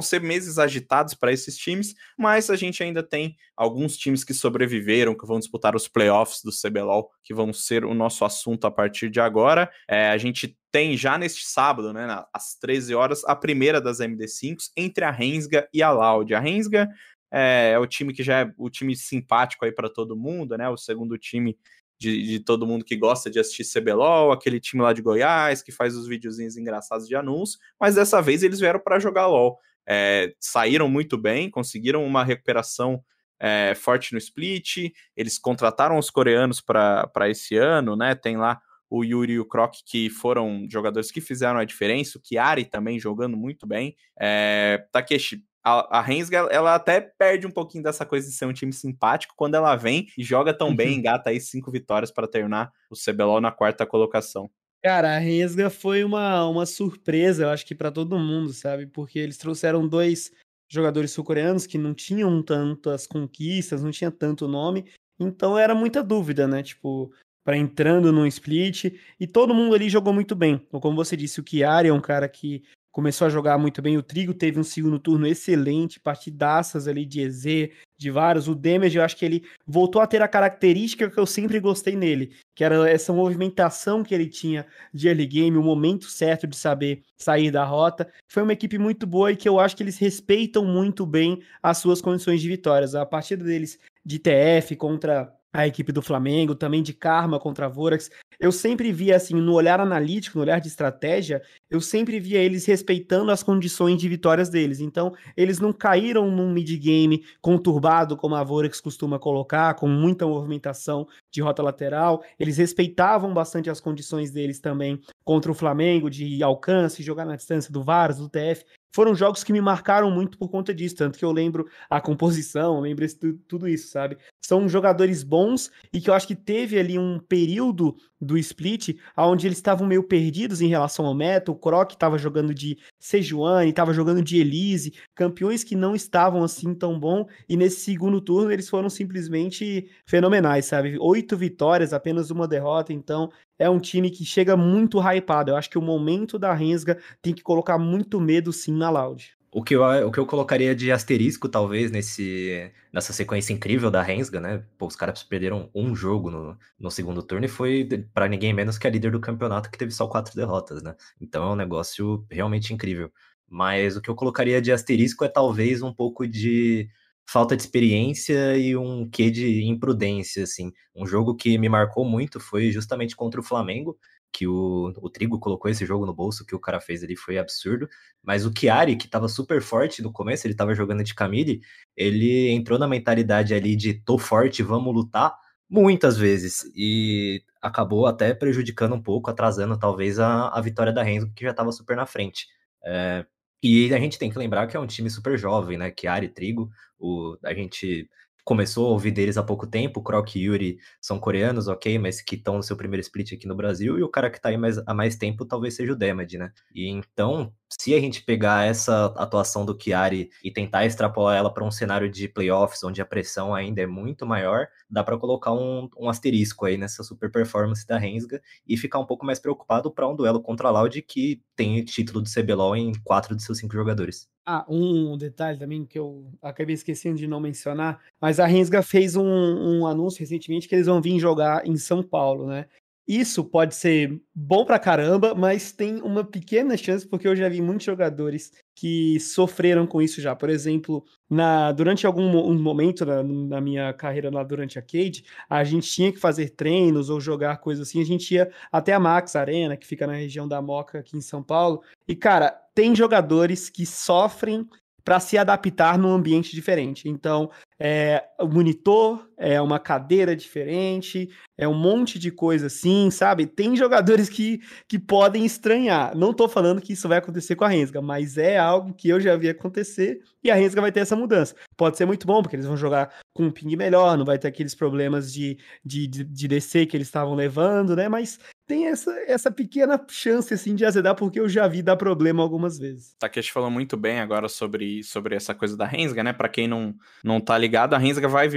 ser 0.00 0.20
meses 0.20 0.58
agitados 0.58 1.14
para 1.14 1.32
esses 1.32 1.56
times, 1.58 1.94
mas 2.16 2.48
a 2.48 2.56
gente 2.56 2.82
ainda 2.82 3.02
tem 3.02 3.36
alguns 3.56 3.96
times 3.96 4.22
que 4.22 4.32
sobreviveram, 4.32 5.16
que 5.16 5.26
vão 5.26 5.38
disputar 5.38 5.74
os 5.74 5.88
playoffs 5.88 6.42
do 6.42 6.50
CBLOL, 6.52 7.10
que 7.24 7.34
vão 7.34 7.52
ser 7.52 7.84
o 7.84 7.92
nosso 7.92 8.24
assunto 8.24 8.66
a 8.66 8.70
partir 8.70 9.10
de 9.10 9.20
agora. 9.20 9.70
É, 9.88 10.08
a 10.10 10.16
gente 10.16 10.56
tem 10.70 10.96
já 10.96 11.18
neste 11.18 11.44
sábado, 11.44 11.92
né, 11.92 12.24
às 12.32 12.54
13 12.54 12.94
horas, 12.94 13.24
a 13.24 13.34
primeira 13.34 13.80
das 13.80 13.98
MD5 13.98 14.56
entre 14.76 15.04
a 15.04 15.10
Rensga 15.10 15.68
e 15.72 15.82
a 15.82 15.90
Loud. 15.90 16.34
A 16.34 16.40
Rensga 16.40 16.88
é, 17.32 17.72
é, 17.72 17.78
o 17.78 17.86
time 17.86 18.12
que 18.12 18.22
já 18.22 18.40
é 18.40 18.52
o 18.56 18.70
time 18.70 18.94
simpático 18.94 19.64
aí 19.64 19.72
para 19.72 19.88
todo 19.88 20.16
mundo, 20.16 20.56
né? 20.56 20.68
O 20.68 20.76
segundo 20.76 21.18
time 21.18 21.58
de, 21.98 22.22
de, 22.22 22.40
todo 22.40 22.66
mundo 22.66 22.84
que 22.84 22.96
gosta 22.96 23.30
de 23.30 23.38
assistir 23.38 23.64
CBLOL, 23.64 24.32
aquele 24.32 24.60
time 24.60 24.82
lá 24.82 24.92
de 24.92 25.02
Goiás 25.02 25.62
que 25.62 25.72
faz 25.72 25.96
os 25.96 26.06
videozinhos 26.06 26.56
engraçados 26.56 27.08
de 27.08 27.16
anúncio, 27.16 27.58
mas 27.80 27.94
dessa 27.94 28.20
vez 28.20 28.42
eles 28.42 28.60
vieram 28.60 28.80
para 28.80 28.98
jogar 28.98 29.26
LOL. 29.26 29.58
É, 29.88 30.34
saíram 30.40 30.88
muito 30.88 31.16
bem, 31.16 31.48
conseguiram 31.48 32.04
uma 32.04 32.24
recuperação 32.24 33.02
é, 33.38 33.74
forte 33.74 34.12
no 34.12 34.18
split, 34.18 34.92
eles 35.16 35.38
contrataram 35.38 35.98
os 35.98 36.10
coreanos 36.10 36.60
para 36.60 37.28
esse 37.28 37.56
ano, 37.56 37.96
né? 37.96 38.14
Tem 38.14 38.36
lá 38.36 38.60
o 38.88 39.04
Yuri 39.04 39.34
e 39.34 39.40
o 39.40 39.44
Croc, 39.44 39.74
que 39.84 40.08
foram 40.08 40.66
jogadores 40.70 41.10
que 41.10 41.20
fizeram 41.20 41.58
a 41.58 41.64
diferença, 41.64 42.18
o 42.18 42.20
Chiari 42.24 42.64
também 42.64 42.98
jogando 42.98 43.36
muito 43.36 43.66
bem. 43.66 43.96
É, 44.18 44.86
Takeshi 44.92 45.42
a, 45.66 45.98
a 45.98 46.00
Rensga, 46.00 46.46
ela 46.48 46.76
até 46.76 47.00
perde 47.00 47.44
um 47.44 47.50
pouquinho 47.50 47.82
dessa 47.82 48.06
coisa 48.06 48.30
de 48.30 48.32
ser 48.32 48.46
um 48.46 48.52
time 48.52 48.72
simpático 48.72 49.34
quando 49.36 49.56
ela 49.56 49.74
vem 49.74 50.06
e 50.16 50.22
joga 50.22 50.54
tão 50.54 50.74
bem, 50.74 50.92
uhum. 50.92 50.98
engata 51.00 51.30
aí 51.30 51.40
cinco 51.40 51.72
vitórias 51.72 52.12
para 52.12 52.28
terminar 52.28 52.70
o 52.88 52.94
CBLOL 52.94 53.40
na 53.40 53.50
quarta 53.50 53.84
colocação. 53.84 54.48
Cara, 54.80 55.16
a 55.16 55.18
Resga 55.18 55.68
foi 55.68 56.04
uma, 56.04 56.48
uma 56.48 56.64
surpresa, 56.64 57.42
eu 57.42 57.48
acho 57.50 57.66
que 57.66 57.74
para 57.74 57.90
todo 57.90 58.16
mundo, 58.16 58.52
sabe? 58.52 58.86
Porque 58.86 59.18
eles 59.18 59.38
trouxeram 59.38 59.88
dois 59.88 60.30
jogadores 60.68 61.10
sul-coreanos 61.10 61.66
que 61.66 61.76
não 61.76 61.92
tinham 61.92 62.40
tantas 62.44 63.04
conquistas, 63.04 63.82
não 63.82 63.90
tinha 63.90 64.12
tanto 64.12 64.46
nome, 64.46 64.84
então 65.18 65.58
era 65.58 65.74
muita 65.74 66.00
dúvida, 66.00 66.46
né? 66.46 66.62
Tipo, 66.62 67.12
para 67.44 67.56
entrando 67.56 68.12
no 68.12 68.24
split, 68.28 68.94
e 69.18 69.26
todo 69.26 69.54
mundo 69.54 69.74
ali 69.74 69.88
jogou 69.88 70.12
muito 70.12 70.36
bem. 70.36 70.62
Então, 70.68 70.78
como 70.78 70.94
você 70.94 71.16
disse, 71.16 71.40
o 71.40 71.44
Chiari 71.44 71.88
é 71.88 71.92
um 71.92 72.00
cara 72.00 72.28
que 72.28 72.62
começou 72.96 73.26
a 73.26 73.28
jogar 73.28 73.58
muito 73.58 73.82
bem. 73.82 73.98
O 73.98 74.02
Trigo 74.02 74.32
teve 74.32 74.58
um 74.58 74.64
segundo 74.64 74.98
turno 74.98 75.26
excelente, 75.26 76.00
partidaças 76.00 76.88
ali 76.88 77.04
de 77.04 77.20
EZ, 77.20 77.68
de 77.98 78.10
vários. 78.10 78.48
O 78.48 78.54
Damage, 78.54 78.96
eu 78.96 79.04
acho 79.04 79.14
que 79.18 79.24
ele 79.26 79.44
voltou 79.66 80.00
a 80.00 80.06
ter 80.06 80.22
a 80.22 80.28
característica 80.28 81.10
que 81.10 81.20
eu 81.20 81.26
sempre 81.26 81.60
gostei 81.60 81.94
nele, 81.94 82.32
que 82.54 82.64
era 82.64 82.88
essa 82.88 83.12
movimentação 83.12 84.02
que 84.02 84.14
ele 84.14 84.26
tinha 84.26 84.64
de 84.94 85.08
early 85.08 85.26
game, 85.26 85.58
o 85.58 85.62
momento 85.62 86.06
certo 86.06 86.46
de 86.46 86.56
saber 86.56 87.02
sair 87.18 87.50
da 87.50 87.64
rota. 87.64 88.10
Foi 88.32 88.42
uma 88.42 88.54
equipe 88.54 88.78
muito 88.78 89.06
boa 89.06 89.30
e 89.30 89.36
que 89.36 89.46
eu 89.46 89.60
acho 89.60 89.76
que 89.76 89.82
eles 89.82 89.98
respeitam 89.98 90.64
muito 90.64 91.04
bem 91.04 91.42
as 91.62 91.76
suas 91.76 92.00
condições 92.00 92.40
de 92.40 92.48
vitórias. 92.48 92.94
A 92.94 93.04
partida 93.04 93.44
deles 93.44 93.78
de 94.02 94.18
TF 94.18 94.74
contra 94.74 95.36
a 95.56 95.66
equipe 95.66 95.90
do 95.90 96.02
Flamengo, 96.02 96.54
também 96.54 96.82
de 96.82 96.92
Karma 96.92 97.40
contra 97.40 97.66
a 97.66 97.68
Vorax. 97.68 98.10
Eu 98.38 98.52
sempre 98.52 98.92
via, 98.92 99.16
assim, 99.16 99.34
no 99.34 99.52
olhar 99.52 99.80
analítico, 99.80 100.38
no 100.38 100.42
olhar 100.42 100.60
de 100.60 100.68
estratégia, 100.68 101.42
eu 101.70 101.80
sempre 101.80 102.20
via 102.20 102.38
eles 102.38 102.66
respeitando 102.66 103.30
as 103.30 103.42
condições 103.42 104.00
de 104.00 104.08
vitórias 104.08 104.48
deles. 104.48 104.80
Então, 104.80 105.12
eles 105.36 105.58
não 105.58 105.72
caíram 105.72 106.30
num 106.30 106.52
mid-game 106.52 107.24
conturbado, 107.40 108.16
como 108.16 108.34
a 108.34 108.44
Vorax 108.44 108.80
costuma 108.80 109.18
colocar, 109.18 109.74
com 109.74 109.88
muita 109.88 110.26
movimentação 110.26 111.06
de 111.32 111.40
rota 111.40 111.62
lateral. 111.62 112.22
Eles 112.38 112.58
respeitavam 112.58 113.32
bastante 113.32 113.70
as 113.70 113.80
condições 113.80 114.30
deles 114.30 114.60
também 114.60 115.00
contra 115.24 115.50
o 115.50 115.54
Flamengo, 115.54 116.10
de 116.10 116.42
alcance, 116.42 117.02
jogar 117.02 117.24
na 117.24 117.36
distância 117.36 117.72
do 117.72 117.82
Varas, 117.82 118.18
do 118.18 118.28
TF 118.28 118.64
foram 118.96 119.14
jogos 119.14 119.44
que 119.44 119.52
me 119.52 119.60
marcaram 119.60 120.10
muito 120.10 120.38
por 120.38 120.48
conta 120.48 120.72
disso, 120.72 120.96
tanto 120.96 121.18
que 121.18 121.24
eu 121.24 121.30
lembro 121.30 121.68
a 121.90 122.00
composição, 122.00 122.80
lembro 122.80 123.06
tudo 123.46 123.68
isso, 123.68 123.88
sabe? 123.88 124.16
São 124.42 124.66
jogadores 124.66 125.22
bons 125.22 125.70
e 125.92 126.00
que 126.00 126.08
eu 126.08 126.14
acho 126.14 126.26
que 126.26 126.34
teve 126.34 126.78
ali 126.78 126.98
um 126.98 127.18
período 127.18 127.94
do 128.20 128.38
split 128.38 128.96
onde 129.16 129.46
eles 129.46 129.58
estavam 129.58 129.86
meio 129.86 130.02
perdidos 130.02 130.60
em 130.60 130.68
relação 130.68 131.06
ao 131.06 131.14
meta, 131.14 131.52
o 131.52 131.56
Croc 131.56 131.92
estava 131.92 132.18
jogando 132.18 132.54
de 132.54 132.78
Sejuani, 132.98 133.70
estava 133.70 133.92
jogando 133.92 134.22
de 134.22 134.38
Elise, 134.38 134.94
campeões 135.14 135.62
que 135.62 135.76
não 135.76 135.94
estavam 135.94 136.42
assim 136.42 136.74
tão 136.74 136.98
bom, 136.98 137.26
e 137.48 137.56
nesse 137.56 137.80
segundo 137.80 138.20
turno 138.20 138.50
eles 138.50 138.68
foram 138.68 138.88
simplesmente 138.88 139.90
fenomenais, 140.06 140.66
sabe? 140.66 140.96
Oito 140.98 141.36
vitórias, 141.36 141.92
apenas 141.92 142.30
uma 142.30 142.48
derrota, 142.48 142.92
então 142.92 143.30
é 143.58 143.68
um 143.68 143.78
time 143.78 144.10
que 144.10 144.24
chega 144.24 144.56
muito 144.56 145.00
hypado. 145.00 145.50
Eu 145.50 145.56
acho 145.56 145.70
que 145.70 145.78
o 145.78 145.82
momento 145.82 146.38
da 146.38 146.52
Rensga 146.52 146.98
tem 147.22 147.34
que 147.34 147.42
colocar 147.42 147.78
muito 147.78 148.20
medo 148.20 148.52
sim 148.52 148.72
na 148.72 148.90
Loud. 148.90 149.35
O 149.56 149.62
que, 149.62 149.74
eu, 149.74 149.82
o 150.06 150.12
que 150.12 150.18
eu 150.18 150.26
colocaria 150.26 150.74
de 150.74 150.92
asterisco, 150.92 151.48
talvez, 151.48 151.90
nesse, 151.90 152.70
nessa 152.92 153.14
sequência 153.14 153.54
incrível 153.54 153.90
da 153.90 154.02
Rensga, 154.02 154.38
né? 154.38 154.62
Pô, 154.76 154.86
os 154.86 154.94
caras 154.94 155.22
perderam 155.22 155.70
um 155.74 155.96
jogo 155.96 156.30
no, 156.30 156.58
no 156.78 156.90
segundo 156.90 157.22
turno 157.22 157.46
e 157.46 157.48
foi 157.48 157.88
para 158.12 158.28
ninguém 158.28 158.52
menos 158.52 158.76
que 158.76 158.86
a 158.86 158.90
líder 158.90 159.12
do 159.12 159.18
campeonato, 159.18 159.70
que 159.70 159.78
teve 159.78 159.92
só 159.92 160.06
quatro 160.08 160.36
derrotas, 160.36 160.82
né? 160.82 160.94
Então 161.18 161.42
é 161.42 161.52
um 161.52 161.56
negócio 161.56 162.22
realmente 162.30 162.74
incrível. 162.74 163.10
Mas 163.48 163.96
o 163.96 164.02
que 164.02 164.10
eu 164.10 164.14
colocaria 164.14 164.60
de 164.60 164.70
asterisco 164.70 165.24
é 165.24 165.28
talvez 165.28 165.80
um 165.80 165.90
pouco 165.90 166.28
de 166.28 166.90
falta 167.26 167.56
de 167.56 167.62
experiência 167.62 168.58
e 168.58 168.76
um 168.76 169.08
quê 169.08 169.30
de 169.30 169.64
imprudência, 169.64 170.44
assim. 170.44 170.70
Um 170.94 171.06
jogo 171.06 171.34
que 171.34 171.56
me 171.56 171.70
marcou 171.70 172.04
muito 172.04 172.38
foi 172.38 172.70
justamente 172.70 173.16
contra 173.16 173.40
o 173.40 173.42
Flamengo, 173.42 173.98
que 174.36 174.46
o, 174.46 174.92
o 174.98 175.08
Trigo 175.08 175.38
colocou 175.38 175.70
esse 175.70 175.86
jogo 175.86 176.04
no 176.04 176.12
bolso, 176.12 176.44
que 176.44 176.54
o 176.54 176.60
cara 176.60 176.78
fez 176.78 177.02
ali 177.02 177.16
foi 177.16 177.38
absurdo. 177.38 177.88
Mas 178.22 178.44
o 178.44 178.52
Chiari, 178.54 178.94
que 178.94 179.08
tava 179.08 179.28
super 179.28 179.62
forte 179.62 180.02
no 180.02 180.12
começo, 180.12 180.46
ele 180.46 180.54
tava 180.54 180.74
jogando 180.74 181.02
de 181.02 181.14
Camille, 181.14 181.62
ele 181.96 182.50
entrou 182.50 182.78
na 182.78 182.86
mentalidade 182.86 183.54
ali 183.54 183.74
de 183.74 183.94
tô 183.94 184.18
forte, 184.18 184.62
vamos 184.62 184.94
lutar, 184.94 185.34
muitas 185.70 186.18
vezes. 186.18 186.70
E 186.76 187.42
acabou 187.62 188.06
até 188.06 188.34
prejudicando 188.34 188.94
um 188.94 189.02
pouco, 189.02 189.30
atrasando 189.30 189.78
talvez 189.78 190.18
a, 190.18 190.48
a 190.48 190.60
vitória 190.60 190.92
da 190.92 191.02
Renzo, 191.02 191.32
que 191.34 191.42
já 191.42 191.54
tava 191.54 191.72
super 191.72 191.96
na 191.96 192.04
frente. 192.04 192.46
É, 192.84 193.24
e 193.62 193.94
a 193.94 193.98
gente 193.98 194.18
tem 194.18 194.30
que 194.30 194.38
lembrar 194.38 194.66
que 194.66 194.76
é 194.76 194.80
um 194.80 194.86
time 194.86 195.08
super 195.08 195.38
jovem, 195.38 195.78
né? 195.78 195.90
Chiari 195.98 196.28
Trigo. 196.28 196.70
O, 196.98 197.38
a 197.42 197.54
gente 197.54 198.06
começou 198.46 198.86
a 198.86 198.90
ouvir 198.90 199.10
deles 199.10 199.36
há 199.36 199.42
pouco 199.42 199.66
tempo, 199.66 200.00
Croc 200.00 200.36
e 200.36 200.44
Yuri 200.44 200.78
são 201.00 201.18
coreanos, 201.18 201.66
ok, 201.66 201.98
mas 201.98 202.22
que 202.22 202.36
estão 202.36 202.56
no 202.56 202.62
seu 202.62 202.76
primeiro 202.76 203.00
split 203.00 203.32
aqui 203.32 203.44
no 203.48 203.56
Brasil, 203.56 203.98
e 203.98 204.04
o 204.04 204.08
cara 204.08 204.30
que 204.30 204.40
tá 204.40 204.50
aí 204.50 204.56
mais, 204.56 204.78
há 204.86 204.94
mais 204.94 205.16
tempo 205.16 205.44
talvez 205.44 205.74
seja 205.74 205.92
o 205.92 205.96
Damage, 205.96 206.38
né? 206.38 206.52
E 206.72 206.88
então, 206.88 207.52
se 207.68 207.94
a 207.94 208.00
gente 208.00 208.22
pegar 208.22 208.66
essa 208.66 209.06
atuação 209.16 209.64
do 209.64 209.76
Chiari 209.80 210.30
e 210.42 210.50
tentar 210.50 210.86
extrapolar 210.86 211.36
ela 211.36 211.52
para 211.52 211.64
um 211.64 211.70
cenário 211.70 212.10
de 212.10 212.28
playoffs, 212.28 212.82
onde 212.84 213.00
a 213.00 213.06
pressão 213.06 213.54
ainda 213.54 213.82
é 213.82 213.86
muito 213.86 214.24
maior, 214.24 214.66
dá 214.88 215.02
para 215.02 215.18
colocar 215.18 215.52
um, 215.52 215.88
um, 215.98 216.08
asterisco 216.08 216.64
aí 216.64 216.76
nessa 216.76 217.02
super 217.02 217.30
performance 217.30 217.86
da 217.86 217.98
Rensga 217.98 218.40
e 218.66 218.76
ficar 218.76 218.98
um 218.98 219.06
pouco 219.06 219.26
mais 219.26 219.38
preocupado 219.38 219.90
para 219.90 220.08
um 220.08 220.14
duelo 220.14 220.40
contra 220.40 220.68
a 220.68 220.70
Loud 220.70 221.02
que 221.02 221.42
tem 221.54 221.84
título 221.84 222.22
do 222.22 222.30
CBLOL 222.30 222.76
em 222.76 222.92
quatro 223.02 223.34
de 223.34 223.42
seus 223.42 223.58
cinco 223.58 223.74
jogadores. 223.74 224.28
Ah, 224.48 224.64
um 224.68 225.18
detalhe 225.18 225.58
também 225.58 225.84
que 225.84 225.98
eu 225.98 226.30
acabei 226.40 226.74
esquecendo 226.74 227.16
de 227.16 227.26
não 227.26 227.40
mencionar, 227.40 228.00
mas 228.20 228.38
a 228.38 228.46
Rensga 228.46 228.80
fez 228.80 229.16
um, 229.16 229.24
um, 229.24 229.86
anúncio 229.86 230.20
recentemente 230.20 230.68
que 230.68 230.74
eles 230.76 230.86
vão 230.86 231.02
vir 231.02 231.18
jogar 231.18 231.66
em 231.66 231.76
São 231.76 232.00
Paulo, 232.00 232.46
né? 232.46 232.66
Isso 233.06 233.44
pode 233.44 233.76
ser 233.76 234.20
bom 234.34 234.64
pra 234.64 234.80
caramba, 234.80 235.32
mas 235.32 235.70
tem 235.70 236.02
uma 236.02 236.24
pequena 236.24 236.76
chance, 236.76 237.06
porque 237.06 237.28
eu 237.28 237.36
já 237.36 237.48
vi 237.48 237.62
muitos 237.62 237.86
jogadores 237.86 238.50
que 238.74 239.20
sofreram 239.20 239.86
com 239.86 240.02
isso 240.02 240.20
já. 240.20 240.34
Por 240.34 240.50
exemplo, 240.50 241.04
na, 241.30 241.70
durante 241.70 242.04
algum 242.04 242.24
um 242.24 242.60
momento 242.60 243.06
na, 243.06 243.22
na, 243.22 243.60
minha 243.60 243.92
carreira 243.92 244.28
lá 244.28 244.42
durante 244.42 244.76
a 244.76 244.82
Cade, 244.82 245.24
a 245.48 245.62
gente 245.62 245.88
tinha 245.88 246.12
que 246.12 246.18
fazer 246.18 246.50
treinos 246.50 247.08
ou 247.08 247.20
jogar 247.20 247.58
coisas 247.58 247.88
assim. 247.88 248.00
A 248.00 248.04
gente 248.04 248.34
ia 248.34 248.50
até 248.72 248.92
a 248.92 248.98
Max 248.98 249.36
Arena, 249.36 249.76
que 249.76 249.86
fica 249.86 250.04
na 250.04 250.14
região 250.14 250.48
da 250.48 250.60
Moca 250.60 250.98
aqui 250.98 251.16
em 251.16 251.20
São 251.20 251.44
Paulo. 251.44 251.82
E, 252.08 252.16
cara, 252.16 252.50
tem 252.74 252.94
jogadores 252.94 253.70
que 253.70 253.86
sofrem 253.86 254.66
para 255.06 255.20
se 255.20 255.38
adaptar 255.38 255.96
num 255.96 256.12
ambiente 256.12 256.52
diferente. 256.52 257.08
Então, 257.08 257.48
é, 257.78 258.24
o 258.40 258.48
monitor 258.48 259.24
é 259.38 259.60
uma 259.60 259.78
cadeira 259.78 260.34
diferente, 260.34 261.30
é 261.56 261.68
um 261.68 261.78
monte 261.78 262.18
de 262.18 262.32
coisa 262.32 262.66
assim, 262.66 263.08
sabe? 263.08 263.46
Tem 263.46 263.76
jogadores 263.76 264.28
que, 264.28 264.60
que 264.88 264.98
podem 264.98 265.46
estranhar. 265.46 266.16
Não 266.16 266.34
tô 266.34 266.48
falando 266.48 266.80
que 266.80 266.94
isso 266.94 267.06
vai 267.06 267.18
acontecer 267.18 267.54
com 267.54 267.64
a 267.64 267.68
Rensga, 267.68 268.02
mas 268.02 268.36
é 268.36 268.58
algo 268.58 268.92
que 268.94 269.08
eu 269.08 269.20
já 269.20 269.36
vi 269.36 269.48
acontecer 269.48 270.22
e 270.42 270.50
a 270.50 270.56
Rensga 270.56 270.80
vai 270.80 270.90
ter 270.90 271.00
essa 271.00 271.14
mudança. 271.14 271.54
Pode 271.76 271.96
ser 271.96 272.04
muito 272.04 272.26
bom, 272.26 272.42
porque 272.42 272.56
eles 272.56 272.66
vão 272.66 272.76
jogar 272.76 273.14
com 273.32 273.44
um 273.44 273.50
ping 273.52 273.76
melhor, 273.76 274.18
não 274.18 274.24
vai 274.24 274.40
ter 274.40 274.48
aqueles 274.48 274.74
problemas 274.74 275.32
de, 275.32 275.56
de, 275.84 276.08
de, 276.08 276.24
de 276.24 276.48
DC 276.48 276.84
que 276.86 276.96
eles 276.96 277.06
estavam 277.06 277.36
levando, 277.36 277.94
né? 277.94 278.08
Mas 278.08 278.40
tem 278.66 278.86
essa, 278.86 279.12
essa 279.26 279.50
pequena 279.50 280.04
chance 280.08 280.52
assim 280.52 280.74
de 280.74 280.84
azedar, 280.84 281.14
porque 281.14 281.38
eu 281.38 281.48
já 281.48 281.68
vi 281.68 281.82
dar 281.82 281.96
problema 281.96 282.42
algumas 282.42 282.78
vezes. 282.78 283.14
Takeshi 283.18 283.52
falou 283.52 283.70
muito 283.70 283.96
bem 283.96 284.20
agora 284.20 284.48
sobre, 284.48 285.02
sobre 285.04 285.36
essa 285.36 285.54
coisa 285.54 285.76
da 285.76 285.86
Rensga, 285.86 286.24
né? 286.24 286.32
Para 286.32 286.48
quem 286.48 286.66
não, 286.66 286.94
não 287.22 287.40
tá 287.40 287.56
ligado, 287.56 287.94
a 287.94 287.98
Rensga 287.98 288.26
vai, 288.28 288.48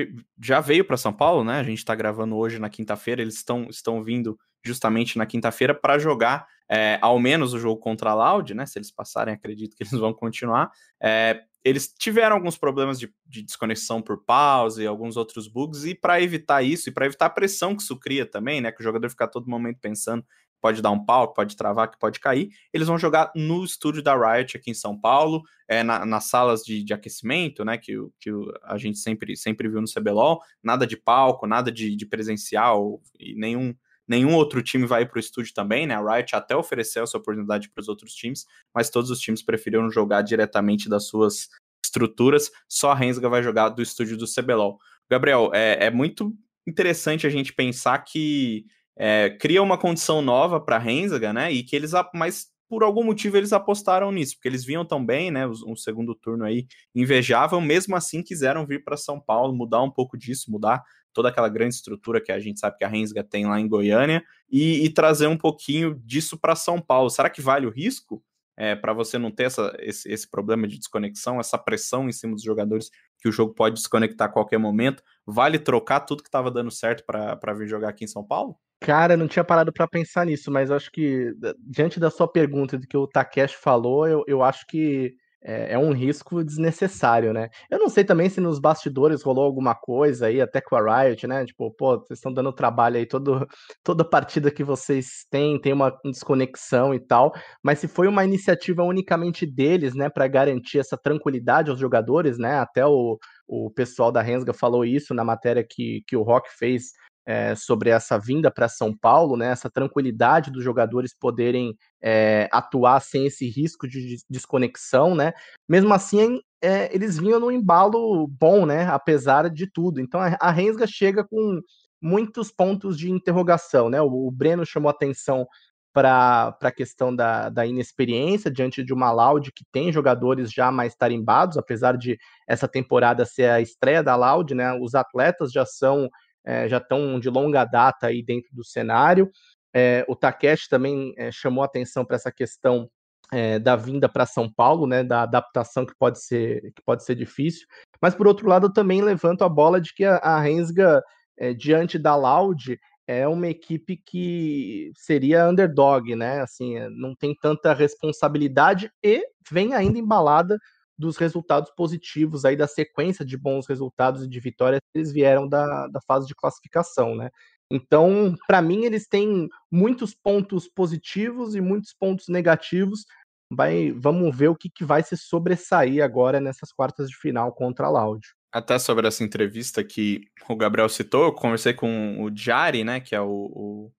já 0.41 0.59
veio 0.59 0.83
para 0.83 0.97
São 0.97 1.13
Paulo, 1.13 1.43
né? 1.43 1.59
A 1.59 1.63
gente 1.63 1.85
tá 1.85 1.93
gravando 1.93 2.35
hoje 2.35 2.57
na 2.59 2.69
quinta-feira, 2.69 3.21
eles 3.21 3.35
estão, 3.35 3.67
estão 3.69 4.03
vindo 4.03 4.37
justamente 4.63 5.17
na 5.17 5.25
quinta-feira 5.25 5.73
para 5.73 5.99
jogar 5.99 6.47
é, 6.69 6.99
ao 7.01 7.19
menos 7.19 7.53
o 7.53 7.59
jogo 7.59 7.79
contra 7.79 8.11
a 8.11 8.13
Loud, 8.13 8.53
né? 8.53 8.65
Se 8.65 8.77
eles 8.77 8.91
passarem, 8.91 9.33
acredito 9.33 9.75
que 9.75 9.83
eles 9.83 9.93
vão 9.93 10.13
continuar. 10.13 10.71
É, 11.01 11.41
eles 11.63 11.93
tiveram 11.97 12.35
alguns 12.35 12.57
problemas 12.57 12.99
de, 12.99 13.13
de, 13.25 13.41
desconexão 13.41 14.01
por 14.01 14.23
pause 14.23 14.83
e 14.83 14.87
alguns 14.87 15.17
outros 15.17 15.47
bugs, 15.47 15.83
e 15.83 15.93
para 15.93 16.21
evitar 16.21 16.63
isso, 16.63 16.89
e 16.89 16.91
para 16.91 17.05
evitar 17.05 17.25
a 17.25 17.29
pressão 17.29 17.75
que 17.75 17.81
isso 17.81 17.97
cria 17.97 18.25
também, 18.25 18.61
né? 18.61 18.71
Que 18.71 18.81
o 18.81 18.83
jogador 18.83 19.09
fica 19.09 19.27
todo 19.27 19.49
momento 19.49 19.79
pensando 19.81 20.23
pode 20.61 20.81
dar 20.81 20.91
um 20.91 21.03
pau, 21.03 21.33
pode 21.33 21.55
travar, 21.55 21.89
que 21.89 21.97
pode 21.97 22.19
cair. 22.19 22.49
Eles 22.73 22.87
vão 22.87 22.97
jogar 22.97 23.31
no 23.35 23.63
estúdio 23.63 24.03
da 24.03 24.15
Riot 24.15 24.57
aqui 24.57 24.71
em 24.71 24.73
São 24.73 24.99
Paulo, 24.99 25.41
é, 25.67 25.83
na, 25.83 26.05
nas 26.05 26.25
salas 26.25 26.63
de, 26.63 26.83
de, 26.83 26.93
aquecimento, 26.93 27.63
né? 27.63 27.77
Que, 27.77 27.95
que 28.19 28.29
a 28.63 28.77
gente 28.77 28.97
sempre, 28.97 29.35
sempre 29.35 29.69
viu 29.69 29.81
no 29.81 29.87
CBLOL. 29.87 30.41
Nada 30.61 30.85
de 30.85 30.97
palco, 30.97 31.47
nada 31.47 31.71
de, 31.71 31.95
de 31.95 32.05
presencial 32.05 33.01
e 33.19 33.35
nenhum 33.35 33.73
nenhum 34.09 34.33
outro 34.33 34.61
time 34.63 34.85
vai 34.85 35.05
para 35.05 35.17
o 35.17 35.19
estúdio 35.19 35.53
também, 35.53 35.85
né? 35.85 35.95
A 35.95 36.15
Riot 36.15 36.35
até 36.35 36.55
ofereceu 36.55 37.03
essa 37.03 37.17
oportunidade 37.17 37.69
para 37.69 37.81
os 37.81 37.87
outros 37.87 38.13
times, 38.13 38.45
mas 38.73 38.89
todos 38.89 39.11
os 39.11 39.19
times 39.19 39.43
preferiram 39.43 39.89
jogar 39.91 40.23
diretamente 40.23 40.89
das 40.89 41.07
suas 41.07 41.47
estruturas. 41.85 42.51
Só 42.67 42.91
a 42.91 42.95
Rensga 42.95 43.29
vai 43.29 43.43
jogar 43.43 43.69
do 43.69 43.81
estúdio 43.81 44.17
do 44.17 44.25
CBLOL. 44.25 44.79
Gabriel, 45.09 45.51
é, 45.53 45.85
é 45.85 45.91
muito 45.91 46.35
interessante 46.67 47.27
a 47.27 47.29
gente 47.29 47.53
pensar 47.53 47.99
que 47.99 48.65
é, 48.97 49.29
cria 49.29 49.61
uma 49.61 49.77
condição 49.77 50.21
nova 50.21 50.59
para 50.59 50.75
a 50.75 50.79
Rensga, 50.79 51.31
né? 51.31 51.51
E 51.51 51.63
que 51.63 51.75
eles, 51.75 51.91
mas 52.13 52.47
por 52.69 52.83
algum 52.83 53.03
motivo 53.03 53.35
eles 53.35 53.51
apostaram 53.51 54.11
nisso, 54.11 54.35
porque 54.35 54.47
eles 54.47 54.63
vinham 54.63 54.85
tão 54.85 55.03
bem, 55.03 55.31
né? 55.31 55.47
Um 55.47 55.75
segundo 55.75 56.13
turno 56.13 56.45
aí 56.45 56.67
invejável, 56.93 57.59
mesmo 57.59 57.95
assim 57.95 58.21
quiseram 58.21 58.65
vir 58.65 58.83
para 58.83 58.95
São 58.95 59.19
Paulo, 59.19 59.55
mudar 59.55 59.81
um 59.81 59.89
pouco 59.89 60.15
disso, 60.15 60.51
mudar 60.51 60.83
toda 61.11 61.29
aquela 61.29 61.49
grande 61.49 61.73
estrutura 61.75 62.21
que 62.21 62.31
a 62.31 62.39
gente 62.39 62.59
sabe 62.59 62.77
que 62.77 62.83
a 62.83 62.87
Rensga 62.87 63.23
tem 63.23 63.47
lá 63.47 63.59
em 63.59 63.67
Goiânia 63.67 64.23
e, 64.49 64.85
e 64.85 64.89
trazer 64.89 65.25
um 65.25 65.37
pouquinho 65.37 65.99
disso 66.05 66.37
para 66.37 66.55
São 66.55 66.79
Paulo. 66.79 67.09
Será 67.09 67.29
que 67.29 67.41
vale 67.41 67.65
o 67.65 67.71
risco? 67.71 68.23
É, 68.55 68.75
para 68.75 68.91
você 68.91 69.17
não 69.17 69.31
ter 69.31 69.43
essa, 69.43 69.73
esse, 69.79 70.11
esse, 70.11 70.29
problema 70.29 70.67
de 70.67 70.77
desconexão, 70.77 71.39
essa 71.39 71.57
pressão 71.57 72.09
em 72.09 72.11
cima 72.11 72.33
dos 72.33 72.43
jogadores 72.43 72.91
que 73.19 73.29
o 73.29 73.31
jogo 73.31 73.53
pode 73.53 73.75
desconectar 73.75 74.27
a 74.29 74.31
qualquer 74.31 74.57
momento. 74.57 75.03
Vale 75.25 75.59
trocar 75.59 76.01
tudo 76.01 76.23
que 76.23 76.29
estava 76.29 76.49
dando 76.49 76.71
certo 76.71 77.03
para 77.05 77.53
vir 77.53 77.67
jogar 77.67 77.89
aqui 77.89 78.05
em 78.05 78.07
São 78.07 78.23
Paulo? 78.23 78.55
Cara, 78.81 79.17
não 79.17 79.27
tinha 79.27 79.43
parado 79.43 79.73
para 79.73 79.87
pensar 79.87 80.25
nisso, 80.25 80.49
mas 80.49 80.71
acho 80.71 80.89
que, 80.91 81.33
diante 81.59 81.99
da 81.99 82.09
sua 82.09 82.27
pergunta 82.27 82.77
do 82.77 82.87
que 82.87 82.95
o 82.95 83.07
Takeshi 83.07 83.57
falou, 83.57 84.07
eu, 84.07 84.23
eu 84.25 84.41
acho 84.41 84.65
que 84.65 85.13
é, 85.41 85.73
é, 85.73 85.77
um 85.77 85.91
risco 85.91 86.43
desnecessário, 86.43 87.31
né? 87.33 87.49
Eu 87.69 87.79
não 87.79 87.89
sei 87.89 88.03
também 88.03 88.29
se 88.29 88.41
nos 88.41 88.59
bastidores 88.59 89.23
rolou 89.23 89.45
alguma 89.45 89.73
coisa 89.73 90.27
aí, 90.27 90.41
até 90.41 90.59
com 90.59 90.75
a 90.75 91.03
Riot, 91.03 91.25
né? 91.27 91.45
Tipo, 91.45 91.71
pô, 91.71 91.97
vocês 91.97 92.19
estão 92.19 92.33
dando 92.33 92.51
trabalho 92.51 92.97
aí, 92.97 93.05
todo, 93.05 93.47
toda 93.83 94.03
partida 94.03 94.51
que 94.51 94.63
vocês 94.63 95.25
têm 95.29 95.59
tem 95.59 95.73
uma 95.73 95.97
desconexão 96.03 96.93
e 96.93 96.99
tal, 96.99 97.33
mas 97.63 97.79
se 97.79 97.87
foi 97.87 98.07
uma 98.07 98.25
iniciativa 98.25 98.83
unicamente 98.83 99.45
deles, 99.45 99.95
né, 99.95 100.09
para 100.09 100.27
garantir 100.27 100.79
essa 100.79 100.97
tranquilidade 100.97 101.69
aos 101.69 101.79
jogadores, 101.79 102.37
né? 102.37 102.59
Até 102.59 102.85
o, 102.85 103.17
o 103.47 103.71
pessoal 103.71 104.11
da 104.11 104.21
Rensga 104.21 104.53
falou 104.53 104.83
isso 104.85 105.13
na 105.13 105.23
matéria 105.23 105.65
que, 105.67 106.03
que 106.07 106.15
o 106.17 106.23
Rock 106.23 106.49
fez 106.57 106.91
é, 107.29 107.53
sobre 107.53 107.91
essa 107.91 108.17
vinda 108.17 108.49
para 108.49 108.67
São 108.67 108.91
Paulo, 108.91 109.37
né, 109.37 109.51
essa 109.51 109.69
tranquilidade 109.69 110.49
dos 110.49 110.63
jogadores 110.63 111.13
poderem 111.13 111.77
é, 112.01 112.49
atuar 112.51 112.99
sem 113.01 113.27
esse 113.27 113.47
risco 113.47 113.87
de 113.87 114.17
desconexão, 114.27 115.13
né? 115.13 115.33
Mesmo 115.67 115.93
assim, 115.93 116.41
é, 116.59 116.93
eles 116.93 117.19
vinham 117.19 117.39
no 117.39 117.51
embalo 117.51 118.27
bom, 118.27 118.65
né? 118.65 118.87
Apesar 118.87 119.47
de 119.47 119.71
tudo. 119.71 120.01
Então 120.01 120.19
a, 120.19 120.49
Rensga 120.49 120.87
chega 120.87 121.23
com 121.23 121.61
muitos 122.01 122.51
pontos 122.51 122.97
de 122.97 123.11
interrogação, 123.11 123.91
né? 123.91 124.01
O, 124.01 124.27
o 124.27 124.31
Breno 124.31 124.65
chamou 124.65 124.89
atenção 124.89 125.45
para 125.93 126.57
a 126.63 126.71
questão 126.71 127.15
da, 127.15 127.49
da 127.49 127.63
inexperiência 127.63 128.49
diante 128.49 128.83
de 128.83 128.91
uma 128.91 129.11
Loud 129.11 129.51
que 129.51 129.65
tem 129.71 129.91
jogadores 129.91 130.51
já 130.51 130.71
mais 130.71 130.95
tarimbados, 130.95 131.57
apesar 131.57 131.95
de 131.95 132.17
essa 132.47 132.67
temporada 132.67 133.23
ser 133.23 133.51
a 133.51 133.61
estreia 133.61 134.01
da 134.01 134.15
Loud, 134.15 134.55
né? 134.55 134.73
Os 134.81 134.95
atletas 134.95 135.51
já 135.51 135.63
são 135.63 136.09
é, 136.49 136.67
já 136.67 136.77
estão 136.77 137.19
de 137.19 137.29
longa 137.29 137.63
data 137.63 138.07
aí 138.07 138.23
dentro 138.23 138.49
do 138.55 138.63
cenário. 138.63 139.29
É, 139.71 140.03
o 140.07 140.15
Takeshi 140.15 140.67
também 140.67 141.13
é, 141.15 141.31
chamou 141.31 141.63
atenção 141.63 142.03
para 142.03 142.15
essa 142.15 142.31
questão 142.31 142.89
é, 143.31 143.59
da 143.59 143.75
vinda 143.75 144.09
para 144.09 144.25
São 144.25 144.51
Paulo, 144.51 144.87
né, 144.87 145.03
da 145.03 145.21
adaptação 145.21 145.85
que 145.85 145.93
pode 145.95 146.19
ser 146.23 146.73
que 146.75 146.81
pode 146.83 147.03
ser 147.05 147.13
difícil. 147.13 147.67
Mas 148.01 148.15
por 148.15 148.27
outro 148.27 148.47
lado, 148.47 148.65
eu 148.65 148.73
também 148.73 148.99
levanto 148.99 149.43
a 149.43 149.49
bola 149.49 149.79
de 149.79 149.93
que 149.93 150.03
a, 150.03 150.15
a 150.17 150.39
Rensga 150.39 151.03
é, 151.37 151.53
diante 151.53 151.99
da 151.99 152.15
Loud 152.15 152.79
é 153.05 153.27
uma 153.27 153.47
equipe 153.47 154.01
que 154.03 154.91
seria 154.95 155.47
underdog, 155.47 156.15
né? 156.15 156.41
Assim, 156.41 156.79
não 156.89 157.13
tem 157.15 157.35
tanta 157.39 157.73
responsabilidade 157.73 158.91
e 159.03 159.23
vem 159.51 159.75
ainda 159.75 159.99
embalada 159.99 160.57
dos 160.99 161.15
resultados 161.15 161.71
positivos 161.71 162.43
aí 162.43 162.57
da 162.57 162.67
sequência 162.67 163.23
de 163.23 163.37
bons 163.37 163.65
resultados 163.65 164.23
e 164.23 164.27
de 164.27 164.39
vitórias 164.39 164.81
que 164.81 164.99
eles 164.99 165.13
vieram 165.13 165.47
da, 165.47 165.87
da 165.87 166.01
fase 166.05 166.27
de 166.27 166.35
classificação, 166.35 167.15
né? 167.15 167.29
Então, 167.71 168.35
para 168.47 168.61
mim, 168.61 168.83
eles 168.83 169.07
têm 169.07 169.47
muitos 169.71 170.13
pontos 170.13 170.67
positivos 170.67 171.55
e 171.55 171.61
muitos 171.61 171.93
pontos 171.93 172.27
negativos. 172.27 173.05
Vai, 173.51 173.91
vamos 173.91 174.35
ver 174.35 174.49
o 174.49 174.55
que, 174.55 174.69
que 174.69 174.83
vai 174.83 175.01
se 175.01 175.15
sobressair 175.15 176.03
agora 176.03 176.41
nessas 176.41 176.71
quartas 176.71 177.09
de 177.09 177.15
final 177.15 177.53
contra 177.53 177.87
a 177.87 177.89
Laudio. 177.89 178.29
Até 178.51 178.77
sobre 178.77 179.07
essa 179.07 179.23
entrevista 179.23 179.83
que 179.83 180.21
o 180.49 180.55
Gabriel 180.55 180.89
citou, 180.89 181.25
eu 181.25 181.33
conversei 181.33 181.73
com 181.73 182.23
o 182.23 182.35
Jari, 182.35 182.83
né, 182.83 182.99
que 182.99 183.15
é 183.15 183.21
o, 183.21 183.27
o 183.29 183.91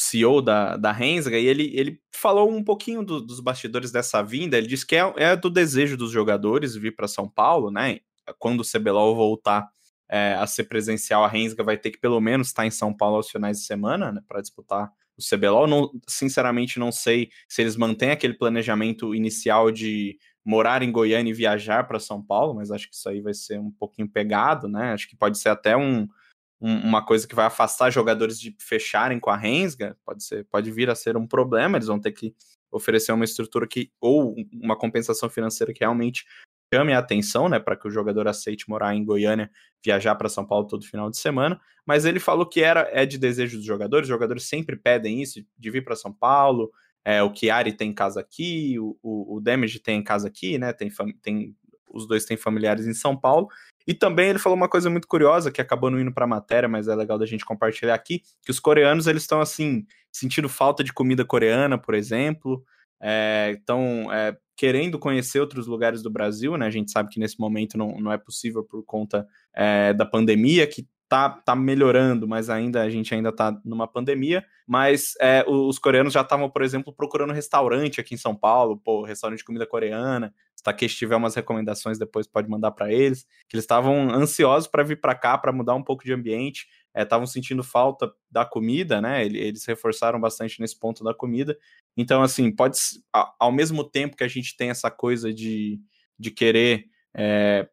CEO 0.00 0.42
da, 0.42 0.76
da 0.76 0.92
Rensga, 0.92 1.38
e 1.38 1.46
ele, 1.46 1.70
ele 1.74 2.00
falou 2.12 2.50
um 2.50 2.62
pouquinho 2.62 3.02
do, 3.02 3.20
dos 3.20 3.40
bastidores 3.40 3.90
dessa 3.90 4.22
vinda. 4.22 4.56
Ele 4.56 4.66
disse 4.66 4.86
que 4.86 4.96
é, 4.96 5.12
é 5.16 5.36
do 5.36 5.50
desejo 5.50 5.96
dos 5.96 6.10
jogadores 6.10 6.74
vir 6.74 6.94
para 6.94 7.08
São 7.08 7.28
Paulo, 7.28 7.70
né? 7.70 8.00
Quando 8.38 8.60
o 8.60 8.64
CBLOL 8.64 9.14
voltar 9.14 9.68
é, 10.08 10.34
a 10.34 10.46
ser 10.46 10.64
presencial, 10.64 11.24
a 11.24 11.28
Rensga 11.28 11.64
vai 11.64 11.76
ter 11.76 11.90
que 11.90 11.98
pelo 11.98 12.20
menos 12.20 12.48
estar 12.48 12.66
em 12.66 12.70
São 12.70 12.92
Paulo 12.92 13.16
aos 13.16 13.30
finais 13.30 13.58
de 13.58 13.64
semana, 13.64 14.12
né? 14.12 14.20
Para 14.28 14.40
disputar 14.40 14.90
o 15.16 15.22
CBLOL. 15.22 15.66
Não, 15.66 15.90
sinceramente, 16.06 16.78
não 16.78 16.92
sei 16.92 17.30
se 17.48 17.62
eles 17.62 17.76
mantêm 17.76 18.10
aquele 18.10 18.34
planejamento 18.34 19.14
inicial 19.14 19.70
de 19.70 20.18
morar 20.44 20.82
em 20.82 20.92
Goiânia 20.92 21.30
e 21.30 21.34
viajar 21.34 21.88
para 21.88 21.98
São 21.98 22.22
Paulo, 22.22 22.54
mas 22.54 22.70
acho 22.70 22.88
que 22.88 22.94
isso 22.94 23.08
aí 23.08 23.20
vai 23.20 23.34
ser 23.34 23.58
um 23.58 23.70
pouquinho 23.70 24.08
pegado, 24.08 24.68
né? 24.68 24.92
Acho 24.92 25.08
que 25.08 25.16
pode 25.16 25.38
ser 25.38 25.48
até 25.48 25.76
um 25.76 26.06
um, 26.60 26.74
uma 26.80 27.04
coisa 27.04 27.26
que 27.26 27.34
vai 27.34 27.46
afastar 27.46 27.90
jogadores 27.90 28.40
de 28.40 28.54
fecharem 28.58 29.20
com 29.20 29.30
a 29.30 29.36
Rensga, 29.36 29.96
pode 30.04 30.24
ser, 30.24 30.44
pode 30.46 30.70
vir 30.70 30.90
a 30.90 30.94
ser 30.94 31.16
um 31.16 31.26
problema, 31.26 31.76
eles 31.76 31.88
vão 31.88 32.00
ter 32.00 32.12
que 32.12 32.34
oferecer 32.70 33.12
uma 33.12 33.24
estrutura 33.24 33.66
que 33.66 33.90
ou 34.00 34.34
uma 34.52 34.76
compensação 34.76 35.28
financeira 35.28 35.72
que 35.72 35.80
realmente 35.80 36.24
chame 36.72 36.92
a 36.92 36.98
atenção, 36.98 37.48
né, 37.48 37.58
para 37.58 37.76
que 37.76 37.86
o 37.86 37.90
jogador 37.90 38.26
aceite 38.26 38.68
morar 38.68 38.94
em 38.94 39.04
Goiânia, 39.04 39.50
viajar 39.84 40.14
para 40.16 40.28
São 40.28 40.44
Paulo 40.44 40.66
todo 40.66 40.84
final 40.84 41.08
de 41.10 41.16
semana, 41.16 41.60
mas 41.86 42.04
ele 42.04 42.18
falou 42.18 42.44
que 42.44 42.60
era 42.60 42.88
é 42.92 43.06
de 43.06 43.18
desejo 43.18 43.56
dos 43.56 43.66
jogadores, 43.66 44.06
os 44.06 44.12
jogadores 44.12 44.44
sempre 44.44 44.76
pedem 44.76 45.22
isso, 45.22 45.44
de 45.56 45.70
vir 45.70 45.84
para 45.84 45.94
São 45.94 46.12
Paulo, 46.12 46.72
é, 47.04 47.22
o 47.22 47.32
Chiari 47.32 47.72
tem 47.72 47.92
casa 47.92 48.20
aqui, 48.20 48.76
o, 48.80 48.98
o, 49.00 49.36
o 49.36 49.40
Damage 49.40 49.78
tem 49.78 50.02
casa 50.02 50.26
aqui, 50.26 50.58
né, 50.58 50.72
tem, 50.72 50.90
tem 51.22 51.54
os 51.96 52.06
dois 52.06 52.24
têm 52.24 52.36
familiares 52.36 52.86
em 52.86 52.94
São 52.94 53.16
Paulo, 53.16 53.48
e 53.86 53.94
também 53.94 54.30
ele 54.30 54.38
falou 54.38 54.56
uma 54.56 54.68
coisa 54.68 54.90
muito 54.90 55.06
curiosa 55.06 55.50
que 55.50 55.60
acabou 55.60 55.90
não 55.90 56.00
indo 56.00 56.12
para 56.12 56.24
a 56.24 56.28
matéria, 56.28 56.68
mas 56.68 56.88
é 56.88 56.94
legal 56.94 57.18
da 57.18 57.26
gente 57.26 57.44
compartilhar 57.44 57.94
aqui, 57.94 58.22
que 58.42 58.50
os 58.50 58.58
coreanos 58.58 59.06
eles 59.06 59.22
estão 59.22 59.40
assim 59.40 59.86
sentindo 60.12 60.48
falta 60.48 60.82
de 60.82 60.92
comida 60.92 61.24
coreana, 61.24 61.78
por 61.78 61.94
exemplo, 61.94 62.64
estão 63.52 64.12
é, 64.12 64.30
é, 64.30 64.36
querendo 64.56 64.98
conhecer 64.98 65.40
outros 65.40 65.66
lugares 65.66 66.02
do 66.02 66.10
Brasil, 66.10 66.56
né? 66.56 66.66
A 66.66 66.70
gente 66.70 66.90
sabe 66.90 67.10
que 67.10 67.20
nesse 67.20 67.38
momento 67.38 67.76
não, 67.76 68.00
não 68.00 68.10
é 68.10 68.18
possível 68.18 68.64
por 68.64 68.82
conta 68.84 69.26
é, 69.54 69.92
da 69.92 70.06
pandemia, 70.06 70.66
que 70.66 70.88
tá, 71.08 71.28
tá 71.28 71.54
melhorando, 71.54 72.26
mas 72.26 72.50
ainda 72.50 72.82
a 72.82 72.90
gente 72.90 73.14
ainda 73.14 73.30
tá 73.30 73.58
numa 73.64 73.86
pandemia. 73.86 74.44
Mas 74.66 75.14
é, 75.20 75.44
os 75.46 75.78
coreanos 75.78 76.12
já 76.12 76.22
estavam, 76.22 76.50
por 76.50 76.62
exemplo, 76.62 76.92
procurando 76.92 77.32
restaurante 77.32 78.00
aqui 78.00 78.14
em 78.14 78.18
São 78.18 78.34
Paulo, 78.34 78.76
pô, 78.76 79.04
restaurante 79.04 79.38
de 79.38 79.44
comida 79.44 79.66
coreana. 79.66 80.34
Takeshi 80.66 80.96
tiver 80.96 81.16
umas 81.16 81.34
recomendações, 81.34 81.98
depois 81.98 82.26
pode 82.26 82.48
mandar 82.48 82.72
para 82.72 82.92
eles. 82.92 83.26
Que 83.48 83.56
eles 83.56 83.64
estavam 83.64 84.10
ansiosos 84.10 84.68
para 84.68 84.82
vir 84.82 85.00
para 85.00 85.14
cá, 85.14 85.38
para 85.38 85.52
mudar 85.52 85.74
um 85.74 85.82
pouco 85.82 86.04
de 86.04 86.12
ambiente. 86.12 86.66
Estavam 86.94 87.24
é, 87.24 87.26
sentindo 87.26 87.62
falta 87.62 88.12
da 88.30 88.44
comida, 88.44 89.00
né? 89.00 89.24
Eles 89.24 89.64
reforçaram 89.64 90.20
bastante 90.20 90.60
nesse 90.60 90.78
ponto 90.78 91.04
da 91.04 91.14
comida. 91.14 91.56
Então, 91.96 92.22
assim, 92.22 92.50
pode 92.50 92.78
ao 93.38 93.52
mesmo 93.52 93.84
tempo 93.84 94.16
que 94.16 94.24
a 94.24 94.28
gente 94.28 94.56
tem 94.56 94.70
essa 94.70 94.90
coisa 94.90 95.32
de, 95.32 95.80
de 96.18 96.30
querer 96.30 96.86
é, 97.14 97.68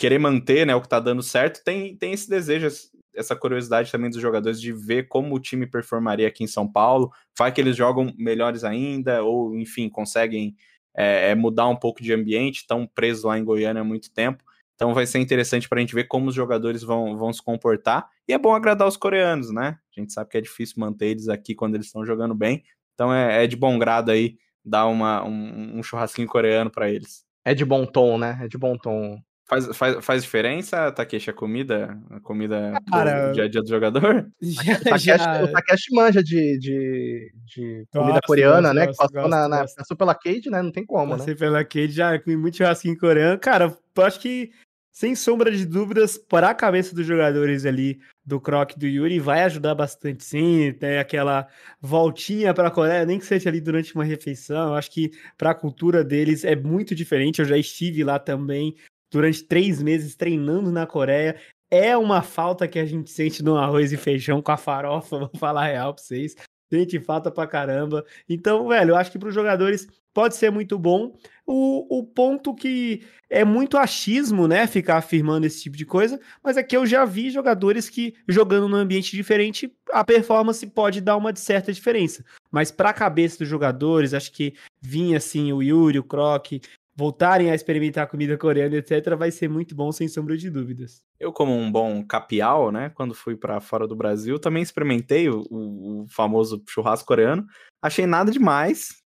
querer 0.00 0.18
manter 0.18 0.66
né, 0.66 0.74
o 0.74 0.80
que 0.80 0.86
está 0.86 0.98
dando 0.98 1.22
certo, 1.22 1.62
tem, 1.62 1.94
tem 1.94 2.14
esse 2.14 2.26
desejo, 2.26 2.66
essa 3.14 3.36
curiosidade 3.36 3.92
também 3.92 4.08
dos 4.08 4.20
jogadores 4.20 4.58
de 4.58 4.72
ver 4.72 5.08
como 5.08 5.34
o 5.34 5.38
time 5.38 5.66
performaria 5.66 6.26
aqui 6.26 6.42
em 6.42 6.46
São 6.46 6.66
Paulo. 6.66 7.10
Vai 7.38 7.52
que 7.52 7.60
eles 7.60 7.76
jogam 7.76 8.10
melhores 8.16 8.64
ainda, 8.64 9.22
ou 9.22 9.54
enfim, 9.58 9.90
conseguem 9.90 10.56
é, 10.96 11.30
é 11.30 11.34
mudar 11.34 11.68
um 11.68 11.76
pouco 11.76 12.02
de 12.02 12.12
ambiente, 12.12 12.58
estão 12.58 12.86
presos 12.86 13.24
lá 13.24 13.38
em 13.38 13.44
Goiânia 13.44 13.82
há 13.82 13.84
muito 13.84 14.12
tempo. 14.12 14.44
Então 14.74 14.94
vai 14.94 15.06
ser 15.06 15.18
interessante 15.18 15.68
para 15.68 15.78
a 15.78 15.80
gente 15.80 15.94
ver 15.94 16.04
como 16.04 16.28
os 16.28 16.34
jogadores 16.34 16.82
vão, 16.82 17.16
vão 17.18 17.32
se 17.32 17.42
comportar. 17.42 18.08
E 18.26 18.32
é 18.32 18.38
bom 18.38 18.54
agradar 18.54 18.88
os 18.88 18.96
coreanos, 18.96 19.50
né? 19.50 19.78
A 19.94 20.00
gente 20.00 20.12
sabe 20.12 20.30
que 20.30 20.38
é 20.38 20.40
difícil 20.40 20.76
manter 20.78 21.08
eles 21.08 21.28
aqui 21.28 21.54
quando 21.54 21.74
eles 21.74 21.86
estão 21.86 22.04
jogando 22.04 22.34
bem. 22.34 22.62
Então 22.94 23.12
é, 23.12 23.44
é, 23.44 23.46
de 23.46 23.56
bom 23.56 23.78
grado 23.78 24.10
aí 24.10 24.38
dar 24.64 24.86
uma, 24.86 25.22
um, 25.22 25.78
um 25.78 25.82
churrasquinho 25.82 26.28
coreano 26.28 26.70
para 26.70 26.90
eles. 26.90 27.24
É 27.44 27.54
de 27.54 27.64
bom 27.64 27.84
tom, 27.84 28.16
né? 28.16 28.38
É 28.42 28.48
de 28.48 28.56
bom 28.56 28.76
tom 28.76 29.20
Faz, 29.50 29.76
faz, 29.76 30.04
faz 30.04 30.22
diferença, 30.22 30.92
Takeshi, 30.92 31.30
a 31.30 31.32
comida? 31.32 32.00
A 32.08 32.20
comida 32.20 32.80
Cara, 32.88 33.26
do 33.26 33.34
dia 33.34 33.44
a 33.46 33.48
dia 33.48 33.60
do 33.60 33.68
jogador? 33.68 34.30
Já, 34.40 34.74
o, 34.74 34.84
Takeshi, 34.84 35.06
já... 35.06 35.42
o 35.42 35.48
Takeshi 35.48 35.92
manja 35.92 36.22
de, 36.22 36.56
de, 36.56 37.32
de 37.46 37.84
comida 37.92 38.12
gosto, 38.12 38.26
coreana, 38.28 38.68
gosto, 38.68 38.74
né? 38.76 38.86
Gosto, 38.86 39.08
que 39.08 39.14
passou, 39.14 39.28
na, 39.28 39.48
na, 39.48 39.66
passou 39.76 39.96
pela 39.96 40.14
Cade, 40.14 40.50
né? 40.50 40.62
Não 40.62 40.70
tem 40.70 40.86
como, 40.86 41.16
Passei 41.16 41.34
né? 41.34 41.38
pela 41.40 41.64
Cade, 41.64 41.90
já 41.90 42.16
comi 42.20 42.36
muito 42.36 42.58
churrasquinho 42.58 42.96
coreano. 42.96 43.40
Cara, 43.40 43.76
eu 43.96 44.04
acho 44.04 44.20
que, 44.20 44.52
sem 44.92 45.16
sombra 45.16 45.50
de 45.50 45.66
dúvidas, 45.66 46.16
para 46.16 46.50
a 46.50 46.54
cabeça 46.54 46.94
dos 46.94 47.04
jogadores 47.04 47.66
ali 47.66 47.98
do 48.24 48.40
Croc 48.40 48.76
do 48.76 48.86
Yuri, 48.86 49.18
vai 49.18 49.42
ajudar 49.42 49.74
bastante, 49.74 50.22
sim. 50.22 50.72
Tem 50.74 50.98
aquela 50.98 51.48
voltinha 51.80 52.54
para 52.54 52.68
a 52.68 52.70
Coreia, 52.70 53.04
nem 53.04 53.18
que 53.18 53.26
seja 53.26 53.50
ali 53.50 53.60
durante 53.60 53.96
uma 53.96 54.04
refeição. 54.04 54.68
Eu 54.68 54.74
acho 54.76 54.92
que 54.92 55.10
para 55.36 55.50
a 55.50 55.54
cultura 55.54 56.04
deles 56.04 56.44
é 56.44 56.54
muito 56.54 56.94
diferente. 56.94 57.40
Eu 57.40 57.46
já 57.46 57.58
estive 57.58 58.04
lá 58.04 58.16
também 58.16 58.76
durante 59.10 59.44
três 59.44 59.82
meses 59.82 60.14
treinando 60.16 60.70
na 60.70 60.86
Coreia. 60.86 61.36
É 61.70 61.96
uma 61.96 62.22
falta 62.22 62.66
que 62.66 62.78
a 62.78 62.84
gente 62.84 63.10
sente 63.10 63.42
no 63.42 63.56
arroz 63.56 63.92
e 63.92 63.96
feijão 63.96 64.42
com 64.42 64.52
a 64.52 64.56
farofa, 64.56 65.18
vou 65.20 65.30
falar 65.36 65.66
real 65.66 65.94
pra 65.94 66.02
vocês. 66.02 66.34
Sente 66.72 67.00
falta 67.00 67.30
pra 67.30 67.48
caramba. 67.48 68.04
Então, 68.28 68.68
velho, 68.68 68.90
eu 68.90 68.96
acho 68.96 69.10
que 69.10 69.18
para 69.18 69.28
os 69.28 69.34
jogadores 69.34 69.88
pode 70.14 70.36
ser 70.36 70.50
muito 70.50 70.78
bom. 70.78 71.16
O, 71.46 71.98
o 71.98 72.04
ponto 72.04 72.54
que 72.54 73.02
é 73.28 73.44
muito 73.44 73.76
achismo, 73.76 74.46
né? 74.46 74.66
Ficar 74.68 74.98
afirmando 74.98 75.46
esse 75.46 75.62
tipo 75.62 75.76
de 75.76 75.84
coisa, 75.84 76.20
mas 76.42 76.56
é 76.56 76.62
que 76.62 76.76
eu 76.76 76.86
já 76.86 77.04
vi 77.04 77.30
jogadores 77.30 77.88
que, 77.88 78.14
jogando 78.28 78.68
num 78.68 78.76
ambiente 78.76 79.16
diferente, 79.16 79.72
a 79.92 80.04
performance 80.04 80.64
pode 80.66 81.00
dar 81.00 81.16
uma 81.16 81.34
certa 81.34 81.72
diferença. 81.72 82.24
Mas 82.50 82.70
para 82.70 82.90
a 82.90 82.94
cabeça 82.94 83.38
dos 83.38 83.48
jogadores, 83.48 84.14
acho 84.14 84.30
que 84.30 84.54
vinha 84.80 85.16
assim 85.16 85.52
o 85.52 85.62
Yuri, 85.62 85.98
o 85.98 86.04
Croc, 86.04 86.60
voltarem 87.00 87.50
a 87.50 87.54
experimentar 87.54 88.06
comida 88.06 88.36
coreana, 88.36 88.76
etc., 88.76 89.16
vai 89.16 89.30
ser 89.30 89.48
muito 89.48 89.74
bom, 89.74 89.90
sem 89.90 90.06
sombra 90.06 90.36
de 90.36 90.50
dúvidas. 90.50 91.02
Eu, 91.18 91.32
como 91.32 91.56
um 91.56 91.72
bom 91.72 92.04
capial, 92.04 92.70
né, 92.70 92.90
quando 92.90 93.14
fui 93.14 93.34
para 93.34 93.58
fora 93.58 93.88
do 93.88 93.96
Brasil, 93.96 94.38
também 94.38 94.62
experimentei 94.62 95.30
o, 95.30 95.40
o, 95.50 96.06
famoso 96.10 96.62
churrasco 96.68 97.08
coreano. 97.08 97.46
Achei 97.80 98.04
nada 98.04 98.30
demais. 98.30 99.02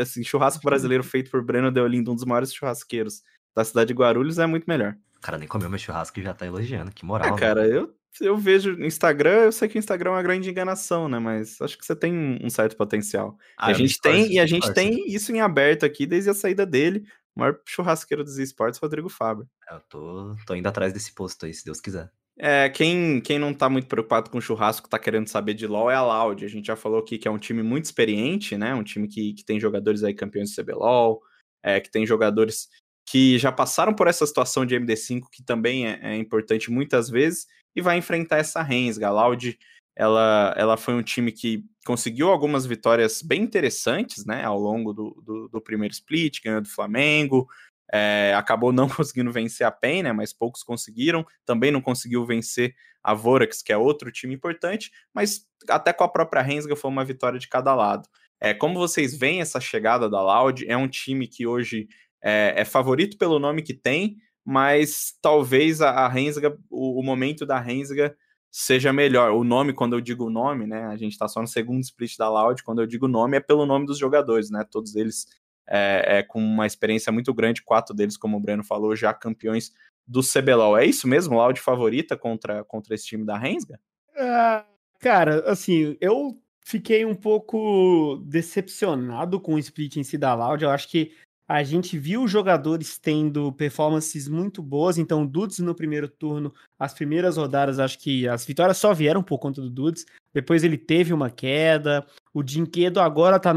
Assim, 0.00 0.22
churrasco 0.22 0.62
brasileiro 0.62 1.02
feito 1.02 1.32
por 1.32 1.44
Breno 1.44 1.72
Deolindo, 1.72 2.12
um 2.12 2.14
dos 2.14 2.24
maiores 2.24 2.54
churrasqueiros 2.54 3.22
da 3.56 3.64
cidade 3.64 3.88
de 3.88 3.94
Guarulhos, 3.94 4.38
é 4.38 4.46
muito 4.46 4.64
melhor. 4.68 4.94
O 5.16 5.20
cara 5.20 5.36
nem 5.36 5.48
comeu 5.48 5.68
meu 5.68 5.78
churrasco 5.80 6.20
e 6.20 6.22
já 6.22 6.32
tá 6.32 6.46
elogiando, 6.46 6.92
que 6.92 7.04
moral. 7.04 7.34
É, 7.34 7.38
cara, 7.38 7.66
eu, 7.66 7.92
eu 8.20 8.36
vejo 8.36 8.76
no 8.76 8.84
Instagram, 8.84 9.44
eu 9.44 9.52
sei 9.52 9.68
que 9.68 9.76
o 9.76 9.80
Instagram 9.80 10.10
é 10.10 10.14
uma 10.14 10.22
grande 10.22 10.50
enganação, 10.50 11.08
né? 11.08 11.18
Mas 11.18 11.60
acho 11.60 11.78
que 11.78 11.84
você 11.84 11.96
tem 11.96 12.38
um 12.42 12.50
certo 12.50 12.76
potencial. 12.76 13.36
Ah, 13.56 13.68
a 13.68 13.72
gente 13.72 13.98
tem, 14.00 14.32
e 14.32 14.38
a 14.38 14.46
gente 14.46 14.72
tem 14.74 15.12
isso 15.12 15.32
em 15.32 15.40
aberto 15.40 15.86
aqui 15.86 16.06
desde 16.06 16.30
a 16.30 16.34
saída 16.34 16.66
dele. 16.66 17.04
O 17.34 17.40
maior 17.40 17.58
churrasqueiro 17.66 18.22
dos 18.22 18.38
esportes, 18.38 18.78
Rodrigo 18.78 19.08
Fábio. 19.08 19.48
Eu 19.70 19.80
tô, 19.88 20.36
tô 20.46 20.54
indo 20.54 20.66
atrás 20.66 20.92
desse 20.92 21.14
posto 21.14 21.46
aí, 21.46 21.54
se 21.54 21.64
Deus 21.64 21.80
quiser. 21.80 22.10
É, 22.38 22.68
quem, 22.70 23.20
quem 23.20 23.38
não 23.38 23.52
tá 23.52 23.68
muito 23.68 23.86
preocupado 23.86 24.30
com 24.30 24.40
churrasco, 24.40 24.88
tá 24.88 24.98
querendo 24.98 25.28
saber 25.28 25.54
de 25.54 25.66
LoL 25.66 25.90
é 25.90 25.94
a 25.94 26.02
Loud. 26.02 26.44
A 26.44 26.48
gente 26.48 26.66
já 26.66 26.76
falou 26.76 26.98
aqui 26.98 27.18
que 27.18 27.28
é 27.28 27.30
um 27.30 27.38
time 27.38 27.62
muito 27.62 27.84
experiente, 27.84 28.56
né? 28.56 28.74
Um 28.74 28.82
time 28.82 29.06
que, 29.06 29.34
que 29.34 29.44
tem 29.44 29.60
jogadores 29.60 30.02
aí 30.02 30.14
campeões 30.14 30.50
do 30.50 30.62
CBLOL, 30.62 31.20
é, 31.62 31.80
que 31.80 31.90
tem 31.90 32.06
jogadores 32.06 32.68
que 33.06 33.38
já 33.38 33.52
passaram 33.52 33.94
por 33.94 34.06
essa 34.06 34.26
situação 34.26 34.64
de 34.64 34.74
MD5, 34.76 35.22
que 35.30 35.42
também 35.42 35.86
é, 35.86 35.98
é 36.02 36.16
importante 36.16 36.70
muitas 36.70 37.10
vezes, 37.10 37.46
e 37.74 37.82
vai 37.82 37.98
enfrentar 37.98 38.38
essa 38.38 38.62
Rensga. 38.62 39.08
A 39.08 39.10
Loud 39.10 39.58
ela, 39.96 40.54
ela 40.56 40.76
foi 40.76 40.94
um 40.94 41.02
time 41.02 41.32
que 41.32 41.64
conseguiu 41.84 42.30
algumas 42.30 42.64
vitórias 42.64 43.22
bem 43.22 43.42
interessantes, 43.42 44.24
né, 44.24 44.44
ao 44.44 44.58
longo 44.58 44.92
do, 44.92 45.22
do, 45.24 45.48
do 45.48 45.60
primeiro 45.60 45.92
split, 45.92 46.40
ganhou 46.42 46.60
do 46.60 46.68
Flamengo, 46.68 47.46
é, 47.92 48.32
acabou 48.36 48.72
não 48.72 48.88
conseguindo 48.90 49.30
vencer 49.32 49.66
a 49.66 49.70
PEN, 49.70 50.04
né, 50.04 50.12
mas 50.12 50.32
poucos 50.32 50.62
conseguiram, 50.62 51.26
também 51.44 51.70
não 51.70 51.80
conseguiu 51.80 52.24
vencer 52.24 52.74
a 53.02 53.14
Vorax, 53.14 53.62
que 53.62 53.72
é 53.72 53.76
outro 53.76 54.10
time 54.12 54.34
importante, 54.34 54.90
mas 55.12 55.46
até 55.68 55.92
com 55.92 56.04
a 56.04 56.08
própria 56.08 56.42
Rensga 56.42 56.76
foi 56.76 56.90
uma 56.90 57.04
vitória 57.04 57.38
de 57.38 57.48
cada 57.48 57.74
lado. 57.74 58.08
É, 58.40 58.54
como 58.54 58.78
vocês 58.78 59.16
veem 59.16 59.40
essa 59.40 59.60
chegada 59.60 60.08
da 60.08 60.22
Loud, 60.22 60.64
é 60.68 60.76
um 60.76 60.88
time 60.88 61.26
que 61.26 61.46
hoje 61.46 61.88
é, 62.22 62.54
é 62.56 62.64
favorito 62.64 63.18
pelo 63.18 63.38
nome 63.38 63.62
que 63.62 63.74
tem, 63.74 64.16
mas 64.44 65.16
talvez 65.20 65.80
a, 65.80 65.90
a 65.90 66.08
Rensga, 66.08 66.56
o, 66.70 67.00
o 67.00 67.02
momento 67.02 67.44
da 67.44 67.58
Rensga 67.58 68.16
seja 68.52 68.92
melhor. 68.92 69.32
O 69.32 69.42
nome, 69.42 69.72
quando 69.72 69.94
eu 69.94 70.00
digo 70.00 70.28
nome, 70.28 70.66
né? 70.66 70.84
A 70.84 70.96
gente 70.96 71.12
está 71.12 71.26
só 71.26 71.40
no 71.40 71.48
segundo 71.48 71.80
split 71.80 72.18
da 72.18 72.28
Loud. 72.28 72.62
Quando 72.62 72.82
eu 72.82 72.86
digo 72.86 73.08
nome, 73.08 73.38
é 73.38 73.40
pelo 73.40 73.64
nome 73.64 73.86
dos 73.86 73.98
jogadores, 73.98 74.50
né? 74.50 74.62
Todos 74.70 74.94
eles 74.94 75.26
é, 75.66 76.18
é, 76.18 76.22
com 76.22 76.38
uma 76.38 76.66
experiência 76.66 77.10
muito 77.10 77.32
grande, 77.32 77.62
quatro 77.62 77.94
deles, 77.94 78.16
como 78.16 78.36
o 78.36 78.40
Breno 78.40 78.62
falou, 78.62 78.94
já 78.94 79.14
campeões 79.14 79.72
do 80.06 80.20
CBLOL. 80.20 80.76
É 80.76 80.84
isso 80.84 81.08
mesmo? 81.08 81.36
Loud 81.36 81.58
favorita 81.58 82.14
contra, 82.14 82.62
contra 82.64 82.94
esse 82.94 83.06
time 83.06 83.24
da 83.24 83.38
Rensga? 83.38 83.80
Uh, 84.10 84.66
cara, 85.00 85.50
assim, 85.50 85.96
eu 85.98 86.38
fiquei 86.60 87.06
um 87.06 87.14
pouco 87.14 88.22
decepcionado 88.26 89.40
com 89.40 89.54
o 89.54 89.58
split 89.58 89.96
em 89.96 90.04
si 90.04 90.18
da 90.18 90.34
Loud. 90.34 90.62
Eu 90.62 90.70
acho 90.70 90.90
que 90.90 91.12
a 91.52 91.62
gente 91.62 91.98
viu 91.98 92.26
jogadores 92.26 92.98
tendo 92.98 93.52
performances 93.52 94.26
muito 94.26 94.62
boas, 94.62 94.96
então 94.96 95.22
o 95.22 95.26
Dudes 95.26 95.58
no 95.58 95.74
primeiro 95.74 96.08
turno, 96.08 96.50
as 96.78 96.94
primeiras 96.94 97.36
rodadas, 97.36 97.78
acho 97.78 97.98
que 97.98 98.26
as 98.26 98.46
vitórias 98.46 98.78
só 98.78 98.94
vieram 98.94 99.22
por 99.22 99.38
conta 99.38 99.60
do 99.60 99.68
Dudes, 99.68 100.06
depois 100.32 100.64
ele 100.64 100.78
teve 100.78 101.12
uma 101.12 101.28
queda, 101.28 102.06
o 102.32 102.42
Dinquedo 102.42 103.00
agora 103.00 103.38
tá 103.38 103.52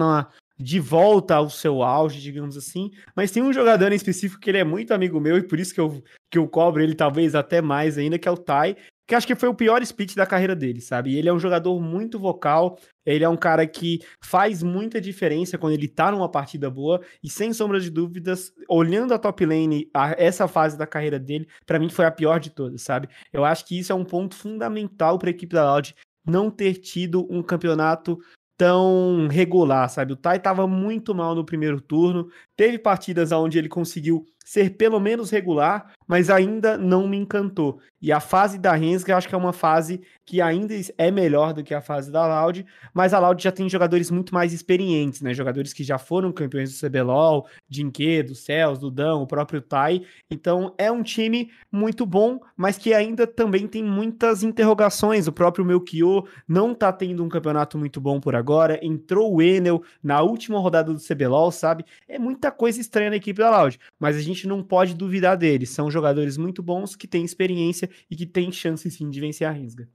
de 0.59 0.77
volta 0.77 1.35
ao 1.35 1.49
seu 1.49 1.81
auge, 1.83 2.19
digamos 2.19 2.57
assim, 2.57 2.91
mas 3.15 3.31
tem 3.31 3.41
um 3.41 3.53
jogador 3.53 3.93
em 3.93 3.95
específico 3.95 4.41
que 4.41 4.49
ele 4.49 4.57
é 4.57 4.65
muito 4.65 4.93
amigo 4.93 5.21
meu 5.21 5.37
e 5.37 5.43
por 5.43 5.57
isso 5.57 5.73
que 5.73 5.79
eu, 5.79 6.03
que 6.29 6.37
eu 6.37 6.49
cobro 6.49 6.83
ele 6.83 6.95
talvez 6.95 7.33
até 7.33 7.61
mais 7.61 7.97
ainda, 7.97 8.19
que 8.19 8.27
é 8.27 8.31
o 8.31 8.37
Tai, 8.37 8.75
que 9.07 9.15
acho 9.15 9.25
que 9.25 9.35
foi 9.35 9.47
o 9.47 9.55
pior 9.55 9.81
split 9.81 10.15
da 10.15 10.25
carreira 10.25 10.55
dele, 10.55 10.81
sabe? 10.81 11.11
E 11.11 11.17
ele 11.17 11.29
é 11.29 11.33
um 11.33 11.39
jogador 11.39 11.79
muito 11.79 12.19
vocal, 12.19 12.77
ele 13.05 13.23
é 13.23 13.29
um 13.29 13.37
cara 13.37 13.65
que 13.67 13.99
faz 14.21 14.63
muita 14.63 14.99
diferença 14.99 15.57
quando 15.57 15.73
ele 15.73 15.87
tá 15.87 16.11
numa 16.11 16.29
partida 16.29 16.69
boa, 16.69 17.01
e 17.23 17.29
sem 17.29 17.53
sombra 17.53 17.79
de 17.79 17.89
dúvidas, 17.89 18.51
olhando 18.67 19.13
a 19.13 19.19
top 19.19 19.45
lane, 19.45 19.89
a, 19.93 20.15
essa 20.17 20.47
fase 20.47 20.77
da 20.77 20.87
carreira 20.87 21.19
dele, 21.19 21.47
para 21.65 21.79
mim 21.79 21.89
foi 21.89 22.05
a 22.05 22.11
pior 22.11 22.39
de 22.39 22.49
todas, 22.49 22.81
sabe? 22.81 23.07
Eu 23.31 23.45
acho 23.45 23.65
que 23.65 23.77
isso 23.77 23.91
é 23.91 23.95
um 23.95 24.05
ponto 24.05 24.35
fundamental 24.35 25.19
para 25.19 25.29
a 25.29 25.31
equipe 25.31 25.53
da 25.53 25.71
Loud 25.71 25.95
não 26.25 26.49
ter 26.49 26.75
tido 26.75 27.27
um 27.29 27.43
campeonato 27.43 28.17
tão 28.57 29.27
regular, 29.29 29.89
sabe? 29.89 30.13
O 30.13 30.15
Tai 30.15 30.39
tava 30.39 30.65
muito 30.65 31.13
mal 31.13 31.35
no 31.35 31.45
primeiro 31.45 31.81
turno, 31.81 32.27
teve 32.55 32.79
partidas 32.79 33.31
onde 33.31 33.57
ele 33.57 33.67
conseguiu 33.67 34.25
ser 34.45 34.77
pelo 34.77 34.99
menos 34.99 35.29
regular, 35.29 35.93
mas 36.07 36.29
ainda 36.29 36.77
não 36.77 37.07
me 37.07 37.17
encantou. 37.17 37.79
E 38.01 38.11
a 38.11 38.19
fase 38.19 38.59
da 38.59 38.73
Rensga 38.73 39.17
acho 39.17 39.27
que 39.27 39.33
é 39.33 39.37
uma 39.37 39.53
fase 39.53 40.01
que 40.25 40.39
ainda 40.41 40.75
é 40.97 41.09
melhor 41.09 41.53
do 41.53 41.63
que 41.63 41.73
a 41.73 41.81
fase 41.81 42.11
da 42.11 42.25
Loud, 42.25 42.65
mas 42.93 43.13
a 43.13 43.19
Loud 43.19 43.41
já 43.41 43.51
tem 43.51 43.67
jogadores 43.69 44.11
muito 44.11 44.33
mais 44.33 44.53
experientes, 44.53 45.21
né? 45.21 45.33
Jogadores 45.33 45.73
que 45.73 45.83
já 45.83 45.97
foram 45.97 46.31
campeões 46.31 46.71
do 46.71 46.87
CBLOL, 46.87 47.47
Dinque, 47.67 48.21
do 48.21 48.35
Céus, 48.35 48.77
do 48.79 48.93
o 49.21 49.27
próprio 49.27 49.61
Tai. 49.61 50.03
Então 50.29 50.73
é 50.77 50.91
um 50.91 51.03
time 51.03 51.49
muito 51.71 52.05
bom, 52.05 52.39
mas 52.55 52.77
que 52.77 52.93
ainda 52.93 53.27
também 53.27 53.67
tem 53.67 53.83
muitas 53.83 54.43
interrogações. 54.43 55.27
O 55.27 55.31
próprio 55.31 55.65
Melchior 55.65 56.27
não 56.47 56.73
tá 56.73 56.93
tendo 56.93 57.23
um 57.23 57.29
campeonato 57.29 57.77
muito 57.77 57.99
bom 57.99 58.19
por 58.19 58.35
agora. 58.35 58.79
Entrou 58.83 59.33
o 59.33 59.41
Enel 59.41 59.83
na 60.01 60.21
última 60.21 60.59
rodada 60.59 60.93
do 60.93 60.99
CBLOL, 60.99 61.51
sabe? 61.51 61.83
É 62.07 62.17
muita 62.17 62.51
coisa 62.51 62.79
estranha 62.79 63.09
na 63.09 63.15
equipe 63.17 63.39
da 63.39 63.49
Loud, 63.49 63.79
mas 63.99 64.15
a 64.15 64.21
gente 64.21 64.47
não 64.47 64.63
pode 64.63 64.93
duvidar 64.93 65.35
deles. 65.35 65.69
São 65.69 65.91
jogadores 65.95 66.37
muito 66.37 66.61
bons 66.61 66.95
que 66.95 67.07
têm 67.07 67.25
experiência 67.25 67.89
e 68.09 68.15
que 68.15 68.25
têm 68.25 68.51
chance 68.51 68.89
sim 68.91 69.09
de 69.09 69.19
vencer 69.19 69.47
a 69.47 69.51
Risga. 69.51 69.89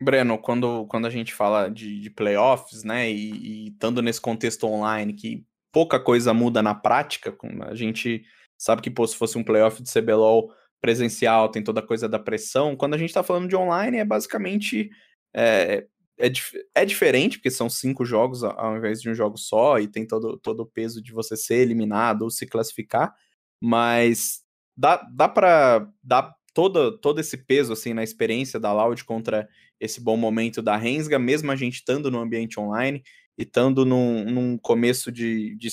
Breno, 0.00 0.38
quando, 0.38 0.86
quando 0.86 1.06
a 1.06 1.10
gente 1.10 1.32
fala 1.32 1.68
de, 1.68 2.00
de 2.00 2.10
playoffs, 2.10 2.84
né, 2.84 3.10
e, 3.10 3.68
estando 3.68 4.02
nesse 4.02 4.20
contexto 4.20 4.66
online, 4.66 5.14
que 5.14 5.44
pouca 5.72 5.98
coisa 5.98 6.34
muda 6.34 6.62
na 6.62 6.74
prática, 6.74 7.36
a 7.62 7.74
gente 7.74 8.24
sabe 8.58 8.82
que, 8.82 8.90
pô, 8.90 9.06
se 9.06 9.16
fosse 9.16 9.38
um 9.38 9.44
playoff 9.44 9.82
de 9.82 9.90
CBLOL 9.90 10.52
presencial, 10.80 11.48
tem 11.48 11.62
toda 11.62 11.80
a 11.80 11.86
coisa 11.86 12.08
da 12.08 12.18
pressão, 12.18 12.76
quando 12.76 12.94
a 12.94 12.98
gente 12.98 13.12
tá 13.12 13.22
falando 13.22 13.48
de 13.48 13.56
online, 13.56 13.98
é 13.98 14.04
basicamente 14.04 14.90
é, 15.34 15.86
é, 16.18 16.30
é, 16.74 16.84
diferente, 16.84 17.38
porque 17.38 17.50
são 17.50 17.68
cinco 17.68 18.04
jogos 18.04 18.42
ao 18.42 18.76
invés 18.76 19.00
de 19.00 19.10
um 19.10 19.14
jogo 19.14 19.36
só, 19.36 19.78
e 19.78 19.88
tem 19.88 20.06
todo, 20.06 20.38
todo 20.38 20.60
o 20.60 20.66
peso 20.66 21.02
de 21.02 21.12
você 21.12 21.36
ser 21.36 21.56
eliminado 21.56 22.22
ou 22.22 22.30
se 22.30 22.46
classificar, 22.46 23.14
mas 23.60 24.42
dá, 24.76 24.96
dá 25.12 25.28
para 25.28 25.88
dar 26.02 26.34
todo, 26.52 26.98
todo 26.98 27.20
esse 27.20 27.36
peso 27.36 27.72
assim 27.72 27.94
na 27.94 28.02
experiência 28.02 28.58
da 28.58 28.72
Loud 28.72 29.04
contra 29.04 29.48
esse 29.78 30.00
bom 30.00 30.16
momento 30.16 30.62
da 30.62 30.76
Rensga, 30.76 31.18
mesmo 31.18 31.50
a 31.52 31.56
gente 31.56 31.74
estando 31.74 32.10
no 32.10 32.18
ambiente 32.18 32.58
online 32.58 33.02
e 33.36 33.42
estando 33.42 33.84
num, 33.84 34.24
num 34.24 34.58
começo 34.58 35.12
de, 35.12 35.54
de, 35.56 35.68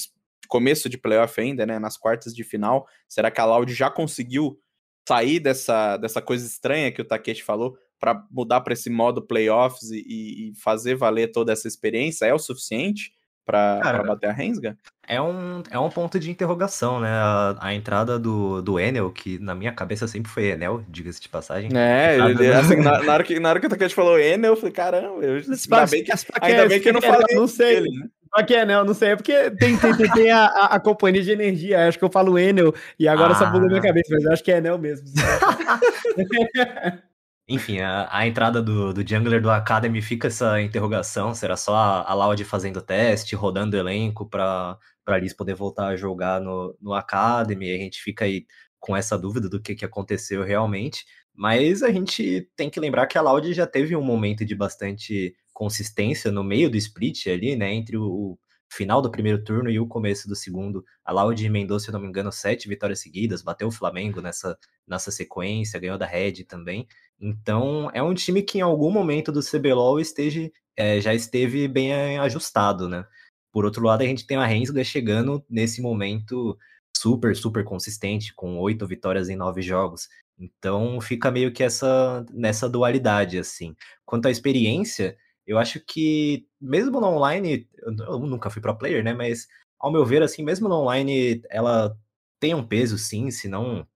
começo 0.47 0.89
de 0.89 0.97
playoff 0.97 1.39
ainda, 1.39 1.65
né, 1.65 1.79
nas 1.79 1.97
quartas 1.97 2.33
de 2.35 2.43
final. 2.43 2.85
Será 3.07 3.31
que 3.31 3.39
a 3.39 3.45
Loud 3.45 3.73
já 3.73 3.89
conseguiu 3.89 4.59
sair 5.07 5.39
dessa, 5.39 5.97
dessa 5.97 6.21
coisa 6.21 6.45
estranha 6.45 6.91
que 6.91 7.01
o 7.01 7.05
Takeshi 7.05 7.43
falou 7.43 7.77
para 7.99 8.25
mudar 8.29 8.61
para 8.61 8.73
esse 8.73 8.89
modo 8.89 9.25
playoffs 9.25 9.89
e, 9.91 10.49
e, 10.49 10.55
fazer 10.55 10.95
valer 10.95 11.31
toda 11.31 11.53
essa 11.53 11.67
experiência? 11.67 12.25
É 12.25 12.33
o 12.33 12.39
suficiente? 12.39 13.13
para 13.45 14.03
bater 14.03 14.29
a 14.29 14.33
Rensga? 14.33 14.77
É 15.07 15.21
um, 15.21 15.61
é 15.69 15.77
um 15.77 15.89
ponto 15.89 16.17
de 16.17 16.31
interrogação, 16.31 16.99
né? 16.99 17.09
A, 17.09 17.57
a, 17.59 17.73
entrada 17.73 18.17
do, 18.17 18.61
do 18.61 18.79
Enel, 18.79 19.11
que 19.11 19.37
na 19.37 19.53
minha 19.53 19.73
cabeça 19.73 20.07
sempre 20.07 20.31
foi 20.31 20.45
Enel, 20.45 20.83
diga-se 20.87 21.19
de 21.19 21.27
passagem. 21.27 21.69
É, 21.75 22.17
ele, 22.17 22.53
assim, 22.53 22.77
na, 22.77 23.03
na, 23.03 23.13
hora 23.13 23.23
que, 23.23 23.39
na 23.39 23.49
hora 23.49 23.59
que 23.59 23.65
o 23.65 23.69
Takete 23.69 23.93
falou 23.93 24.17
Enel, 24.17 24.53
eu 24.53 24.55
falei, 24.55 24.71
caramba, 24.71 25.25
eu, 25.25 25.35
ainda 25.35 25.85
bem 25.87 26.03
que, 26.03 26.11
ainda 26.41 26.67
bem 26.67 26.79
que 26.79 26.89
eu 26.89 26.93
não 26.93 27.01
falei. 27.01 27.35
Não 27.35 27.47
sei. 27.47 27.81
Dele, 27.81 27.99
né? 27.99 28.07
Só 28.33 28.43
que 28.43 28.53
Enel, 28.53 28.85
não 28.85 28.93
sei, 28.93 29.09
é 29.09 29.15
porque 29.15 29.51
tem, 29.51 29.77
tem, 29.77 29.95
tem, 29.95 30.11
tem 30.11 30.31
a, 30.31 30.45
a, 30.45 30.65
a, 30.75 30.79
companhia 30.79 31.21
de 31.21 31.31
energia, 31.31 31.87
acho 31.87 31.99
que 31.99 32.05
eu 32.05 32.11
falo 32.11 32.39
Enel, 32.39 32.73
e 32.97 33.07
agora 33.07 33.33
ah. 33.33 33.35
só 33.35 33.45
bugou 33.45 33.67
minha 33.67 33.81
cabeça, 33.81 34.07
mas 34.11 34.23
eu 34.23 34.31
acho 34.31 34.43
que 34.43 34.51
é 34.51 34.57
Enel 34.57 34.79
mesmo. 34.79 35.07
Enfim, 37.47 37.81
a, 37.81 38.07
a, 38.09 38.25
entrada 38.25 38.61
do, 38.61 38.93
do 38.93 39.07
jungler 39.07 39.41
do 39.41 39.51
Academy 39.51 40.01
fica 40.01 40.27
essa 40.27 40.61
interrogação, 40.61 41.35
será 41.35 41.57
só 41.57 41.75
a, 41.75 42.09
a 42.09 42.13
Loud 42.13 42.41
fazendo 42.45 42.81
teste, 42.81 43.35
rodando 43.35 43.75
elenco 43.75 44.25
para 44.25 44.77
a 45.05 45.17
Liz 45.17 45.33
poder 45.33 45.55
voltar 45.55 45.87
a 45.87 45.95
jogar 45.95 46.41
no, 46.41 46.75
no 46.81 46.93
Academy, 46.93 47.71
a 47.71 47.77
gente 47.77 48.01
fica 48.01 48.25
aí 48.25 48.45
com 48.79 48.95
essa 48.95 49.17
dúvida 49.17 49.49
do 49.49 49.61
que, 49.61 49.75
que 49.75 49.85
aconteceu 49.85 50.43
realmente, 50.43 51.05
mas 51.33 51.83
a 51.83 51.91
gente 51.91 52.49
tem 52.55 52.69
que 52.69 52.79
lembrar 52.79 53.07
que 53.07 53.17
a 53.17 53.21
Loud 53.21 53.53
já 53.53 53.65
teve 53.65 53.95
um 53.95 54.03
momento 54.03 54.45
de 54.45 54.55
bastante 54.55 55.35
consistência 55.53 56.31
no 56.31 56.43
meio 56.43 56.69
do 56.69 56.77
split 56.77 57.27
ali, 57.27 57.55
né? 57.55 57.73
Entre 57.73 57.97
o, 57.97 58.37
final 58.73 59.01
do 59.01 59.11
primeiro 59.11 59.43
turno 59.43 59.69
e 59.69 59.79
o 59.79 59.87
começo 59.87 60.27
do 60.27 60.35
segundo. 60.35 60.83
A 61.05 61.11
Laude 61.11 61.45
emendou, 61.45 61.79
se 61.79 61.89
eu 61.89 61.93
não 61.93 61.99
me 61.99 62.07
engano, 62.07 62.31
sete 62.31 62.67
vitórias 62.67 62.99
seguidas, 62.99 63.41
bateu 63.41 63.67
o 63.67 63.71
Flamengo 63.71 64.21
nessa, 64.21 64.57
nessa 64.87 65.11
sequência, 65.11 65.79
ganhou 65.79 65.97
da 65.97 66.05
Red 66.05 66.43
também. 66.45 66.87
Então, 67.19 67.89
é 67.93 68.01
um 68.01 68.13
time 68.13 68.41
que 68.41 68.57
em 68.57 68.61
algum 68.61 68.91
momento 68.91 69.31
do 69.31 69.41
CBLOL 69.41 69.99
esteja, 69.99 70.51
é, 70.75 70.99
já 70.99 71.13
esteve 71.13 71.67
bem 71.67 72.17
ajustado, 72.19 72.89
né? 72.89 73.05
Por 73.53 73.65
outro 73.65 73.85
lado, 73.85 74.01
a 74.01 74.05
gente 74.05 74.25
tem 74.25 74.35
a 74.35 74.45
Rensga 74.45 74.83
chegando 74.83 75.45
nesse 75.47 75.79
momento 75.79 76.57
super, 76.97 77.35
super 77.35 77.63
consistente, 77.63 78.33
com 78.33 78.57
oito 78.59 78.87
vitórias 78.87 79.29
em 79.29 79.35
nove 79.35 79.61
jogos. 79.61 80.09
Então, 80.39 80.99
fica 80.99 81.29
meio 81.29 81.53
que 81.53 81.63
essa 81.63 82.25
nessa 82.33 82.67
dualidade, 82.67 83.37
assim. 83.37 83.75
Quanto 84.05 84.27
à 84.27 84.31
experiência, 84.31 85.15
eu 85.45 85.59
acho 85.59 85.79
que, 85.85 86.47
mesmo 86.59 86.99
no 86.99 87.07
online, 87.07 87.69
eu 87.77 88.19
nunca 88.19 88.49
fui 88.49 88.61
pro 88.61 88.75
player, 88.75 89.03
né? 89.03 89.13
Mas, 89.13 89.47
ao 89.79 89.91
meu 89.91 90.03
ver, 90.03 90.23
assim, 90.23 90.43
mesmo 90.43 90.67
no 90.67 90.75
online, 90.75 91.43
ela 91.51 91.95
tem 92.39 92.55
um 92.55 92.65
peso, 92.65 92.97
sim, 92.97 93.29
se 93.29 93.47
não. 93.47 93.87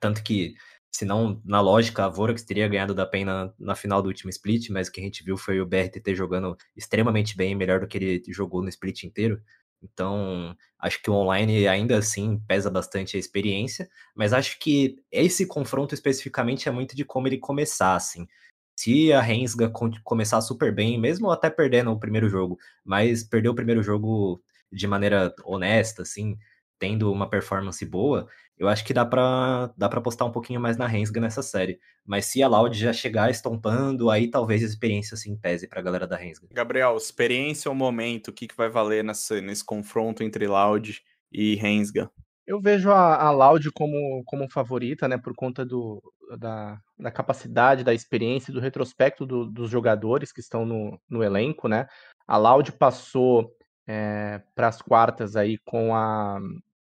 Tanto 0.00 0.22
que, 0.24 0.54
se 0.94 1.04
não, 1.04 1.40
na 1.44 1.60
lógica, 1.60 2.04
a 2.04 2.08
Vorax 2.08 2.44
teria 2.44 2.68
ganhado 2.68 2.94
da 2.94 3.04
PEN 3.04 3.24
na, 3.24 3.52
na 3.58 3.74
final 3.74 4.00
do 4.00 4.06
último 4.06 4.30
split, 4.30 4.70
mas 4.70 4.86
o 4.86 4.92
que 4.92 5.00
a 5.00 5.02
gente 5.02 5.24
viu 5.24 5.36
foi 5.36 5.60
o 5.60 5.66
BRTT 5.66 6.14
jogando 6.14 6.56
extremamente 6.76 7.36
bem, 7.36 7.52
melhor 7.56 7.80
do 7.80 7.88
que 7.88 7.98
ele 7.98 8.22
jogou 8.28 8.62
no 8.62 8.68
split 8.68 9.02
inteiro. 9.02 9.42
Então, 9.82 10.56
acho 10.78 11.02
que 11.02 11.10
o 11.10 11.14
online 11.14 11.66
ainda 11.66 11.98
assim 11.98 12.40
pesa 12.46 12.70
bastante 12.70 13.16
a 13.16 13.20
experiência, 13.20 13.88
mas 14.14 14.32
acho 14.32 14.56
que 14.60 14.96
esse 15.10 15.46
confronto 15.46 15.94
especificamente 15.94 16.68
é 16.68 16.72
muito 16.72 16.94
de 16.94 17.04
como 17.04 17.26
ele 17.26 17.38
começar, 17.38 17.96
assim 17.96 18.28
se 18.76 19.12
a 19.12 19.20
Rensga 19.20 19.70
começar 20.02 20.40
super 20.40 20.74
bem, 20.74 20.98
mesmo 20.98 21.30
até 21.30 21.48
perdendo 21.48 21.92
o 21.92 21.98
primeiro 21.98 22.28
jogo, 22.28 22.58
mas 22.84 23.22
perder 23.22 23.48
o 23.48 23.54
primeiro 23.54 23.82
jogo 23.82 24.42
de 24.72 24.86
maneira 24.86 25.32
honesta, 25.44 26.02
assim, 26.02 26.36
tendo 26.78 27.10
uma 27.12 27.28
performance 27.30 27.84
boa, 27.86 28.28
eu 28.56 28.68
acho 28.68 28.84
que 28.84 28.94
dá 28.94 29.04
para 29.04 29.72
dá 29.76 29.88
para 29.88 29.98
apostar 29.98 30.26
um 30.28 30.32
pouquinho 30.32 30.60
mais 30.60 30.76
na 30.76 30.86
Rensga 30.86 31.20
nessa 31.20 31.42
série. 31.42 31.78
Mas 32.04 32.26
se 32.26 32.42
a 32.42 32.48
Loud 32.48 32.78
já 32.78 32.92
chegar 32.92 33.30
estompando, 33.30 34.10
aí 34.10 34.30
talvez 34.30 34.62
a 34.62 34.66
experiência 34.66 35.16
se 35.16 35.34
pese 35.36 35.66
para 35.66 35.80
a 35.80 35.82
galera 35.82 36.06
da 36.06 36.16
Rensga. 36.16 36.46
Gabriel, 36.52 36.96
experiência 36.96 37.68
ou 37.68 37.74
momento, 37.74 38.28
o 38.28 38.32
que, 38.32 38.46
que 38.46 38.56
vai 38.56 38.68
valer 38.68 39.02
nessa, 39.02 39.40
nesse 39.40 39.64
confronto 39.64 40.22
entre 40.22 40.46
Loud 40.46 41.02
e 41.32 41.56
Rensga? 41.56 42.10
Eu 42.46 42.60
vejo 42.60 42.90
a, 42.90 43.16
a 43.16 43.30
Loud 43.30 43.70
como, 43.72 44.22
como 44.26 44.50
favorita, 44.50 45.08
né, 45.08 45.16
por 45.16 45.34
conta 45.34 45.64
do, 45.64 46.02
da, 46.38 46.78
da 46.98 47.10
capacidade, 47.10 47.82
da 47.82 47.94
experiência 47.94 48.50
e 48.50 48.54
do 48.54 48.60
retrospecto 48.60 49.24
do, 49.24 49.46
dos 49.46 49.70
jogadores 49.70 50.30
que 50.30 50.40
estão 50.40 50.66
no, 50.66 51.00
no 51.08 51.24
elenco, 51.24 51.68
né? 51.68 51.86
A 52.26 52.36
Loud 52.36 52.72
passou 52.72 53.50
é, 53.86 54.42
para 54.54 54.68
as 54.68 54.80
quartas 54.80 55.36
aí 55.36 55.58
com 55.58 55.94
a 55.94 56.38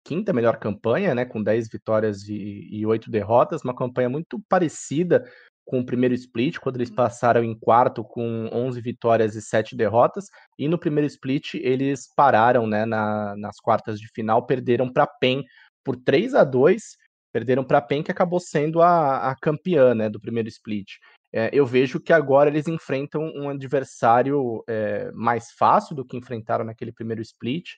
quinta 0.05 0.33
melhor 0.33 0.59
campanha, 0.59 1.15
né, 1.15 1.25
com 1.25 1.43
10 1.43 1.69
vitórias 1.69 2.29
e, 2.29 2.69
e 2.71 2.87
8 2.87 3.11
derrotas, 3.11 3.63
uma 3.63 3.75
campanha 3.75 4.09
muito 4.09 4.41
parecida 4.49 5.25
com 5.65 5.81
o 5.81 5.87
primeiro 5.87 6.15
split, 6.15 6.59
quando 6.59 6.77
eles 6.77 6.91
passaram 6.91 7.43
em 7.43 7.59
quarto 7.59 8.05
com 8.05 8.51
11 8.53 8.81
vitórias 8.83 9.35
e 9.35 9.41
7 9.41 9.75
derrotas, 9.75 10.27
e 10.59 10.69
no 10.69 10.79
primeiro 10.79 11.07
split 11.07 11.55
eles 11.55 12.07
pararam 12.15 12.67
né, 12.67 12.85
na, 12.85 13.35
nas 13.37 13.59
quartas 13.59 13.99
de 13.99 14.07
final, 14.15 14.45
perderam 14.45 14.93
para 14.93 15.05
a 15.05 15.07
PEN 15.07 15.43
por 15.83 15.97
3 15.97 16.35
a 16.35 16.45
2 16.45 16.97
perderam 17.35 17.65
para 17.65 17.79
a 17.79 17.83
PEN, 17.83 18.01
que 18.05 18.13
acabou 18.13 18.39
sendo 18.39 18.81
a, 18.81 19.31
a 19.31 19.35
campeã 19.35 19.93
né, 19.93 20.09
do 20.09 20.21
primeiro 20.21 20.49
split. 20.49 20.99
É, 21.33 21.51
eu 21.53 21.67
vejo 21.67 21.99
que 21.99 22.13
agora 22.13 22.49
eles 22.49 22.69
enfrentam 22.69 23.25
um 23.35 23.49
adversário 23.49 24.63
é, 24.69 25.11
mais 25.11 25.51
fácil 25.51 25.97
do 25.97 26.05
que 26.05 26.17
enfrentaram 26.17 26.65
naquele 26.65 26.93
primeiro 26.93 27.21
split, 27.21 27.71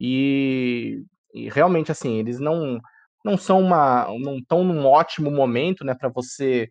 e, 0.00 1.04
e 1.32 1.48
realmente 1.48 1.92
assim, 1.92 2.18
eles 2.18 2.38
não 2.38 2.80
não 3.24 3.36
são 3.36 3.60
uma 3.60 4.06
não 4.20 4.38
estão 4.38 4.64
num 4.64 4.84
ótimo 4.86 5.30
momento 5.30 5.84
né, 5.84 5.94
para 5.94 6.08
você 6.08 6.68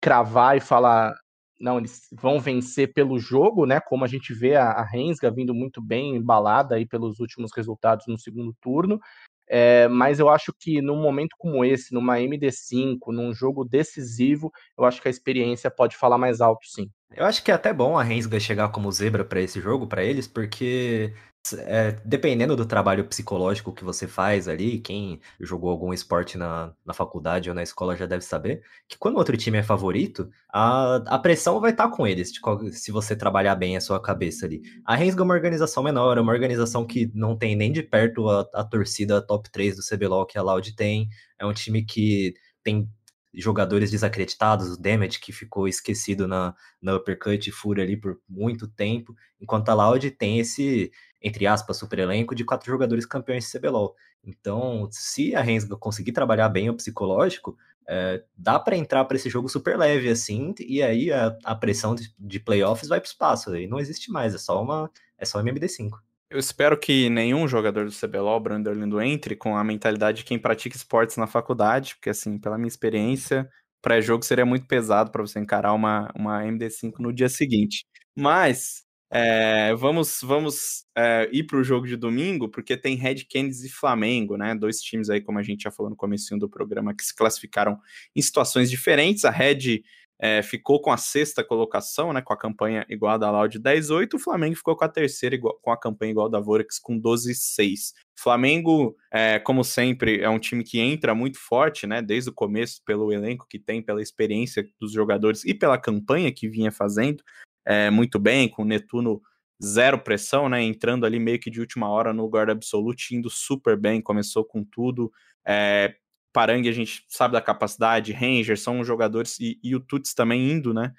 cravar 0.00 0.56
e 0.56 0.60
falar, 0.60 1.14
não, 1.58 1.78
eles 1.78 2.02
vão 2.12 2.38
vencer 2.38 2.92
pelo 2.92 3.18
jogo, 3.18 3.64
né? 3.64 3.80
Como 3.80 4.04
a 4.04 4.08
gente 4.08 4.34
vê 4.34 4.54
a, 4.54 4.66
a 4.66 4.84
Rensga 4.84 5.30
vindo 5.30 5.54
muito 5.54 5.80
bem 5.80 6.16
embalada 6.16 6.74
aí 6.74 6.84
pelos 6.84 7.20
últimos 7.20 7.50
resultados 7.56 8.06
no 8.06 8.18
segundo 8.18 8.54
turno. 8.60 9.00
É, 9.48 9.88
mas 9.88 10.20
eu 10.20 10.28
acho 10.28 10.52
que 10.58 10.80
num 10.82 11.00
momento 11.00 11.36
como 11.38 11.64
esse, 11.64 11.92
numa 11.92 12.18
MD5, 12.18 12.98
num 13.12 13.32
jogo 13.32 13.64
decisivo, 13.64 14.50
eu 14.76 14.84
acho 14.84 15.00
que 15.00 15.08
a 15.08 15.10
experiência 15.10 15.70
pode 15.70 15.96
falar 15.96 16.18
mais 16.18 16.40
alto, 16.40 16.66
sim. 16.66 16.90
Eu 17.10 17.24
acho 17.24 17.42
que 17.42 17.50
é 17.50 17.54
até 17.54 17.72
bom 17.72 17.96
a 17.96 18.02
Rensga 18.02 18.40
chegar 18.40 18.68
como 18.70 18.90
zebra 18.90 19.24
para 19.24 19.40
esse 19.40 19.60
jogo, 19.60 19.86
para 19.86 20.04
eles, 20.04 20.26
porque 20.26 21.14
é, 21.52 21.92
dependendo 22.04 22.56
do 22.56 22.64
trabalho 22.64 23.04
psicológico 23.04 23.72
que 23.72 23.84
você 23.84 24.06
faz 24.06 24.48
ali, 24.48 24.78
quem 24.78 25.20
jogou 25.38 25.70
algum 25.70 25.92
esporte 25.92 26.38
na, 26.38 26.72
na 26.84 26.94
faculdade 26.94 27.50
ou 27.50 27.54
na 27.54 27.62
escola 27.62 27.96
já 27.96 28.06
deve 28.06 28.24
saber, 28.24 28.62
que 28.88 28.96
quando 28.96 29.18
outro 29.18 29.36
time 29.36 29.58
é 29.58 29.62
favorito, 29.62 30.30
a, 30.50 30.96
a 31.06 31.18
pressão 31.18 31.60
vai 31.60 31.72
estar 31.72 31.88
tá 31.88 31.94
com 31.94 32.06
eles, 32.06 32.32
se 32.72 32.90
você 32.90 33.14
trabalhar 33.14 33.54
bem 33.56 33.76
a 33.76 33.80
sua 33.80 34.00
cabeça 34.00 34.46
ali. 34.46 34.62
A 34.86 34.96
Rensga 34.96 35.22
é 35.22 35.24
uma 35.24 35.34
organização 35.34 35.82
menor, 35.82 36.16
é 36.16 36.20
uma 36.20 36.32
organização 36.32 36.86
que 36.86 37.10
não 37.14 37.36
tem 37.36 37.54
nem 37.54 37.70
de 37.70 37.82
perto 37.82 38.28
a, 38.28 38.48
a 38.54 38.64
torcida 38.64 39.20
top 39.20 39.50
3 39.50 39.76
do 39.76 39.82
CBLOL 39.82 40.26
que 40.26 40.38
a 40.38 40.42
Loud 40.42 40.74
tem, 40.74 41.08
é 41.38 41.44
um 41.44 41.52
time 41.52 41.84
que 41.84 42.34
tem 42.62 42.88
jogadores 43.36 43.90
desacreditados, 43.90 44.70
o 44.70 44.80
Damage 44.80 45.18
que 45.18 45.32
ficou 45.32 45.66
esquecido 45.66 46.28
na, 46.28 46.54
na 46.80 46.96
Uppercut 46.96 47.48
e 47.48 47.52
Fúria 47.52 47.84
ali 47.84 47.96
por 47.96 48.18
muito 48.28 48.68
tempo, 48.68 49.14
enquanto 49.40 49.68
a 49.68 49.74
Loud 49.74 50.10
tem 50.12 50.38
esse, 50.38 50.90
entre 51.24 51.46
aspas, 51.46 51.78
super 51.78 51.98
elenco 51.98 52.34
de 52.34 52.44
quatro 52.44 52.70
jogadores 52.70 53.06
campeões 53.06 53.50
de 53.50 53.58
CBLOL. 53.58 53.96
Então, 54.22 54.86
se 54.90 55.34
a 55.34 55.40
Rensga 55.40 55.76
conseguir 55.76 56.12
trabalhar 56.12 56.50
bem 56.50 56.68
o 56.68 56.74
psicológico, 56.74 57.56
é, 57.88 58.22
dá 58.36 58.58
para 58.58 58.76
entrar 58.76 59.04
para 59.06 59.16
esse 59.16 59.30
jogo 59.30 59.48
super 59.48 59.76
leve 59.76 60.08
assim, 60.08 60.54
e 60.60 60.82
aí 60.82 61.10
a, 61.10 61.36
a 61.44 61.54
pressão 61.54 61.94
de, 61.94 62.14
de 62.18 62.38
playoffs 62.38 62.88
vai 62.88 63.00
para 63.00 63.06
o 63.06 63.10
espaço, 63.10 63.50
aí 63.50 63.66
não 63.66 63.78
existe 63.78 64.10
mais, 64.10 64.34
é 64.34 64.38
só 64.38 64.62
uma 64.62 64.90
é 65.18 65.24
só 65.24 65.40
MMD5. 65.40 65.90
Eu 66.30 66.38
espero 66.38 66.78
que 66.78 67.08
nenhum 67.08 67.46
jogador 67.46 67.84
do 67.84 67.92
CBLOL, 67.92 68.40
Brando 68.40 68.68
Orlando, 68.68 69.00
entre 69.00 69.36
com 69.36 69.56
a 69.56 69.62
mentalidade 69.62 70.18
de 70.18 70.24
quem 70.24 70.38
pratica 70.38 70.76
esportes 70.76 71.16
na 71.16 71.26
faculdade, 71.26 71.94
porque, 71.94 72.10
assim, 72.10 72.38
pela 72.38 72.58
minha 72.58 72.68
experiência, 72.68 73.48
pré-jogo 73.80 74.24
seria 74.24 74.44
muito 74.44 74.66
pesado 74.66 75.12
para 75.12 75.22
você 75.22 75.38
encarar 75.38 75.72
uma, 75.72 76.10
uma 76.16 76.42
MD5 76.42 76.94
no 76.98 77.12
dia 77.12 77.28
seguinte. 77.28 77.86
Mas, 78.16 78.82
é, 79.10 79.74
vamos 79.74 80.20
vamos 80.22 80.84
é, 80.96 81.28
ir 81.32 81.44
para 81.44 81.58
o 81.58 81.64
jogo 81.64 81.86
de 81.86 81.96
domingo, 81.96 82.48
porque 82.48 82.76
tem 82.76 82.96
Red 82.96 83.24
Canids 83.30 83.62
e 83.62 83.68
Flamengo, 83.68 84.36
né? 84.36 84.54
Dois 84.54 84.80
times 84.80 85.10
aí, 85.10 85.20
como 85.20 85.38
a 85.38 85.42
gente 85.42 85.62
já 85.62 85.70
falou 85.70 85.90
no 85.90 85.96
começo 85.96 86.36
do 86.36 86.48
programa, 86.48 86.94
que 86.94 87.04
se 87.04 87.14
classificaram 87.14 87.78
em 88.14 88.22
situações 88.22 88.70
diferentes. 88.70 89.24
A 89.24 89.30
Red 89.30 89.82
é, 90.18 90.42
ficou 90.42 90.80
com 90.80 90.90
a 90.90 90.96
sexta 90.96 91.42
colocação, 91.44 92.12
né, 92.12 92.22
com 92.22 92.32
a 92.32 92.38
campanha 92.38 92.86
igual 92.88 93.14
a 93.14 93.18
da 93.18 93.30
Loud 93.30 93.58
10-8, 93.58 94.14
o 94.14 94.18
Flamengo 94.18 94.56
ficou 94.56 94.76
com 94.76 94.84
a 94.84 94.88
terceira 94.88 95.34
igual, 95.34 95.58
com 95.60 95.70
a 95.70 95.78
campanha 95.78 96.12
igual 96.12 96.26
a 96.26 96.30
da 96.30 96.40
Vorex 96.40 96.78
com 96.78 96.98
12-6. 97.00 97.92
Flamengo, 98.18 98.96
é, 99.12 99.38
como 99.38 99.64
sempre, 99.64 100.20
é 100.20 100.30
um 100.30 100.38
time 100.38 100.62
que 100.62 100.78
entra 100.80 101.14
muito 101.14 101.38
forte, 101.38 101.86
né, 101.86 102.00
desde 102.00 102.30
o 102.30 102.32
começo, 102.32 102.80
pelo 102.86 103.12
elenco 103.12 103.46
que 103.48 103.58
tem, 103.58 103.82
pela 103.82 104.00
experiência 104.00 104.64
dos 104.80 104.92
jogadores 104.92 105.44
e 105.44 105.52
pela 105.52 105.76
campanha 105.76 106.32
que 106.32 106.48
vinha 106.48 106.70
fazendo 106.70 107.22
é, 107.66 107.90
muito 107.90 108.18
bem, 108.18 108.48
com 108.48 108.62
o 108.62 108.66
Netuno 108.66 109.20
zero 109.62 109.98
pressão, 109.98 110.48
né, 110.48 110.62
entrando 110.62 111.06
ali 111.06 111.18
meio 111.18 111.38
que 111.38 111.50
de 111.50 111.60
última 111.60 111.88
hora 111.88 112.12
no 112.12 112.28
guarda 112.28 112.52
absolute, 112.52 113.14
indo 113.14 113.30
super 113.30 113.76
bem, 113.76 114.00
começou 114.00 114.44
com 114.44 114.64
tudo, 114.64 115.10
é, 115.46 115.94
Parangue 116.34 116.68
a 116.68 116.72
gente 116.72 117.04
sabe 117.08 117.32
da 117.32 117.40
capacidade, 117.40 118.12
Ranger 118.12 118.58
são 118.58 118.84
jogadores 118.84 119.38
e, 119.38 119.58
e 119.62 119.76
o 119.76 119.80
Tuts 119.80 120.12
também 120.14 120.50
indo, 120.50 120.74
né? 120.74 120.92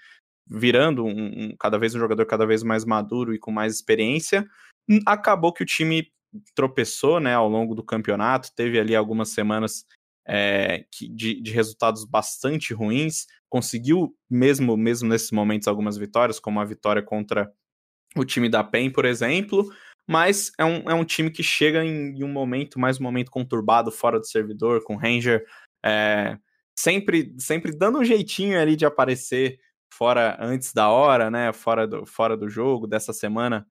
Virando 0.47 1.03
um, 1.03 1.09
um, 1.49 1.55
cada 1.59 1.77
vez 1.77 1.93
um 1.93 1.99
jogador 1.99 2.25
cada 2.25 2.45
vez 2.45 2.63
mais 2.63 2.85
maduro 2.85 3.33
e 3.33 3.37
com 3.37 3.51
mais 3.51 3.73
experiência. 3.75 4.47
Hum, 4.89 5.01
acabou 5.05 5.51
que 5.51 5.61
o 5.61 5.65
time 5.65 6.09
tropeçou, 6.55 7.19
né, 7.19 7.33
ao 7.33 7.49
longo 7.49 7.75
do 7.75 7.83
campeonato, 7.83 8.49
teve 8.55 8.79
ali 8.79 8.95
algumas 8.95 9.29
semanas 9.29 9.85
é, 10.27 10.85
de, 10.91 11.41
de, 11.41 11.51
resultados 11.51 12.03
bastante 12.03 12.73
ruins, 12.73 13.27
conseguiu 13.49 14.15
mesmo 14.29 14.75
mesmo 14.75 15.07
nesses 15.07 15.31
momentos 15.31 15.67
algumas 15.67 15.97
vitórias, 15.97 16.39
como 16.39 16.59
a 16.59 16.65
vitória 16.65 17.01
contra 17.01 17.51
o 18.15 18.25
time 18.25 18.49
da 18.49 18.63
PEN, 18.63 18.89
por 18.89 19.05
exemplo, 19.05 19.69
mas 20.07 20.51
é 20.57 20.65
um, 20.65 20.89
é 20.89 20.93
um 20.93 21.03
time 21.03 21.29
que 21.29 21.43
chega 21.43 21.83
em, 21.83 22.23
um 22.23 22.27
momento, 22.27 22.79
mais 22.79 22.99
um 22.99 23.03
momento 23.03 23.31
conturbado, 23.31 23.91
fora 23.91 24.19
do 24.19 24.25
servidor, 24.25 24.83
com 24.83 24.95
Ranger 24.95 25.45
é, 25.83 26.37
sempre, 26.77 27.33
sempre 27.37 27.71
dando 27.71 27.99
um 27.99 28.03
jeitinho 28.03 28.59
ali 28.59 28.75
de 28.75 28.85
aparecer 28.85 29.59
fora 29.93 30.37
antes 30.39 30.73
da 30.73 30.89
hora, 30.89 31.31
né? 31.31 31.53
Fora 31.53 31.87
do, 31.87 32.05
fora 32.05 32.35
do 32.35 32.49
jogo, 32.49 32.87
dessa 32.87 33.13
semana. 33.13 33.65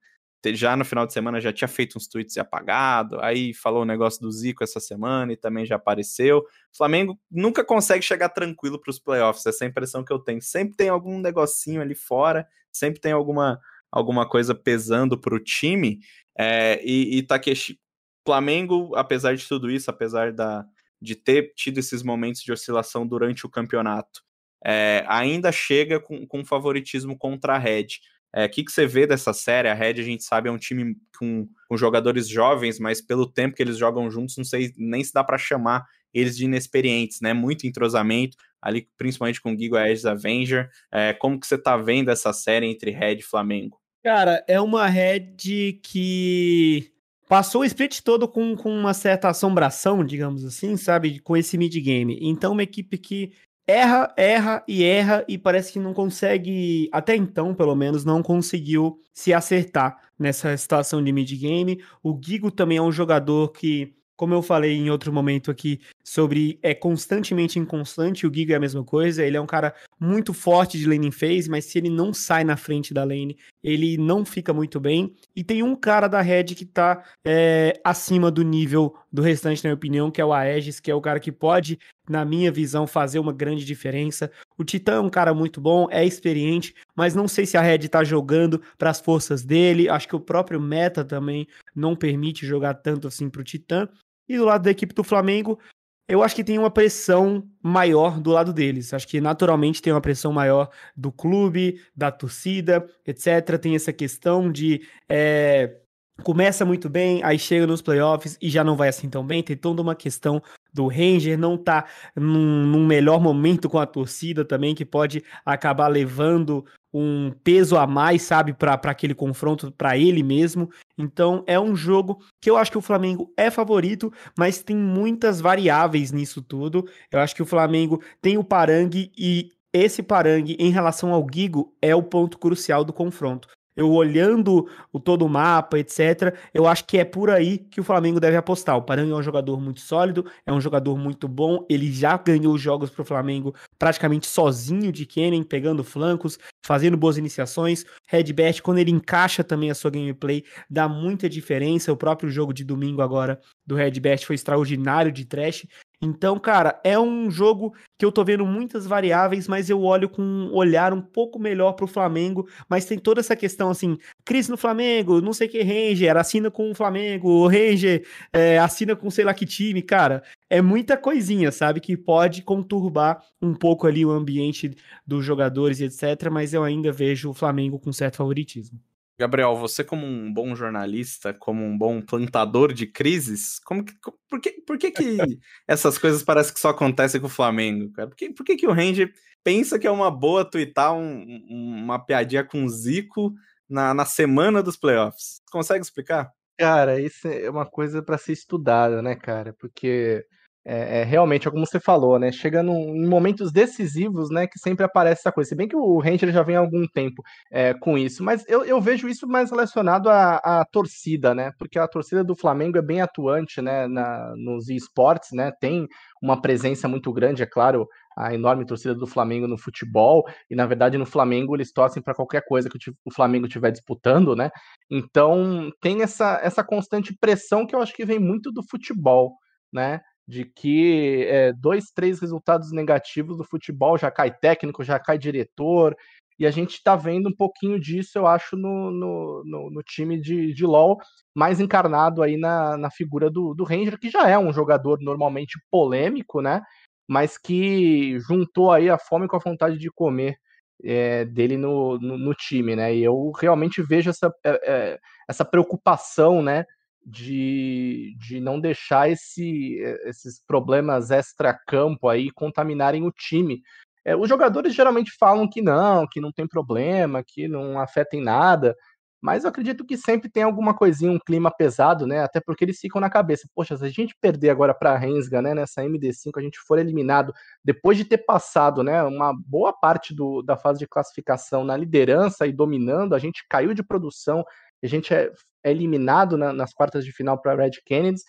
Já 0.52 0.76
no 0.76 0.84
final 0.84 1.06
de 1.06 1.12
semana 1.12 1.40
já 1.40 1.52
tinha 1.52 1.68
feito 1.68 1.96
uns 1.96 2.08
tweets 2.08 2.36
e 2.36 2.40
apagado, 2.40 3.20
aí 3.20 3.54
falou 3.54 3.82
o 3.82 3.86
negócio 3.86 4.20
do 4.20 4.30
Zico 4.32 4.64
essa 4.64 4.80
semana 4.80 5.32
e 5.32 5.36
também 5.36 5.64
já 5.64 5.76
apareceu. 5.76 6.38
O 6.38 6.76
Flamengo 6.76 7.18
nunca 7.30 7.64
consegue 7.64 8.04
chegar 8.04 8.28
tranquilo 8.30 8.80
para 8.80 8.90
os 8.90 8.98
playoffs, 8.98 9.46
essa 9.46 9.64
é 9.64 9.66
a 9.66 9.70
impressão 9.70 10.04
que 10.04 10.12
eu 10.12 10.18
tenho. 10.18 10.42
Sempre 10.42 10.76
tem 10.76 10.88
algum 10.88 11.20
negocinho 11.20 11.80
ali 11.80 11.94
fora, 11.94 12.46
sempre 12.72 13.00
tem 13.00 13.12
alguma 13.12 13.60
alguma 13.94 14.28
coisa 14.28 14.56
pesando 14.56 15.16
para 15.16 15.36
o 15.36 15.38
time. 15.38 16.00
É, 16.36 16.80
e, 16.84 17.18
e 17.18 17.22
Takeshi, 17.22 17.78
Flamengo, 18.26 18.92
apesar 18.96 19.36
de 19.36 19.46
tudo 19.46 19.70
isso, 19.70 19.88
apesar 19.88 20.32
da, 20.32 20.66
de 21.00 21.14
ter 21.14 21.52
tido 21.54 21.78
esses 21.78 22.02
momentos 22.02 22.42
de 22.42 22.50
oscilação 22.50 23.06
durante 23.06 23.46
o 23.46 23.48
campeonato, 23.50 24.24
é, 24.64 25.04
ainda 25.06 25.52
chega 25.52 26.00
com, 26.00 26.26
com 26.26 26.44
favoritismo 26.44 27.16
contra 27.16 27.54
a 27.54 27.58
Red. 27.58 28.00
O 28.34 28.40
é, 28.40 28.48
que, 28.48 28.64
que 28.64 28.72
você 28.72 28.84
vê 28.84 29.06
dessa 29.06 29.32
série? 29.32 29.68
A 29.68 29.74
Red, 29.74 30.00
a 30.00 30.02
gente 30.02 30.24
sabe, 30.24 30.48
é 30.48 30.52
um 30.52 30.58
time 30.58 30.96
com, 31.16 31.48
com 31.68 31.76
jogadores 31.76 32.28
jovens, 32.28 32.80
mas 32.80 33.00
pelo 33.00 33.30
tempo 33.30 33.54
que 33.54 33.62
eles 33.62 33.78
jogam 33.78 34.10
juntos, 34.10 34.36
não 34.36 34.44
sei 34.44 34.72
nem 34.76 35.04
se 35.04 35.12
dá 35.12 35.22
para 35.22 35.38
chamar 35.38 35.86
eles 36.12 36.36
de 36.36 36.44
inexperientes, 36.44 37.20
né? 37.20 37.32
Muito 37.32 37.64
entrosamento, 37.64 38.36
ali 38.60 38.88
principalmente 38.96 39.40
com 39.40 39.52
o 39.52 39.58
Gigo 39.58 39.76
Aegis 39.76 40.04
Avenger. 40.04 40.68
É, 40.92 41.12
como 41.12 41.38
que 41.38 41.46
você 41.46 41.56
tá 41.56 41.76
vendo 41.76 42.10
essa 42.10 42.32
série 42.32 42.66
entre 42.66 42.90
Red 42.90 43.16
e 43.16 43.22
Flamengo? 43.22 43.80
Cara, 44.02 44.44
é 44.48 44.60
uma 44.60 44.86
Red 44.86 45.80
que 45.82 46.92
passou 47.28 47.62
o 47.62 47.64
split 47.64 48.00
todo 48.00 48.28
com, 48.28 48.56
com 48.56 48.70
uma 48.70 48.94
certa 48.94 49.28
assombração, 49.28 50.04
digamos 50.04 50.44
assim, 50.44 50.76
sabe? 50.76 51.20
Com 51.20 51.36
esse 51.36 51.56
mid-game. 51.56 52.18
Então, 52.20 52.52
uma 52.52 52.62
equipe 52.62 52.98
que 52.98 53.32
erra, 53.66 54.12
erra 54.16 54.64
e 54.68 54.84
erra 54.84 55.24
e 55.28 55.38
parece 55.38 55.72
que 55.72 55.78
não 55.78 55.94
consegue, 55.94 56.88
até 56.92 57.16
então, 57.16 57.54
pelo 57.54 57.74
menos, 57.74 58.04
não 58.04 58.22
conseguiu 58.22 58.98
se 59.12 59.32
acertar 59.32 59.96
nessa 60.18 60.56
situação 60.56 61.02
de 61.02 61.12
mid-game. 61.12 61.82
O 62.02 62.18
Gigo 62.22 62.50
também 62.50 62.78
é 62.78 62.82
um 62.82 62.92
jogador 62.92 63.52
que 63.52 63.94
como 64.16 64.32
eu 64.32 64.42
falei 64.42 64.76
em 64.76 64.90
outro 64.90 65.12
momento 65.12 65.50
aqui 65.50 65.80
sobre 66.02 66.58
é 66.62 66.74
constantemente 66.74 67.58
inconstante, 67.58 68.26
o 68.26 68.32
Giga 68.32 68.54
é 68.54 68.56
a 68.56 68.60
mesma 68.60 68.84
coisa, 68.84 69.24
ele 69.24 69.36
é 69.36 69.40
um 69.40 69.46
cara 69.46 69.74
muito 70.00 70.34
forte 70.34 70.78
de 70.78 70.86
laning 70.86 71.10
phase, 71.10 71.48
mas 71.48 71.64
se 71.64 71.78
ele 71.78 71.90
não 71.90 72.12
sai 72.12 72.44
na 72.44 72.56
frente 72.56 72.92
da 72.92 73.04
lane, 73.04 73.36
ele 73.62 73.96
não 73.96 74.24
fica 74.24 74.52
muito 74.52 74.78
bem. 74.80 75.14
E 75.34 75.42
tem 75.42 75.62
um 75.62 75.74
cara 75.76 76.08
da 76.08 76.20
Red 76.20 76.44
que 76.44 76.64
tá 76.64 77.02
é, 77.24 77.80
acima 77.84 78.30
do 78.30 78.42
nível 78.42 78.94
do 79.12 79.22
restante, 79.22 79.62
na 79.62 79.68
minha 79.68 79.76
opinião, 79.76 80.10
que 80.10 80.20
é 80.20 80.24
o 80.24 80.32
Aegis, 80.32 80.80
que 80.80 80.90
é 80.90 80.94
o 80.94 81.00
cara 81.00 81.20
que 81.20 81.32
pode, 81.32 81.78
na 82.08 82.24
minha 82.24 82.50
visão, 82.50 82.86
fazer 82.86 83.18
uma 83.18 83.32
grande 83.32 83.64
diferença. 83.64 84.30
O 84.58 84.64
Titã 84.64 84.94
é 84.94 85.00
um 85.00 85.10
cara 85.10 85.32
muito 85.32 85.60
bom, 85.60 85.86
é 85.90 86.04
experiente, 86.04 86.74
mas 86.94 87.14
não 87.14 87.26
sei 87.26 87.46
se 87.46 87.56
a 87.56 87.62
Red 87.62 87.88
tá 87.88 88.04
jogando 88.04 88.60
para 88.76 88.90
as 88.90 89.00
forças 89.00 89.44
dele. 89.44 89.88
Acho 89.88 90.08
que 90.08 90.16
o 90.16 90.20
próprio 90.20 90.60
meta 90.60 91.04
também 91.04 91.46
não 91.74 91.96
permite 91.96 92.46
jogar 92.46 92.74
tanto 92.74 93.08
assim 93.08 93.30
pro 93.30 93.44
Titã. 93.44 93.88
E 94.28 94.36
do 94.38 94.44
lado 94.44 94.62
da 94.62 94.70
equipe 94.70 94.94
do 94.94 95.04
Flamengo, 95.04 95.58
eu 96.06 96.22
acho 96.22 96.34
que 96.34 96.44
tem 96.44 96.58
uma 96.58 96.70
pressão 96.70 97.48
maior 97.62 98.20
do 98.20 98.30
lado 98.30 98.52
deles. 98.52 98.92
Acho 98.92 99.08
que 99.08 99.20
naturalmente 99.20 99.80
tem 99.80 99.92
uma 99.92 100.00
pressão 100.00 100.32
maior 100.32 100.68
do 100.96 101.10
clube, 101.10 101.80
da 101.96 102.10
torcida, 102.10 102.86
etc. 103.06 103.58
Tem 103.58 103.74
essa 103.74 103.92
questão 103.92 104.52
de. 104.52 104.82
É, 105.08 105.78
começa 106.22 106.64
muito 106.64 106.88
bem, 106.88 107.22
aí 107.24 107.38
chega 107.38 107.66
nos 107.66 107.82
playoffs 107.82 108.38
e 108.40 108.48
já 108.48 108.62
não 108.62 108.76
vai 108.76 108.88
assim 108.88 109.08
tão 109.08 109.26
bem. 109.26 109.42
Tem 109.42 109.56
toda 109.56 109.80
uma 109.82 109.94
questão 109.94 110.42
do 110.72 110.88
Ranger 110.88 111.38
não 111.38 111.56
tá 111.56 111.86
num, 112.16 112.66
num 112.66 112.86
melhor 112.86 113.20
momento 113.20 113.68
com 113.68 113.78
a 113.78 113.86
torcida 113.86 114.44
também, 114.44 114.74
que 114.74 114.84
pode 114.84 115.22
acabar 115.44 115.88
levando 115.88 116.64
um 116.92 117.32
peso 117.42 117.76
a 117.76 117.86
mais, 117.86 118.22
sabe, 118.22 118.52
para 118.52 118.74
aquele 118.74 119.14
confronto 119.14 119.72
para 119.72 119.96
ele 119.96 120.22
mesmo. 120.22 120.70
Então 120.96 121.42
é 121.46 121.58
um 121.58 121.74
jogo 121.74 122.20
que 122.40 122.48
eu 122.48 122.56
acho 122.56 122.70
que 122.70 122.78
o 122.78 122.82
Flamengo 122.82 123.32
é 123.36 123.50
favorito, 123.50 124.12
mas 124.38 124.62
tem 124.62 124.76
muitas 124.76 125.40
variáveis 125.40 126.12
nisso 126.12 126.40
tudo. 126.40 126.86
Eu 127.10 127.20
acho 127.20 127.34
que 127.34 127.42
o 127.42 127.46
Flamengo 127.46 128.02
tem 128.20 128.38
o 128.38 128.44
Parangue 128.44 129.12
e 129.18 129.50
esse 129.72 130.02
Parangue 130.02 130.56
em 130.58 130.70
relação 130.70 131.12
ao 131.12 131.26
Gigo 131.32 131.74
é 131.82 131.94
o 131.94 132.02
ponto 132.02 132.38
crucial 132.38 132.84
do 132.84 132.92
confronto. 132.92 133.48
Eu 133.76 133.90
olhando 133.90 134.68
o 134.92 135.00
todo 135.00 135.24
o 135.24 135.28
mapa, 135.28 135.78
etc., 135.78 136.34
eu 136.52 136.66
acho 136.66 136.84
que 136.84 136.98
é 136.98 137.04
por 137.04 137.30
aí 137.30 137.58
que 137.58 137.80
o 137.80 137.84
Flamengo 137.84 138.20
deve 138.20 138.36
apostar. 138.36 138.76
O 138.76 138.82
Paranhos 138.82 139.12
é 139.12 139.14
um 139.14 139.22
jogador 139.22 139.60
muito 139.60 139.80
sólido, 139.80 140.24
é 140.46 140.52
um 140.52 140.60
jogador 140.60 140.96
muito 140.96 141.26
bom. 141.26 141.64
Ele 141.68 141.90
já 141.92 142.16
ganhou 142.16 142.56
jogos 142.56 142.90
para 142.90 143.02
o 143.02 143.04
Flamengo 143.04 143.54
praticamente 143.78 144.26
sozinho 144.26 144.92
de 144.92 145.04
Kennen, 145.06 145.42
pegando 145.42 145.82
flancos, 145.82 146.38
fazendo 146.64 146.96
boas 146.96 147.18
iniciações. 147.18 147.84
Redbert, 148.06 148.62
quando 148.62 148.78
ele 148.78 148.90
encaixa 148.90 149.42
também 149.42 149.70
a 149.70 149.74
sua 149.74 149.90
gameplay, 149.90 150.44
dá 150.68 150.88
muita 150.88 151.28
diferença. 151.28 151.92
O 151.92 151.96
próprio 151.96 152.30
jogo 152.30 152.52
de 152.52 152.64
domingo 152.64 153.02
agora 153.02 153.40
do 153.66 153.74
Redbert 153.74 154.24
foi 154.24 154.34
extraordinário 154.34 155.10
de 155.10 155.24
trash. 155.24 155.66
Então, 156.04 156.38
cara, 156.38 156.78
é 156.84 156.98
um 156.98 157.30
jogo 157.30 157.74
que 157.98 158.04
eu 158.04 158.12
tô 158.12 158.22
vendo 158.22 158.44
muitas 158.44 158.86
variáveis, 158.86 159.48
mas 159.48 159.70
eu 159.70 159.80
olho 159.82 160.06
com 160.06 160.20
um 160.20 160.54
olhar 160.54 160.92
um 160.92 161.00
pouco 161.00 161.38
melhor 161.38 161.72
pro 161.72 161.86
Flamengo, 161.86 162.46
mas 162.68 162.84
tem 162.84 162.98
toda 162.98 163.20
essa 163.20 163.34
questão 163.34 163.70
assim, 163.70 163.96
crise 164.22 164.50
no 164.50 164.58
Flamengo, 164.58 165.22
não 165.22 165.32
sei 165.32 165.48
que 165.48 165.62
Ranger, 165.62 166.18
assina 166.18 166.50
com 166.50 166.70
o 166.70 166.74
Flamengo, 166.74 167.30
o 167.30 167.48
Ranger 167.48 168.06
é, 168.34 168.58
assina 168.58 168.94
com 168.94 169.10
sei 169.10 169.24
lá 169.24 169.32
que 169.32 169.46
time, 169.46 169.80
cara, 169.80 170.22
é 170.50 170.60
muita 170.60 170.94
coisinha, 170.98 171.50
sabe, 171.50 171.80
que 171.80 171.96
pode 171.96 172.42
conturbar 172.42 173.24
um 173.40 173.54
pouco 173.54 173.86
ali 173.86 174.04
o 174.04 174.10
ambiente 174.10 174.76
dos 175.06 175.24
jogadores 175.24 175.80
e 175.80 175.84
etc, 175.84 176.30
mas 176.30 176.52
eu 176.52 176.62
ainda 176.62 176.92
vejo 176.92 177.30
o 177.30 177.34
Flamengo 177.34 177.78
com 177.78 177.90
certo 177.94 178.16
favoritismo. 178.16 178.78
Gabriel, 179.18 179.56
você 179.56 179.84
como 179.84 180.04
um 180.04 180.32
bom 180.32 180.56
jornalista, 180.56 181.32
como 181.32 181.64
um 181.64 181.78
bom 181.78 182.00
plantador 182.00 182.72
de 182.72 182.86
crises, 182.86 183.60
como 183.60 183.84
que, 183.84 183.94
por, 184.28 184.40
que, 184.40 184.50
por 184.62 184.76
que, 184.76 184.90
que 184.90 185.18
essas 185.68 185.98
coisas 185.98 186.22
parecem 186.22 186.52
que 186.52 186.60
só 186.60 186.70
acontecem 186.70 187.20
com 187.20 187.28
o 187.28 187.30
Flamengo, 187.30 187.92
cara? 187.92 188.08
Por 188.08 188.16
que, 188.16 188.30
por 188.30 188.44
que, 188.44 188.56
que 188.56 188.66
o 188.66 188.72
Ranger 188.72 189.12
pensa 189.44 189.78
que 189.78 189.86
é 189.86 189.90
uma 189.90 190.10
boa 190.10 190.44
twittar 190.44 190.94
um, 190.94 191.24
uma 191.48 191.98
piadinha 191.98 192.42
com 192.42 192.64
o 192.64 192.68
Zico 192.68 193.32
na, 193.68 193.94
na 193.94 194.04
semana 194.04 194.62
dos 194.62 194.76
playoffs? 194.76 195.40
Consegue 195.50 195.84
explicar? 195.84 196.32
Cara, 196.58 197.00
isso 197.00 197.28
é 197.28 197.48
uma 197.50 197.66
coisa 197.66 198.02
para 198.02 198.18
ser 198.18 198.32
estudada, 198.32 199.00
né, 199.00 199.14
cara? 199.14 199.52
Porque 199.52 200.24
é, 200.66 201.00
é, 201.00 201.04
realmente, 201.04 201.46
é 201.46 201.50
como 201.50 201.66
você 201.66 201.78
falou, 201.78 202.18
né? 202.18 202.32
Chega 202.32 202.62
em 202.62 203.06
momentos 203.06 203.52
decisivos, 203.52 204.30
né? 204.30 204.46
Que 204.46 204.58
sempre 204.58 204.84
aparece 204.84 205.20
essa 205.20 205.32
coisa. 205.32 205.48
Se 205.48 205.54
bem 205.54 205.68
que 205.68 205.76
o 205.76 205.98
Ranger 205.98 206.32
já 206.32 206.42
vem 206.42 206.56
há 206.56 206.60
algum 206.60 206.86
tempo 206.86 207.22
é, 207.52 207.74
com 207.74 207.98
isso, 207.98 208.24
mas 208.24 208.44
eu, 208.48 208.64
eu, 208.64 208.80
vejo 208.80 209.06
isso 209.06 209.28
mais 209.28 209.50
relacionado 209.50 210.08
à, 210.08 210.36
à, 210.36 210.64
torcida, 210.64 211.34
né? 211.34 211.52
Porque 211.58 211.78
a 211.78 211.86
torcida 211.86 212.24
do 212.24 212.34
Flamengo 212.34 212.78
é 212.78 212.82
bem 212.82 213.02
atuante, 213.02 213.60
né? 213.60 213.86
Na, 213.86 214.34
nos 214.36 214.70
esportes, 214.70 215.32
né? 215.32 215.52
Tem 215.60 215.86
uma 216.22 216.40
presença 216.40 216.88
muito 216.88 217.12
grande, 217.12 217.42
é 217.42 217.46
claro, 217.46 217.86
a 218.16 218.32
enorme 218.32 218.64
torcida 218.64 218.94
do 218.94 219.06
Flamengo 219.06 219.46
no 219.46 219.58
futebol, 219.58 220.24
e 220.48 220.54
na 220.54 220.64
verdade 220.64 220.96
no 220.96 221.04
Flamengo 221.04 221.54
eles 221.54 221.72
torcem 221.72 222.02
para 222.02 222.14
qualquer 222.14 222.42
coisa 222.46 222.70
que 222.70 222.78
o 223.04 223.12
Flamengo 223.12 223.46
estiver 223.46 223.70
disputando, 223.70 224.34
né? 224.34 224.50
Então 224.90 225.70
tem 225.82 226.00
essa, 226.02 226.40
essa 226.42 226.64
constante 226.64 227.14
pressão 227.20 227.66
que 227.66 227.74
eu 227.74 227.82
acho 227.82 227.92
que 227.92 228.06
vem 228.06 228.18
muito 228.18 228.50
do 228.50 228.62
futebol, 228.62 229.34
né? 229.70 230.00
De 230.26 230.44
que 230.44 231.26
é, 231.28 231.52
dois, 231.52 231.90
três 231.94 232.20
resultados 232.20 232.72
negativos 232.72 233.36
do 233.36 233.44
futebol 233.44 233.98
já 233.98 234.10
cai 234.10 234.30
técnico, 234.30 234.82
já 234.82 234.98
cai 234.98 235.18
diretor, 235.18 235.94
e 236.38 236.46
a 236.46 236.50
gente 236.50 236.74
está 236.74 236.96
vendo 236.96 237.28
um 237.28 237.34
pouquinho 237.34 237.78
disso, 237.78 238.18
eu 238.18 238.26
acho, 238.26 238.56
no, 238.56 238.90
no, 238.90 239.42
no, 239.44 239.70
no 239.70 239.82
time 239.82 240.20
de, 240.20 240.52
de 240.52 240.66
LoL, 240.66 240.98
mais 241.34 241.60
encarnado 241.60 242.22
aí 242.22 242.36
na, 242.36 242.76
na 242.76 242.90
figura 242.90 243.30
do, 243.30 243.54
do 243.54 243.64
Ranger, 243.64 243.98
que 243.98 244.10
já 244.10 244.28
é 244.28 244.36
um 244.38 244.52
jogador 244.52 244.98
normalmente 245.00 245.58
polêmico, 245.70 246.40
né? 246.40 246.62
Mas 247.08 247.38
que 247.38 248.18
juntou 248.20 248.72
aí 248.72 248.90
a 248.90 248.98
fome 248.98 249.28
com 249.28 249.36
a 249.36 249.40
vontade 249.40 249.78
de 249.78 249.90
comer 249.90 250.36
é, 250.82 251.24
dele 251.24 251.56
no, 251.56 251.98
no, 251.98 252.18
no, 252.18 252.34
time, 252.34 252.74
né? 252.74 252.94
E 252.94 253.04
eu 253.04 253.30
realmente 253.32 253.82
vejo 253.82 254.10
essa, 254.10 254.32
é, 254.44 254.98
essa 255.28 255.44
preocupação, 255.44 256.42
né? 256.42 256.64
De, 257.04 258.14
de 258.18 258.40
não 258.40 258.60
deixar 258.60 259.10
esse, 259.10 259.80
eh, 259.82 260.08
esses 260.08 260.42
problemas 260.46 261.10
extra-campo 261.10 262.08
aí 262.08 262.30
contaminarem 262.30 263.04
o 263.04 263.12
time. 263.12 263.62
É, 264.04 264.16
os 264.16 264.28
jogadores 264.28 264.74
geralmente 264.74 265.12
falam 265.18 265.48
que 265.48 265.62
não, 265.62 266.06
que 266.06 266.20
não 266.20 266.32
tem 266.32 266.46
problema, 266.46 267.22
que 267.26 267.48
não 267.48 267.78
afeta 267.80 268.16
em 268.16 268.22
nada, 268.22 268.76
mas 269.24 269.42
eu 269.44 269.48
acredito 269.48 269.86
que 269.86 269.96
sempre 269.96 270.28
tem 270.28 270.42
alguma 270.42 270.74
coisinha, 270.76 271.10
um 271.10 271.18
clima 271.18 271.50
pesado, 271.50 272.06
né? 272.06 272.20
Até 272.20 272.42
porque 272.42 272.62
eles 272.62 272.78
ficam 272.78 273.00
na 273.00 273.08
cabeça. 273.08 273.48
Poxa, 273.54 273.74
se 273.74 273.82
a 273.82 273.88
gente 273.88 274.14
perder 274.20 274.50
agora 274.50 274.74
para 274.74 274.92
a 274.92 274.98
Rensga, 274.98 275.40
né, 275.40 275.54
nessa 275.54 275.82
MD5, 275.82 276.32
a 276.36 276.42
gente 276.42 276.58
for 276.60 276.78
eliminado 276.78 277.32
depois 277.64 277.96
de 277.96 278.04
ter 278.04 278.18
passado, 278.18 278.82
né, 278.82 279.02
uma 279.02 279.32
boa 279.46 279.72
parte 279.72 280.14
do, 280.14 280.42
da 280.42 280.58
fase 280.58 280.78
de 280.80 280.86
classificação 280.86 281.64
na 281.64 281.74
liderança 281.74 282.46
e 282.46 282.52
dominando, 282.52 283.14
a 283.14 283.18
gente 283.18 283.46
caiu 283.48 283.72
de 283.72 283.82
produção, 283.82 284.44
a 284.82 284.86
gente 284.86 285.14
é, 285.14 285.32
é 285.64 285.70
eliminado 285.70 286.36
na, 286.36 286.52
nas 286.52 286.72
quartas 286.72 287.04
de 287.04 287.12
final 287.12 287.40
para 287.40 287.56
Red 287.56 287.72
Kennedy. 287.84 288.20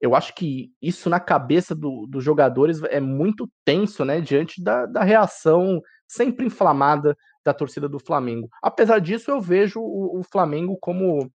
Eu 0.00 0.14
acho 0.14 0.34
que 0.34 0.72
isso 0.80 1.10
na 1.10 1.20
cabeça 1.20 1.74
do, 1.74 2.06
dos 2.08 2.24
jogadores 2.24 2.82
é 2.84 3.00
muito 3.00 3.48
tenso, 3.64 4.04
né? 4.04 4.20
Diante 4.20 4.62
da, 4.62 4.86
da 4.86 5.02
reação 5.02 5.80
sempre 6.06 6.46
inflamada 6.46 7.16
da 7.44 7.52
torcida 7.52 7.88
do 7.88 7.98
Flamengo. 7.98 8.48
Apesar 8.62 9.00
disso, 9.00 9.30
eu 9.30 9.40
vejo 9.40 9.80
o, 9.80 10.20
o 10.20 10.22
Flamengo 10.22 10.76
como 10.80 11.30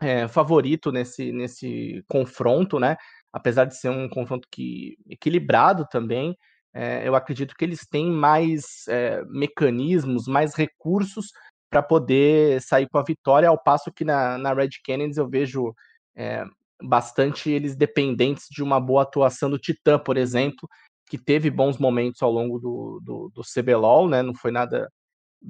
é, 0.00 0.28
favorito 0.28 0.92
nesse, 0.92 1.32
nesse 1.32 2.04
confronto, 2.08 2.78
né? 2.78 2.96
Apesar 3.32 3.64
de 3.64 3.76
ser 3.76 3.88
um 3.88 4.08
confronto 4.08 4.46
que 4.50 4.96
equilibrado 5.08 5.86
também, 5.90 6.36
é, 6.74 7.06
eu 7.06 7.14
acredito 7.14 7.54
que 7.56 7.64
eles 7.64 7.86
têm 7.86 8.10
mais 8.10 8.86
é, 8.88 9.24
mecanismos, 9.26 10.26
mais 10.26 10.54
recursos 10.54 11.32
para 11.74 11.82
poder 11.82 12.62
sair 12.62 12.88
com 12.88 12.98
a 12.98 13.02
vitória, 13.02 13.48
ao 13.48 13.58
passo 13.58 13.90
que 13.90 14.04
na, 14.04 14.38
na 14.38 14.54
Red 14.54 14.70
Canids 14.84 15.16
eu 15.16 15.28
vejo 15.28 15.74
é, 16.14 16.44
bastante 16.80 17.50
eles 17.50 17.74
dependentes 17.74 18.46
de 18.48 18.62
uma 18.62 18.78
boa 18.78 19.02
atuação 19.02 19.50
do 19.50 19.58
Titã, 19.58 19.98
por 19.98 20.16
exemplo, 20.16 20.68
que 21.08 21.18
teve 21.18 21.50
bons 21.50 21.76
momentos 21.76 22.22
ao 22.22 22.30
longo 22.30 22.60
do, 22.60 23.00
do, 23.02 23.32
do 23.34 23.42
CBLOL, 23.42 24.08
né? 24.08 24.22
Não 24.22 24.36
foi 24.36 24.52
nada 24.52 24.88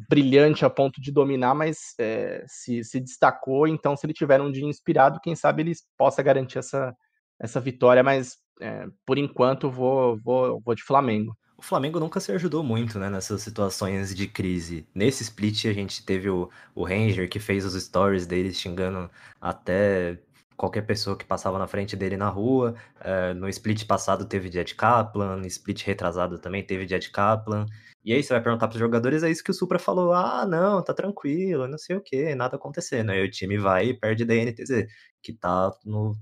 brilhante 0.08 0.64
a 0.64 0.70
ponto 0.70 0.98
de 0.98 1.12
dominar, 1.12 1.54
mas 1.54 1.94
é, 2.00 2.42
se, 2.48 2.82
se 2.82 3.00
destacou. 3.00 3.68
Então, 3.68 3.94
se 3.94 4.06
ele 4.06 4.14
tiver 4.14 4.40
um 4.40 4.50
dia 4.50 4.64
inspirado, 4.64 5.20
quem 5.22 5.36
sabe 5.36 5.60
ele 5.60 5.72
possa 5.94 6.22
garantir 6.22 6.56
essa, 6.56 6.96
essa 7.38 7.60
vitória. 7.60 8.02
Mas 8.02 8.38
é, 8.62 8.86
por 9.04 9.18
enquanto, 9.18 9.70
vou, 9.70 10.16
vou, 10.24 10.58
vou 10.64 10.74
de 10.74 10.82
Flamengo. 10.82 11.36
Flamengo 11.64 11.98
nunca 11.98 12.20
se 12.20 12.30
ajudou 12.32 12.62
muito 12.62 12.98
né, 12.98 13.08
nessas 13.08 13.42
situações 13.42 14.14
de 14.14 14.26
crise. 14.28 14.86
Nesse 14.94 15.22
split, 15.22 15.66
a 15.66 15.72
gente 15.72 16.04
teve 16.04 16.28
o, 16.28 16.50
o 16.74 16.84
Ranger 16.84 17.28
que 17.28 17.40
fez 17.40 17.64
os 17.64 17.74
stories 17.82 18.26
dele 18.26 18.52
xingando 18.52 19.10
até 19.40 20.18
qualquer 20.56 20.82
pessoa 20.82 21.16
que 21.16 21.24
passava 21.24 21.58
na 21.58 21.66
frente 21.66 21.96
dele 21.96 22.16
na 22.16 22.28
rua. 22.28 22.74
Uh, 23.00 23.34
no 23.34 23.48
split 23.48 23.86
passado 23.86 24.26
teve 24.26 24.50
Jet 24.50 24.74
Kaplan, 24.74 25.36
no 25.36 25.46
split 25.46 25.84
retrasado 25.84 26.38
também 26.38 26.62
teve 26.62 26.86
Jet 26.86 27.10
Kaplan. 27.10 27.66
E 28.04 28.12
aí 28.12 28.22
você 28.22 28.34
vai 28.34 28.42
perguntar 28.42 28.68
para 28.68 28.74
os 28.74 28.80
jogadores, 28.80 29.22
é 29.22 29.30
isso 29.30 29.42
que 29.42 29.50
o 29.50 29.54
Supra 29.54 29.78
falou, 29.78 30.12
ah, 30.12 30.46
não, 30.46 30.84
tá 30.84 30.92
tranquilo, 30.92 31.66
não 31.66 31.78
sei 31.78 31.96
o 31.96 32.02
que, 32.02 32.34
nada 32.34 32.56
acontecendo. 32.56 33.10
Aí 33.10 33.24
o 33.24 33.30
time 33.30 33.56
vai 33.56 33.86
e 33.86 33.94
perde 33.98 34.26
da 34.26 34.34
NTZ, 34.34 34.86
que 35.22 35.32
tá 35.32 35.72
no, 35.86 36.14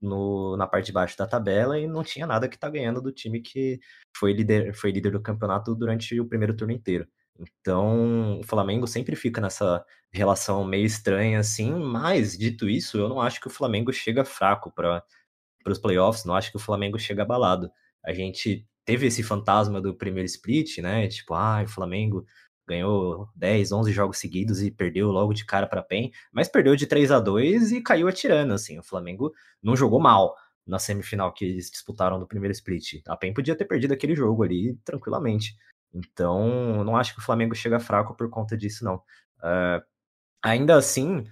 no, 0.00 0.56
na 0.56 0.66
parte 0.66 0.86
de 0.86 0.92
baixo 0.92 1.16
da 1.16 1.26
tabela 1.26 1.78
e 1.78 1.86
não 1.86 2.02
tinha 2.02 2.26
nada 2.26 2.48
que 2.48 2.58
tá 2.58 2.68
ganhando 2.68 3.02
do 3.02 3.12
time 3.12 3.40
que 3.40 3.78
foi 4.16 4.32
líder, 4.32 4.74
foi 4.74 4.90
líder 4.90 5.12
do 5.12 5.20
campeonato 5.20 5.74
durante 5.74 6.18
o 6.20 6.26
primeiro 6.26 6.56
turno 6.56 6.72
inteiro. 6.72 7.06
Então, 7.38 8.40
o 8.40 8.44
Flamengo 8.44 8.86
sempre 8.86 9.16
fica 9.16 9.40
nessa 9.40 9.84
relação 10.12 10.64
meio 10.64 10.84
estranha, 10.84 11.40
assim, 11.40 11.72
mas, 11.72 12.36
dito 12.36 12.68
isso, 12.68 12.98
eu 12.98 13.08
não 13.08 13.20
acho 13.20 13.40
que 13.40 13.46
o 13.46 13.50
Flamengo 13.50 13.92
chega 13.92 14.24
fraco 14.24 14.70
para 14.72 15.02
os 15.66 15.78
playoffs, 15.78 16.24
não 16.24 16.34
acho 16.34 16.50
que 16.50 16.56
o 16.56 16.60
Flamengo 16.60 16.98
chega 16.98 17.22
abalado. 17.22 17.70
A 18.04 18.12
gente 18.12 18.66
teve 18.84 19.06
esse 19.06 19.22
fantasma 19.22 19.80
do 19.80 19.94
primeiro 19.94 20.26
split, 20.26 20.78
né? 20.78 21.06
Tipo, 21.08 21.34
ah, 21.34 21.62
o 21.64 21.68
Flamengo 21.68 22.26
ganhou 22.70 23.28
10, 23.34 23.72
11 23.72 23.92
jogos 23.92 24.18
seguidos 24.18 24.62
e 24.62 24.70
perdeu 24.70 25.10
logo 25.10 25.34
de 25.34 25.44
cara 25.44 25.66
para 25.66 25.82
PEN, 25.82 26.10
mas 26.32 26.48
perdeu 26.48 26.76
de 26.76 26.86
3 26.86 27.10
a 27.10 27.18
2 27.18 27.72
e 27.72 27.82
caiu 27.82 28.06
atirando, 28.08 28.54
assim. 28.54 28.78
O 28.78 28.82
Flamengo 28.82 29.32
não 29.62 29.76
jogou 29.76 30.00
mal 30.00 30.36
na 30.66 30.78
semifinal 30.78 31.32
que 31.32 31.44
eles 31.44 31.70
disputaram 31.70 32.18
no 32.18 32.28
primeiro 32.28 32.52
split. 32.52 33.02
A 33.08 33.16
PEN 33.16 33.34
podia 33.34 33.56
ter 33.56 33.64
perdido 33.64 33.92
aquele 33.92 34.14
jogo 34.14 34.44
ali 34.44 34.76
tranquilamente. 34.84 35.56
Então, 35.92 36.84
não 36.84 36.96
acho 36.96 37.12
que 37.12 37.20
o 37.20 37.24
Flamengo 37.24 37.54
chega 37.54 37.80
fraco 37.80 38.14
por 38.14 38.30
conta 38.30 38.56
disso, 38.56 38.84
não. 38.84 38.96
Uh, 39.38 39.82
ainda 40.40 40.76
assim, 40.76 41.26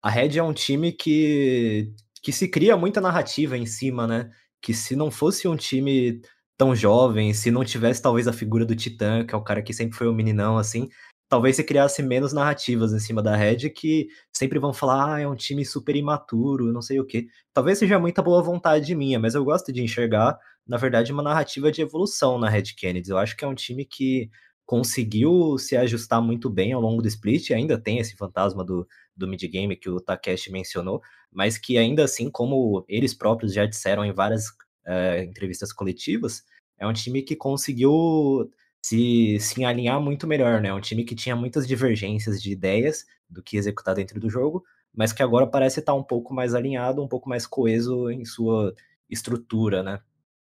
a 0.00 0.08
Red 0.08 0.38
é 0.38 0.42
um 0.42 0.52
time 0.52 0.92
que, 0.92 1.92
que 2.22 2.30
se 2.30 2.46
cria 2.48 2.76
muita 2.76 3.00
narrativa 3.00 3.58
em 3.58 3.66
cima, 3.66 4.06
né? 4.06 4.30
Que 4.62 4.72
se 4.72 4.94
não 4.94 5.10
fosse 5.10 5.48
um 5.48 5.56
time 5.56 6.22
tão 6.56 6.74
jovem, 6.74 7.32
se 7.34 7.50
não 7.50 7.64
tivesse 7.64 8.00
talvez 8.02 8.28
a 8.28 8.32
figura 8.32 8.64
do 8.64 8.76
Titã, 8.76 9.24
que 9.26 9.34
é 9.34 9.38
o 9.38 9.42
cara 9.42 9.62
que 9.62 9.72
sempre 9.72 9.96
foi 9.96 10.08
o 10.08 10.14
meninão, 10.14 10.56
assim, 10.56 10.88
talvez 11.28 11.56
se 11.56 11.64
criasse 11.64 12.02
menos 12.02 12.32
narrativas 12.32 12.92
em 12.92 13.00
cima 13.00 13.22
da 13.22 13.34
Red 13.34 13.70
que 13.70 14.06
sempre 14.32 14.58
vão 14.58 14.72
falar, 14.72 15.14
ah, 15.14 15.20
é 15.20 15.26
um 15.26 15.34
time 15.34 15.64
super 15.64 15.96
imaturo, 15.96 16.72
não 16.72 16.82
sei 16.82 17.00
o 17.00 17.06
quê. 17.06 17.26
Talvez 17.52 17.78
seja 17.78 17.98
muita 17.98 18.22
boa 18.22 18.42
vontade 18.42 18.94
minha, 18.94 19.18
mas 19.18 19.34
eu 19.34 19.44
gosto 19.44 19.72
de 19.72 19.82
enxergar 19.82 20.38
na 20.66 20.76
verdade, 20.76 21.12
uma 21.12 21.22
narrativa 21.22 21.70
de 21.70 21.82
evolução 21.82 22.38
na 22.38 22.48
Red 22.48 22.74
Kennedy. 22.76 23.10
Eu 23.10 23.18
acho 23.18 23.36
que 23.36 23.44
é 23.44 23.48
um 23.48 23.54
time 23.54 23.84
que 23.84 24.30
conseguiu 24.64 25.58
se 25.58 25.76
ajustar 25.76 26.22
muito 26.22 26.48
bem 26.48 26.72
ao 26.72 26.80
longo 26.80 27.02
do 27.02 27.08
split, 27.08 27.50
ainda 27.50 27.78
tem 27.78 27.98
esse 27.98 28.16
fantasma 28.16 28.64
do, 28.64 28.86
do 29.14 29.28
mid-game 29.28 29.76
que 29.76 29.90
o 29.90 30.00
Takeshi 30.00 30.50
mencionou, 30.50 31.02
mas 31.30 31.58
que 31.58 31.76
ainda 31.76 32.04
assim, 32.04 32.30
como 32.30 32.84
eles 32.88 33.12
próprios 33.12 33.52
já 33.52 33.66
disseram 33.66 34.04
em 34.04 34.12
várias 34.12 34.46
uh, 34.86 35.22
entrevistas 35.22 35.72
coletivas, 35.72 36.44
é 36.78 36.86
um 36.86 36.92
time 36.92 37.22
que 37.22 37.36
conseguiu 37.36 38.50
se, 38.84 39.38
se 39.40 39.64
alinhar 39.64 40.00
muito 40.00 40.26
melhor, 40.26 40.60
né? 40.60 40.68
É 40.68 40.74
um 40.74 40.80
time 40.80 41.04
que 41.04 41.14
tinha 41.14 41.34
muitas 41.34 41.66
divergências 41.66 42.42
de 42.42 42.52
ideias 42.52 43.04
do 43.28 43.42
que 43.42 43.56
executar 43.56 43.94
dentro 43.94 44.20
do 44.20 44.28
jogo, 44.28 44.62
mas 44.94 45.12
que 45.12 45.22
agora 45.22 45.46
parece 45.46 45.80
estar 45.80 45.94
um 45.94 46.02
pouco 46.02 46.34
mais 46.34 46.54
alinhado, 46.54 47.02
um 47.02 47.08
pouco 47.08 47.28
mais 47.28 47.46
coeso 47.46 48.10
em 48.10 48.24
sua 48.24 48.74
estrutura, 49.08 49.82
né? 49.82 50.00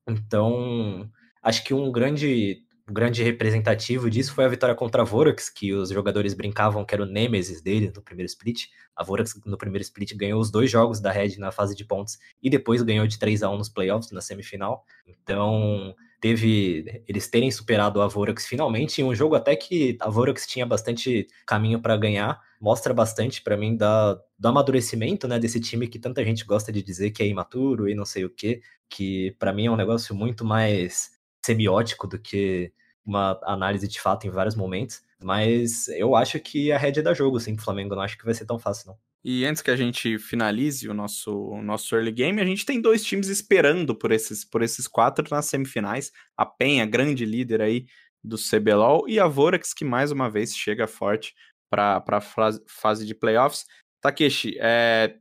Então, 0.09 1.09
acho 1.43 1.65
que 1.65 1.73
um 1.73 1.93
grande, 1.93 2.65
grande 2.89 3.23
representativo 3.23 4.11
disso 4.11 4.35
foi 4.35 4.45
a 4.45 4.49
vitória 4.49 4.75
contra 4.75 5.03
a 5.03 5.05
Vorax, 5.05 5.49
que 5.49 5.73
os 5.73 5.91
jogadores 5.91 6.35
brincavam 6.35 6.85
que 6.85 6.95
era 6.95 7.03
o 7.03 7.07
Nemesis 7.07 7.61
dele 7.61 7.93
no 7.95 8.03
primeiro 8.03 8.27
split. 8.27 8.67
A 8.97 9.05
Vorax 9.05 9.41
no 9.45 9.57
primeiro 9.57 9.83
split 9.83 10.15
ganhou 10.15 10.41
os 10.41 10.51
dois 10.51 10.71
jogos 10.71 11.01
da 11.01 11.11
Red 11.11 11.37
na 11.39 11.51
fase 11.51 11.75
de 11.75 11.85
pontos 11.85 12.19
e 12.43 12.51
depois 12.51 12.83
ganhou 12.83 13.07
de 13.07 13.19
3 13.19 13.43
a 13.43 13.51
1 13.51 13.59
nos 13.59 13.69
playoffs, 13.69 14.11
na 14.11 14.21
semifinal. 14.21 14.85
Então, 15.07 15.95
teve 16.21 17.03
eles 17.09 17.29
terem 17.29 17.51
superado 17.51 18.01
a 18.01 18.07
Vorax 18.07 18.47
finalmente 18.47 19.01
em 19.01 19.05
um 19.05 19.15
jogo 19.15 19.35
até 19.35 19.57
que 19.57 19.97
a 20.01 20.09
Vorax 20.09 20.47
tinha 20.47 20.65
bastante 20.65 21.27
caminho 21.45 21.81
para 21.81 21.97
ganhar, 21.97 22.41
mostra 22.61 22.95
bastante 22.95 23.43
para 23.43 23.57
mim 23.57 23.77
da, 23.77 24.15
do 24.39 24.49
amadurecimento, 24.49 25.27
né, 25.27 25.39
desse 25.39 25.59
time 25.59 25.89
que 25.89 25.99
tanta 25.99 26.25
gente 26.25 26.45
gosta 26.45 26.71
de 26.71 26.81
dizer 26.81 27.11
que 27.11 27.23
é 27.23 27.27
imaturo 27.27 27.89
e 27.89 27.95
não 27.95 28.05
sei 28.05 28.25
o 28.25 28.31
que, 28.31 28.61
que 28.89 29.35
para 29.39 29.53
mim 29.53 29.67
é 29.67 29.71
um 29.71 29.77
negócio 29.77 30.15
muito 30.15 30.45
mais 30.45 31.11
semiótico 31.45 32.07
do 32.07 32.19
que 32.19 32.73
uma 33.05 33.39
análise 33.45 33.89
de 33.89 34.01
fato 34.01 34.27
em 34.27 34.31
vários 34.31 34.55
momentos, 34.55 35.03
mas 35.23 35.89
eu 35.89 36.15
acho 36.15 36.39
que 36.41 36.71
a 36.71 36.79
Red 36.79 36.99
é 36.99 37.03
da 37.03 37.15
jogo, 37.15 37.41
sim, 37.41 37.55
pro 37.55 37.65
Flamengo, 37.65 37.95
não 37.95 38.03
acho 38.03 38.17
que 38.17 38.25
vai 38.25 38.35
ser 38.35 38.47
tão 38.47 38.59
fácil 38.59 38.89
não. 38.89 38.99
E 39.25 39.45
antes 39.45 39.63
que 39.63 39.71
a 39.71 39.77
gente 39.77 40.19
finalize 40.19 40.89
o 40.89 40.95
nosso, 40.95 41.33
o 41.33 41.63
nosso 41.63 41.95
early 41.95 42.11
game, 42.11 42.41
a 42.41 42.45
gente 42.45 42.67
tem 42.67 42.81
dois 42.81 43.05
times 43.05 43.29
esperando 43.29 43.95
por 43.95 44.11
esses, 44.11 44.45
por 44.45 44.63
esses 44.63 44.89
quatro 44.89 45.25
nas 45.31 45.47
semifinais. 45.47 46.11
A 46.37 46.45
Penha, 46.45 46.85
grande 46.85 47.25
líder 47.25 47.63
aí 47.63 47.87
do 48.23 48.37
CBLOL, 48.37 49.09
e 49.09 49.21
a 49.21 49.27
Vorax, 49.27 49.73
que 49.73 49.85
mais 49.85 50.11
uma 50.11 50.29
vez 50.29 50.57
chega 50.57 50.89
forte 50.89 51.35
para 51.71 52.03
a 52.07 52.21
fase 52.67 53.07
de 53.07 53.15
playoffs. 53.15 53.65
Takeshi, 54.01 54.57
é, 54.59 55.17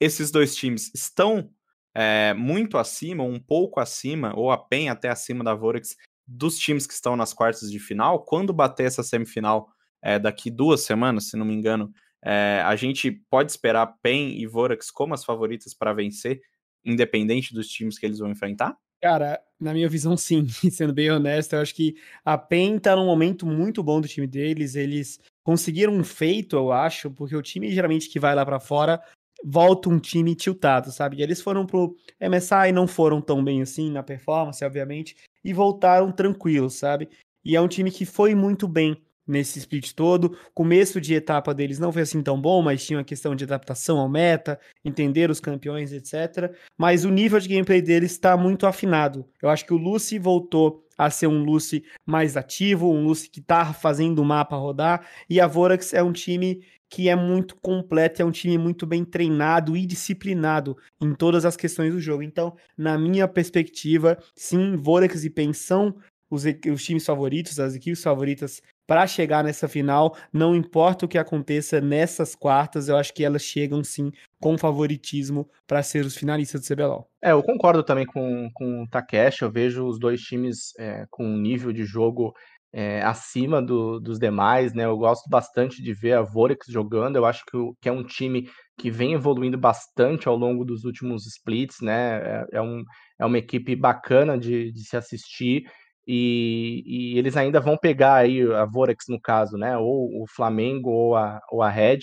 esses 0.00 0.32
dois 0.32 0.56
times 0.56 0.90
estão 0.92 1.48
é, 1.94 2.34
muito 2.34 2.76
acima, 2.76 3.22
um 3.22 3.38
pouco 3.38 3.78
acima, 3.78 4.32
ou 4.36 4.56
PEN 4.58 4.88
até 4.88 5.08
acima 5.08 5.44
da 5.44 5.54
Vorax, 5.54 5.96
dos 6.26 6.58
times 6.58 6.86
que 6.86 6.94
estão 6.94 7.16
nas 7.16 7.32
quartas 7.32 7.70
de 7.70 7.78
final. 7.78 8.24
Quando 8.24 8.52
bater 8.52 8.86
essa 8.86 9.02
semifinal 9.02 9.68
é, 10.02 10.18
daqui 10.18 10.50
duas 10.50 10.82
semanas, 10.82 11.28
se 11.28 11.36
não 11.36 11.46
me 11.46 11.54
engano, 11.54 11.92
é, 12.22 12.62
a 12.64 12.74
gente 12.74 13.10
pode 13.30 13.50
esperar 13.50 13.94
PEN 14.02 14.38
e 14.38 14.46
Vorax 14.46 14.90
como 14.90 15.14
as 15.14 15.24
favoritas 15.24 15.74
para 15.74 15.92
vencer, 15.92 16.40
independente 16.84 17.54
dos 17.54 17.68
times 17.68 17.98
que 17.98 18.06
eles 18.06 18.18
vão 18.18 18.30
enfrentar? 18.30 18.76
Cara, 19.00 19.38
na 19.60 19.74
minha 19.74 19.88
visão, 19.88 20.16
sim. 20.16 20.46
Sendo 20.70 20.92
bem 20.92 21.10
honesto, 21.10 21.52
eu 21.52 21.60
acho 21.60 21.74
que 21.74 21.94
a 22.24 22.38
PEN 22.38 22.78
tá 22.78 22.96
num 22.96 23.04
momento 23.04 23.46
muito 23.46 23.82
bom 23.82 24.00
do 24.00 24.08
time 24.08 24.26
deles. 24.26 24.74
Eles 24.74 25.20
conseguiram 25.44 25.92
um 25.92 26.02
feito, 26.02 26.56
eu 26.56 26.72
acho, 26.72 27.10
porque 27.10 27.36
o 27.36 27.42
time 27.42 27.70
geralmente 27.70 28.08
que 28.08 28.18
vai 28.18 28.34
lá 28.34 28.44
para 28.44 28.58
fora 28.58 29.02
volta 29.44 29.90
um 29.90 29.98
time 29.98 30.34
tiltado, 30.34 30.90
sabe? 30.90 31.22
Eles 31.22 31.40
foram 31.42 31.66
pro 31.66 31.94
MSI, 32.20 32.72
não 32.72 32.86
foram 32.86 33.20
tão 33.20 33.44
bem 33.44 33.60
assim 33.60 33.90
na 33.90 34.02
performance, 34.02 34.64
obviamente, 34.64 35.16
e 35.44 35.52
voltaram 35.52 36.10
tranquilos, 36.10 36.74
sabe? 36.74 37.08
E 37.44 37.54
é 37.54 37.60
um 37.60 37.68
time 37.68 37.90
que 37.90 38.06
foi 38.06 38.34
muito 38.34 38.66
bem 38.66 38.96
nesse 39.26 39.58
split 39.58 39.92
todo. 39.92 40.36
Começo 40.54 41.00
de 41.00 41.14
etapa 41.14 41.54
deles 41.54 41.78
não 41.78 41.92
foi 41.92 42.02
assim 42.02 42.22
tão 42.22 42.40
bom, 42.40 42.62
mas 42.62 42.84
tinha 42.84 42.98
uma 42.98 43.04
questão 43.04 43.34
de 43.34 43.44
adaptação 43.44 43.98
ao 43.98 44.08
meta, 44.08 44.58
entender 44.84 45.30
os 45.30 45.40
campeões, 45.40 45.92
etc. 45.92 46.54
Mas 46.76 47.04
o 47.04 47.10
nível 47.10 47.38
de 47.38 47.48
gameplay 47.48 47.82
deles 47.82 48.12
está 48.12 48.36
muito 48.36 48.66
afinado. 48.66 49.26
Eu 49.42 49.48
acho 49.48 49.64
que 49.64 49.74
o 49.74 49.78
Lucy 49.78 50.18
voltou 50.18 50.84
a 50.96 51.10
ser 51.10 51.26
um 51.26 51.42
Lucy 51.42 51.84
mais 52.06 52.36
ativo, 52.36 52.92
um 52.92 53.04
Lucy 53.04 53.28
que 53.28 53.40
tá 53.40 53.72
fazendo 53.72 54.20
o 54.20 54.24
mapa 54.24 54.56
rodar, 54.56 55.06
e 55.28 55.40
a 55.40 55.46
Vorax 55.46 55.92
é 55.92 56.02
um 56.02 56.12
time 56.12 56.62
que 56.88 57.08
é 57.08 57.16
muito 57.16 57.56
completo, 57.56 58.22
é 58.22 58.24
um 58.24 58.30
time 58.30 58.56
muito 58.58 58.86
bem 58.86 59.04
treinado 59.04 59.76
e 59.76 59.86
disciplinado 59.86 60.76
em 61.00 61.14
todas 61.14 61.44
as 61.44 61.56
questões 61.56 61.92
do 61.92 62.00
jogo. 62.00 62.22
Então, 62.22 62.54
na 62.76 62.98
minha 62.98 63.26
perspectiva, 63.26 64.18
sim, 64.34 64.76
Vorax 64.76 65.24
e 65.24 65.30
PEN 65.30 65.52
são 65.52 65.96
os, 66.30 66.44
os 66.44 66.84
times 66.84 67.04
favoritos, 67.04 67.58
as 67.60 67.74
equipes 67.74 68.02
favoritas 68.02 68.60
para 68.86 69.06
chegar 69.06 69.42
nessa 69.42 69.66
final, 69.66 70.14
não 70.32 70.54
importa 70.54 71.06
o 71.06 71.08
que 71.08 71.16
aconteça 71.16 71.80
nessas 71.80 72.34
quartas, 72.34 72.88
eu 72.88 72.96
acho 72.96 73.14
que 73.14 73.24
elas 73.24 73.42
chegam 73.42 73.82
sim 73.82 74.12
com 74.38 74.58
favoritismo 74.58 75.48
para 75.66 75.82
ser 75.82 76.04
os 76.04 76.14
finalistas 76.14 76.60
do 76.60 76.66
CBLOL. 76.66 77.08
É, 77.22 77.32
eu 77.32 77.42
concordo 77.42 77.82
também 77.82 78.04
com, 78.04 78.50
com 78.52 78.82
o 78.82 78.88
Takeshi, 78.88 79.42
eu 79.42 79.50
vejo 79.50 79.86
os 79.86 79.98
dois 79.98 80.20
times 80.20 80.74
é, 80.78 81.06
com 81.10 81.24
um 81.24 81.38
nível 81.38 81.72
de 81.72 81.84
jogo 81.84 82.34
é, 82.76 83.00
acima 83.02 83.62
do, 83.62 84.00
dos 84.00 84.18
demais, 84.18 84.74
né? 84.74 84.84
Eu 84.84 84.96
gosto 84.96 85.30
bastante 85.30 85.80
de 85.80 85.94
ver 85.94 86.14
a 86.14 86.22
Vorex 86.22 86.66
jogando, 86.66 87.14
eu 87.14 87.24
acho 87.24 87.44
que, 87.46 87.56
que, 87.80 87.88
é 87.88 87.92
um 87.92 88.02
time 88.02 88.50
que 88.76 88.90
vem 88.90 89.12
evoluindo 89.12 89.56
bastante 89.56 90.26
ao 90.26 90.36
longo 90.36 90.64
dos 90.64 90.84
últimos 90.84 91.24
splits, 91.24 91.80
né? 91.80 92.16
É, 92.18 92.46
é 92.54 92.62
um, 92.62 92.82
é 93.16 93.24
uma 93.24 93.38
equipe 93.38 93.76
bacana 93.76 94.36
de, 94.36 94.72
de 94.72 94.80
se 94.84 94.96
assistir 94.96 95.70
e, 96.06 96.82
e, 96.84 97.18
eles 97.18 97.36
ainda 97.36 97.60
vão 97.60 97.78
pegar 97.78 98.16
aí 98.16 98.42
a 98.52 98.64
Vorax 98.64 99.04
no 99.08 99.20
caso, 99.20 99.56
né? 99.56 99.78
Ou 99.78 100.22
o 100.22 100.26
Flamengo 100.26 100.90
ou 100.90 101.16
a, 101.16 101.40
ou 101.52 101.62
a 101.62 101.70
Red. 101.70 102.00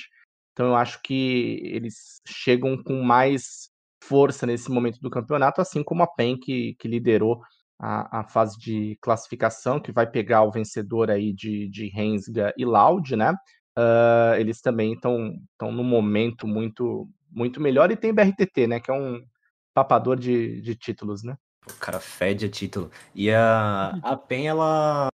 Então 0.53 0.67
eu 0.67 0.75
acho 0.75 1.01
que 1.03 1.59
eles 1.65 2.21
chegam 2.25 2.81
com 2.81 3.01
mais 3.03 3.69
força 4.03 4.45
nesse 4.45 4.71
momento 4.71 4.99
do 5.01 5.09
campeonato, 5.09 5.59
assim 5.59 5.83
como 5.83 6.01
a 6.03 6.07
PEN 6.07 6.37
que, 6.39 6.75
que 6.79 6.87
liderou 6.87 7.41
a, 7.81 8.19
a, 8.19 8.23
fase 8.23 8.59
de 8.59 8.95
classificação, 9.01 9.79
que 9.79 9.91
vai 9.91 10.05
pegar 10.05 10.43
o 10.43 10.51
vencedor 10.51 11.09
aí 11.09 11.33
de, 11.33 11.67
de 11.67 11.87
Rensga 11.87 12.53
e 12.55 12.63
Loud, 12.63 13.15
né? 13.15 13.33
Uh, 13.75 14.35
eles 14.37 14.61
também 14.61 14.93
estão 14.93 15.33
no 15.59 15.83
momento 15.83 16.45
muito 16.45 17.09
muito 17.31 17.61
melhor 17.61 17.89
e 17.89 17.95
tem 17.95 18.13
BRTT, 18.13 18.67
né? 18.67 18.79
Que 18.79 18.91
é 18.91 18.93
um 18.93 19.25
papador 19.73 20.15
de, 20.15 20.61
de 20.61 20.75
títulos, 20.75 21.23
né? 21.23 21.35
O 21.67 21.73
cara 21.79 21.99
fede 21.99 22.45
a 22.45 22.49
título. 22.49 22.91
E 23.15 23.31
a, 23.31 23.97
a 24.03 24.17
PEN, 24.17 24.47
ela, 24.47 25.09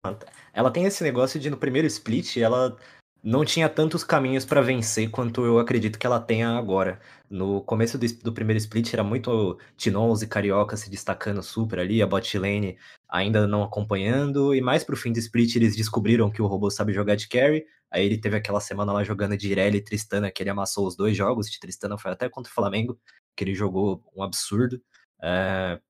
ela 0.52 0.70
tem 0.70 0.84
esse 0.86 1.04
negócio 1.04 1.38
de 1.38 1.50
no 1.50 1.56
primeiro 1.56 1.86
split, 1.86 2.38
ela 2.38 2.76
não 3.22 3.44
tinha 3.44 3.68
tantos 3.68 4.04
caminhos 4.04 4.44
para 4.44 4.60
vencer 4.60 5.10
quanto 5.10 5.44
eu 5.44 5.58
acredito 5.58 5.98
que 5.98 6.06
ela 6.06 6.20
tenha 6.20 6.50
agora. 6.50 7.00
No 7.28 7.60
começo 7.62 7.98
do, 7.98 8.06
do 8.22 8.32
primeiro 8.32 8.58
split 8.58 8.92
era 8.94 9.02
muito 9.02 9.58
Tinons 9.76 10.22
e 10.22 10.28
Carioca 10.28 10.76
se 10.76 10.88
destacando 10.88 11.42
super 11.42 11.80
ali, 11.80 12.00
a 12.00 12.06
bot 12.06 12.38
lane 12.38 12.78
ainda 13.08 13.46
não 13.46 13.62
acompanhando, 13.62 14.54
e 14.54 14.60
mais 14.60 14.84
pro 14.84 14.96
fim 14.96 15.12
do 15.12 15.18
split 15.18 15.56
eles 15.56 15.74
descobriram 15.74 16.30
que 16.30 16.40
o 16.40 16.46
robô 16.46 16.70
sabe 16.70 16.92
jogar 16.92 17.16
de 17.16 17.28
carry, 17.28 17.64
aí 17.90 18.04
ele 18.06 18.18
teve 18.18 18.36
aquela 18.36 18.60
semana 18.60 18.92
lá 18.92 19.02
jogando 19.02 19.36
de 19.36 19.50
Irelia 19.50 19.78
e 19.78 19.82
Tristana, 19.82 20.30
que 20.30 20.42
ele 20.42 20.50
amassou 20.50 20.86
os 20.86 20.96
dois 20.96 21.16
jogos, 21.16 21.50
de 21.50 21.58
Tristana 21.58 21.98
foi 21.98 22.12
até 22.12 22.28
contra 22.28 22.50
o 22.50 22.54
Flamengo, 22.54 22.98
que 23.36 23.42
ele 23.44 23.54
jogou 23.54 24.02
um 24.16 24.22
absurdo. 24.22 24.80
É, 25.22 25.80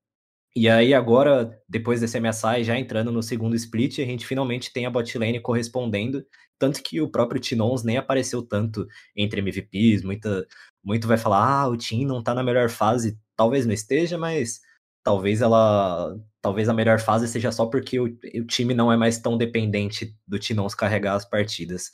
e 0.57 0.67
aí 0.69 0.93
agora, 0.93 1.61
depois 1.69 2.01
desse 2.01 2.19
MSI, 2.19 2.63
já 2.63 2.77
entrando 2.79 3.11
no 3.11 3.21
segundo 3.21 3.55
split, 3.55 3.99
a 3.99 4.05
gente 4.05 4.25
finalmente 4.25 4.73
tem 4.73 4.85
a 4.85 4.89
botlane 4.89 5.39
correspondendo, 5.39 6.25
tanto 6.57 6.81
que 6.81 6.99
o 6.99 7.09
próprio 7.09 7.39
Tinons 7.39 7.83
nem 7.83 7.97
apareceu 7.97 8.41
tanto 8.41 8.87
entre 9.15 9.39
MVPs, 9.39 10.03
muita, 10.03 10.47
muito 10.83 11.07
vai 11.07 11.17
falar, 11.17 11.61
ah, 11.61 11.67
o 11.67 11.77
Tim 11.77 12.05
não 12.05 12.23
tá 12.23 12.33
na 12.33 12.43
melhor 12.43 12.69
fase, 12.69 13.19
talvez 13.35 13.65
não 13.65 13.73
esteja, 13.73 14.17
mas 14.17 14.59
talvez 15.03 15.41
ela, 15.41 16.17
talvez 16.41 16.67
a 16.67 16.73
melhor 16.73 16.99
fase 16.99 17.27
seja 17.27 17.51
só 17.51 17.67
porque 17.67 17.99
o, 17.99 18.05
o 18.05 18.45
time 18.45 18.73
não 18.73 18.91
é 18.91 18.97
mais 18.97 19.19
tão 19.19 19.37
dependente 19.37 20.15
do 20.27 20.39
Tinons 20.39 20.73
carregar 20.73 21.13
as 21.13 21.23
partidas. 21.23 21.91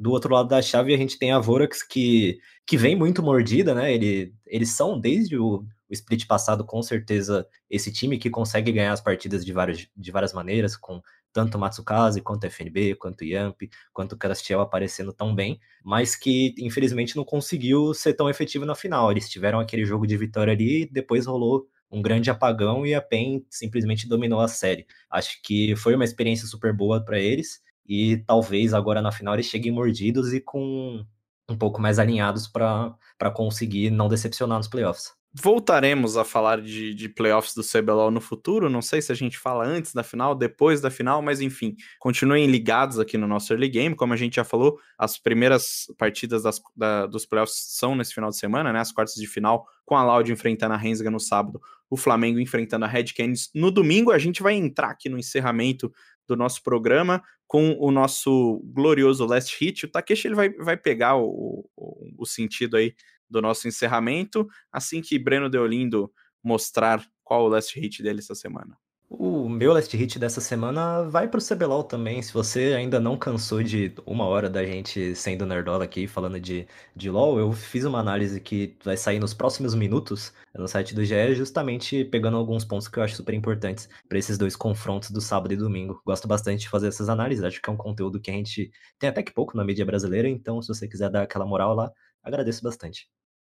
Do 0.00 0.10
outro 0.12 0.32
lado 0.32 0.48
da 0.48 0.62
chave, 0.62 0.94
a 0.94 0.96
gente 0.96 1.18
tem 1.18 1.32
a 1.32 1.38
Vorax, 1.38 1.82
que, 1.82 2.38
que 2.66 2.76
vem 2.78 2.96
muito 2.96 3.22
mordida, 3.22 3.74
né? 3.74 3.92
Ele, 3.92 4.32
eles 4.46 4.70
são, 4.70 4.98
desde 4.98 5.36
o, 5.36 5.66
o 5.88 5.92
split 5.92 6.26
passado, 6.26 6.64
com 6.64 6.82
certeza, 6.82 7.46
esse 7.70 7.92
time 7.92 8.18
que 8.18 8.30
consegue 8.30 8.72
ganhar 8.72 8.92
as 8.92 9.00
partidas 9.00 9.44
de 9.44 9.52
várias, 9.52 9.88
de 9.96 10.10
várias 10.10 10.32
maneiras, 10.32 10.76
com 10.76 11.00
tanto 11.32 11.58
Matsukaze, 11.58 12.22
quanto 12.22 12.44
FNB, 12.44 12.94
quanto 12.94 13.24
Yamp, 13.24 13.60
quanto 13.92 14.16
Castiel 14.16 14.60
aparecendo 14.60 15.12
tão 15.12 15.34
bem, 15.34 15.60
mas 15.84 16.16
que 16.16 16.54
infelizmente 16.58 17.14
não 17.14 17.24
conseguiu 17.24 17.92
ser 17.92 18.14
tão 18.14 18.30
efetivo 18.30 18.64
na 18.64 18.74
final. 18.74 19.10
Eles 19.10 19.28
tiveram 19.28 19.60
aquele 19.60 19.84
jogo 19.84 20.06
de 20.06 20.16
vitória 20.16 20.52
ali, 20.52 20.88
depois 20.90 21.26
rolou 21.26 21.68
um 21.90 22.02
grande 22.02 22.30
apagão 22.30 22.86
e 22.86 22.94
a 22.94 23.02
PEN 23.02 23.44
simplesmente 23.50 24.08
dominou 24.08 24.40
a 24.40 24.48
série. 24.48 24.86
Acho 25.10 25.40
que 25.42 25.76
foi 25.76 25.94
uma 25.94 26.04
experiência 26.04 26.46
super 26.46 26.72
boa 26.72 27.04
para 27.04 27.18
eles 27.18 27.60
e 27.86 28.16
talvez 28.26 28.74
agora 28.74 29.00
na 29.02 29.12
final 29.12 29.34
eles 29.34 29.46
cheguem 29.46 29.70
mordidos 29.70 30.32
e 30.32 30.40
com 30.40 31.04
um 31.48 31.56
pouco 31.56 31.80
mais 31.80 31.98
alinhados 31.98 32.48
para 32.48 33.30
conseguir 33.34 33.90
não 33.90 34.08
decepcionar 34.08 34.58
nos 34.58 34.68
playoffs. 34.68 35.12
Voltaremos 35.38 36.16
a 36.16 36.24
falar 36.24 36.62
de, 36.62 36.94
de 36.94 37.10
playoffs 37.10 37.54
do 37.54 37.62
CBLOL 37.62 38.10
no 38.10 38.22
futuro. 38.22 38.70
Não 38.70 38.80
sei 38.80 39.02
se 39.02 39.12
a 39.12 39.14
gente 39.14 39.36
fala 39.36 39.66
antes 39.66 39.92
da 39.92 40.02
final, 40.02 40.34
depois 40.34 40.80
da 40.80 40.90
final, 40.90 41.20
mas 41.20 41.42
enfim, 41.42 41.76
continuem 41.98 42.46
ligados 42.46 42.98
aqui 42.98 43.18
no 43.18 43.26
nosso 43.28 43.52
early 43.52 43.68
game. 43.68 43.94
Como 43.94 44.14
a 44.14 44.16
gente 44.16 44.36
já 44.36 44.44
falou, 44.44 44.78
as 44.96 45.18
primeiras 45.18 45.92
partidas 45.98 46.42
das, 46.42 46.58
da, 46.74 47.04
dos 47.04 47.26
playoffs 47.26 47.66
são 47.68 47.94
nesse 47.94 48.14
final 48.14 48.30
de 48.30 48.38
semana, 48.38 48.72
né? 48.72 48.80
As 48.80 48.90
quartas 48.90 49.16
de 49.16 49.26
final, 49.26 49.66
com 49.84 49.94
a 49.94 50.02
Loud 50.02 50.32
enfrentando 50.32 50.72
a 50.72 50.78
Rensga 50.78 51.10
no 51.10 51.20
sábado, 51.20 51.60
o 51.90 51.98
Flamengo 51.98 52.40
enfrentando 52.40 52.86
a 52.86 52.88
Red 52.88 53.12
Canids 53.14 53.50
no 53.54 53.70
domingo. 53.70 54.12
A 54.12 54.18
gente 54.18 54.42
vai 54.42 54.54
entrar 54.54 54.88
aqui 54.88 55.10
no 55.10 55.18
encerramento 55.18 55.92
do 56.26 56.34
nosso 56.34 56.62
programa 56.62 57.22
com 57.46 57.76
o 57.78 57.90
nosso 57.90 58.60
glorioso 58.72 59.26
last 59.26 59.54
hit. 59.62 59.84
O 59.84 59.88
Takeshi 59.88 60.28
ele 60.28 60.34
vai, 60.34 60.48
vai 60.50 60.76
pegar 60.76 61.16
o, 61.16 61.68
o, 61.76 62.12
o 62.18 62.26
sentido 62.26 62.76
aí 62.76 62.94
do 63.28 63.42
nosso 63.42 63.68
encerramento, 63.68 64.46
assim 64.72 65.00
que 65.00 65.18
Breno 65.18 65.50
Deolindo 65.50 66.12
mostrar 66.42 67.04
qual 67.24 67.44
o 67.44 67.48
last 67.48 67.78
hit 67.78 68.02
dele 68.02 68.20
essa 68.20 68.34
semana. 68.34 68.76
O 69.08 69.48
meu 69.48 69.72
last 69.72 69.96
hit 69.96 70.18
dessa 70.18 70.40
semana 70.40 71.04
vai 71.04 71.28
pro 71.28 71.40
CBLOL 71.40 71.84
também. 71.84 72.20
Se 72.20 72.32
você 72.32 72.74
ainda 72.74 72.98
não 72.98 73.16
cansou 73.16 73.62
de 73.62 73.92
uma 74.04 74.24
hora 74.24 74.50
da 74.50 74.64
gente 74.64 75.14
sendo 75.14 75.46
nerdola 75.46 75.84
aqui 75.84 76.08
falando 76.08 76.40
de, 76.40 76.66
de 76.94 77.08
LoL, 77.08 77.38
eu 77.38 77.52
fiz 77.52 77.84
uma 77.84 78.00
análise 78.00 78.40
que 78.40 78.76
vai 78.84 78.96
sair 78.96 79.20
nos 79.20 79.32
próximos 79.32 79.76
minutos 79.76 80.32
no 80.52 80.66
site 80.66 80.92
do 80.92 81.04
GE, 81.04 81.34
justamente 81.36 82.04
pegando 82.04 82.36
alguns 82.36 82.64
pontos 82.64 82.88
que 82.88 82.98
eu 82.98 83.02
acho 83.04 83.14
super 83.14 83.32
importantes 83.32 83.88
para 84.08 84.18
esses 84.18 84.36
dois 84.36 84.56
confrontos 84.56 85.12
do 85.12 85.20
sábado 85.20 85.54
e 85.54 85.56
domingo. 85.56 86.02
Gosto 86.04 86.26
bastante 86.26 86.62
de 86.62 86.68
fazer 86.68 86.88
essas 86.88 87.08
análises, 87.08 87.44
acho 87.44 87.62
que 87.62 87.70
é 87.70 87.72
um 87.72 87.76
conteúdo 87.76 88.20
que 88.20 88.30
a 88.30 88.34
gente 88.34 88.72
tem 88.98 89.08
até 89.08 89.22
que 89.22 89.32
pouco 89.32 89.56
na 89.56 89.64
mídia 89.64 89.86
brasileira, 89.86 90.28
então 90.28 90.60
se 90.60 90.68
você 90.68 90.88
quiser 90.88 91.10
dar 91.10 91.22
aquela 91.22 91.46
moral 91.46 91.74
lá, 91.76 91.92
agradeço 92.24 92.60
bastante. 92.60 93.08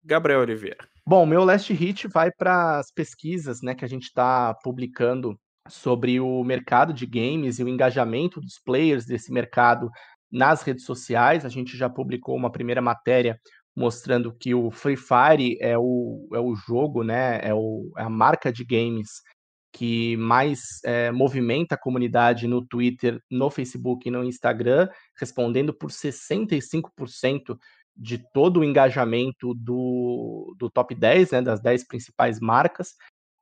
Gabriel 0.07 0.41
Oliveira. 0.41 0.89
Bom, 1.05 1.27
meu 1.27 1.43
last 1.43 1.73
hit 1.73 2.07
vai 2.07 2.31
para 2.31 2.79
as 2.79 2.93
pesquisas 2.93 3.61
né, 3.61 3.75
que 3.75 3.85
a 3.85 3.89
gente 3.89 4.05
está 4.05 4.55
publicando 4.63 5.37
sobre 5.69 6.21
o 6.21 6.45
mercado 6.45 6.93
de 6.93 7.05
games 7.05 7.59
e 7.59 7.65
o 7.65 7.69
engajamento 7.69 8.41
dos 8.41 8.61
players 8.65 9.05
desse 9.05 9.33
mercado 9.33 9.91
nas 10.31 10.63
redes 10.63 10.85
sociais. 10.85 11.45
A 11.45 11.49
gente 11.49 11.77
já 11.77 11.91
publicou 11.91 12.37
uma 12.37 12.53
primeira 12.53 12.81
matéria 12.81 13.37
mostrando 13.75 14.33
que 14.33 14.55
o 14.55 14.71
Free 14.71 14.97
Fire 14.97 15.59
é 15.61 15.77
o, 15.77 16.29
é 16.33 16.39
o 16.39 16.55
jogo, 16.55 17.03
né, 17.03 17.41
é, 17.43 17.53
o, 17.53 17.93
é 17.99 18.03
a 18.03 18.09
marca 18.09 18.53
de 18.53 18.65
games 18.65 19.09
que 19.73 20.17
mais 20.17 20.61
é, 20.85 21.11
movimenta 21.11 21.75
a 21.75 21.79
comunidade 21.79 22.47
no 22.47 22.65
Twitter, 22.65 23.21
no 23.31 23.51
Facebook 23.51 24.09
e 24.09 24.11
no 24.11 24.25
Instagram, 24.25 24.89
respondendo 25.19 25.75
por 25.75 25.91
65% 25.91 27.59
de 27.97 28.19
todo 28.19 28.61
o 28.61 28.65
engajamento 28.65 29.55
do, 29.55 30.55
do 30.59 30.69
top 30.69 30.95
10, 30.95 31.31
né, 31.31 31.43
das 31.43 31.61
10 31.61 31.87
principais 31.87 32.39
marcas. 32.41 32.91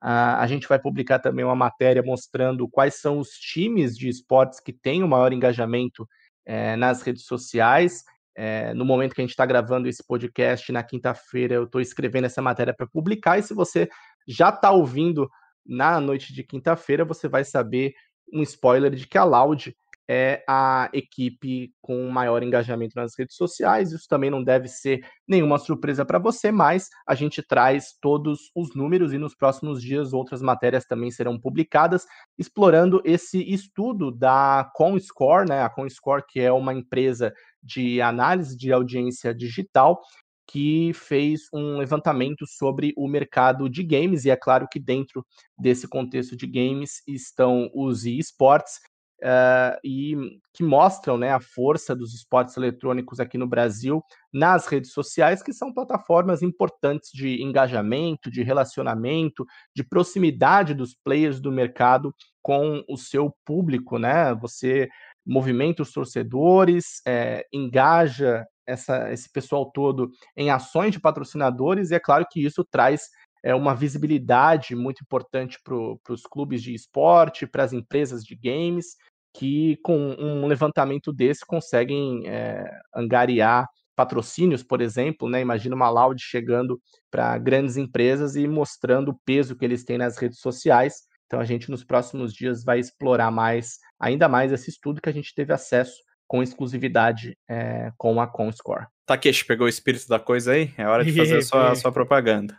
Uh, 0.02 0.36
a 0.38 0.46
gente 0.46 0.68
vai 0.68 0.78
publicar 0.78 1.18
também 1.18 1.44
uma 1.44 1.57
matéria 1.57 2.02
mostrando 2.02 2.68
quais 2.68 3.00
são 3.00 3.18
os 3.18 3.30
times 3.30 3.96
de 3.96 4.09
esportes 4.09 4.61
que 4.61 4.72
têm 4.72 5.02
o 5.02 5.09
maior 5.09 5.32
engajamento 5.32 6.07
é, 6.46 6.76
nas 6.76 7.02
redes 7.02 7.24
sociais. 7.24 8.05
É, 8.36 8.74
no 8.74 8.84
momento 8.84 9.14
que 9.14 9.20
a 9.20 9.24
gente 9.24 9.30
está 9.30 9.46
gravando 9.46 9.88
esse 9.88 10.05
podcast, 10.07 10.70
na 10.72 10.82
quinta-feira, 10.82 11.55
eu 11.55 11.64
estou 11.64 11.80
escrevendo 11.80 12.24
essa 12.24 12.42
matéria 12.42 12.74
para 12.74 12.86
publicar. 12.86 13.38
E 13.38 13.42
se 13.42 13.55
você 13.55 13.88
já 14.26 14.50
está 14.50 14.70
ouvindo 14.70 15.28
na 15.64 16.00
noite 16.00 16.32
de 16.34 16.44
quinta-feira, 16.44 17.05
você 17.05 17.28
vai 17.28 17.44
saber 17.44 17.94
um 18.32 18.42
spoiler 18.42 18.90
de 18.90 19.07
que 19.07 19.16
a 19.16 19.24
Loud 19.24 19.74
é 20.09 20.44
a 20.48 20.90
equipe 20.92 21.72
com 21.80 22.09
maior 22.09 22.42
engajamento 22.42 22.94
nas 22.96 23.12
redes 23.18 23.36
sociais. 23.36 23.92
Isso 23.92 24.07
também 24.09 24.30
não 24.30 24.42
deve 24.42 24.68
ser 24.68 25.00
nenhuma 25.26 25.59
surpresa 25.59 26.05
para 26.05 26.18
você, 26.18 26.52
mas 26.52 26.88
a 27.07 27.14
gente 27.14 27.42
traz 27.42 27.94
todos 28.00 28.50
os 28.55 28.74
números 28.74 29.12
e 29.12 29.18
nos 29.18 29.34
próximos 29.34 29.82
dias 29.82 30.12
outras 30.12 30.42
matérias 30.42 30.84
também 30.84 31.11
serão 31.11 31.38
publicadas, 31.38 32.05
explorando 32.38 33.00
esse 33.05 33.42
estudo 33.42 34.11
da 34.11 34.70
ComScore, 34.74 35.48
né? 35.48 35.62
A 35.62 35.70
ComScore 35.70 36.24
que 36.28 36.40
é 36.40 36.52
uma 36.52 36.74
empresa 36.74 37.32
de 37.62 38.00
análise 38.00 38.57
de 38.57 38.72
audiência 38.72 39.34
digital 39.34 40.00
que 40.46 40.92
fez 40.92 41.42
um 41.52 41.78
levantamento 41.78 42.46
sobre 42.46 42.92
o 42.96 43.09
mercado 43.09 43.68
de 43.68 43.82
games, 43.82 44.24
e 44.24 44.30
é 44.30 44.36
claro 44.36 44.68
que 44.70 44.78
dentro 44.78 45.24
desse 45.59 45.88
contexto 45.88 46.36
de 46.36 46.46
games 46.46 47.02
estão 47.09 47.70
os 47.74 48.05
esportes, 48.05 48.74
uh, 49.25 49.79
e 49.83 50.14
que 50.53 50.62
mostram 50.62 51.16
né, 51.16 51.33
a 51.33 51.41
força 51.41 51.97
dos 51.97 52.14
esportes 52.14 52.57
eletrônicos 52.57 53.18
aqui 53.18 53.39
no 53.39 53.47
Brasil 53.47 54.03
nas 54.33 54.66
redes 54.66 54.93
sociais, 54.93 55.43
que 55.43 55.53
são 55.53 55.72
plataformas 55.72 56.43
importantes 56.43 57.11
de 57.12 57.43
engajamento, 57.43 58.31
de 58.31 58.43
relacionamento, 58.43 59.45
de 59.75 59.83
proximidade 59.83 60.75
dos 60.75 60.95
players 60.95 61.41
do 61.41 61.51
mercado 61.51 62.14
com 62.43 62.85
o 62.89 62.97
seu 62.97 63.35
público, 63.45 63.99
né? 63.99 64.35
Você 64.35 64.89
movimenta 65.27 65.83
os 65.83 65.93
torcedores, 65.93 67.01
é, 67.07 67.47
engaja 67.53 68.45
essa, 68.66 69.11
esse 69.12 69.31
pessoal 69.33 69.70
todo 69.72 70.11
em 70.37 70.51
ações 70.51 70.93
de 70.93 71.01
patrocinadores, 71.01 71.91
e 71.91 71.95
é 71.95 72.01
claro 72.01 72.27
que 72.31 72.45
isso 72.45 72.62
traz 72.64 73.09
é, 73.43 73.55
uma 73.55 73.75
visibilidade 73.75 74.75
muito 74.75 75.03
importante 75.03 75.59
para 75.62 75.75
os 76.12 76.22
clubes 76.22 76.62
de 76.62 76.75
esporte, 76.75 77.47
para 77.47 77.64
as 77.64 77.72
empresas 77.72 78.25
de 78.25 78.35
games, 78.35 78.97
que 79.35 79.76
com 79.82 79.97
um 80.18 80.47
levantamento 80.47 81.12
desse 81.12 81.45
conseguem 81.45 82.22
é, 82.26 82.70
angariar 82.95 83.68
patrocínios, 83.97 84.62
por 84.62 84.80
exemplo, 84.80 85.28
né? 85.28 85.41
Imagina 85.41 85.74
uma 85.74 85.91
Loud 85.91 86.20
chegando 86.22 86.80
para 87.11 87.37
grandes 87.39 87.76
empresas 87.76 88.37
e 88.37 88.47
mostrando 88.47 89.11
o 89.11 89.18
peso 89.24 89.57
que 89.57 89.64
eles 89.64 89.85
têm 89.85 89.99
nas 89.99 90.16
redes 90.16 90.39
sociais. 90.39 91.03
Então 91.26 91.41
a 91.41 91.45
gente 91.45 91.70
nos 91.70 91.85
próximos 91.85 92.32
dias 92.32 92.64
vai 92.64 92.78
explorar 92.78 93.30
mais, 93.30 93.78
ainda 93.99 94.28
mais 94.28 94.53
esse 94.53 94.70
estudo 94.70 95.01
que 95.01 95.09
a 95.09 95.12
gente 95.12 95.35
teve 95.35 95.53
acesso 95.53 95.97
com 96.26 96.43
exclusividade 96.43 97.37
é, 97.49 97.91
com 97.99 98.20
a 98.20 98.26
Comscore. 98.26 98.87
Takeshi, 99.07 99.44
pegou 99.44 99.66
o 99.66 99.68
espírito 99.68 100.09
da 100.09 100.18
coisa 100.18 100.52
aí? 100.52 100.72
É 100.78 100.86
hora 100.86 101.05
de 101.05 101.12
fazer 101.12 101.36
a 101.36 101.42
sua, 101.42 101.70
a 101.72 101.74
sua 101.74 101.92
propaganda. 101.92 102.59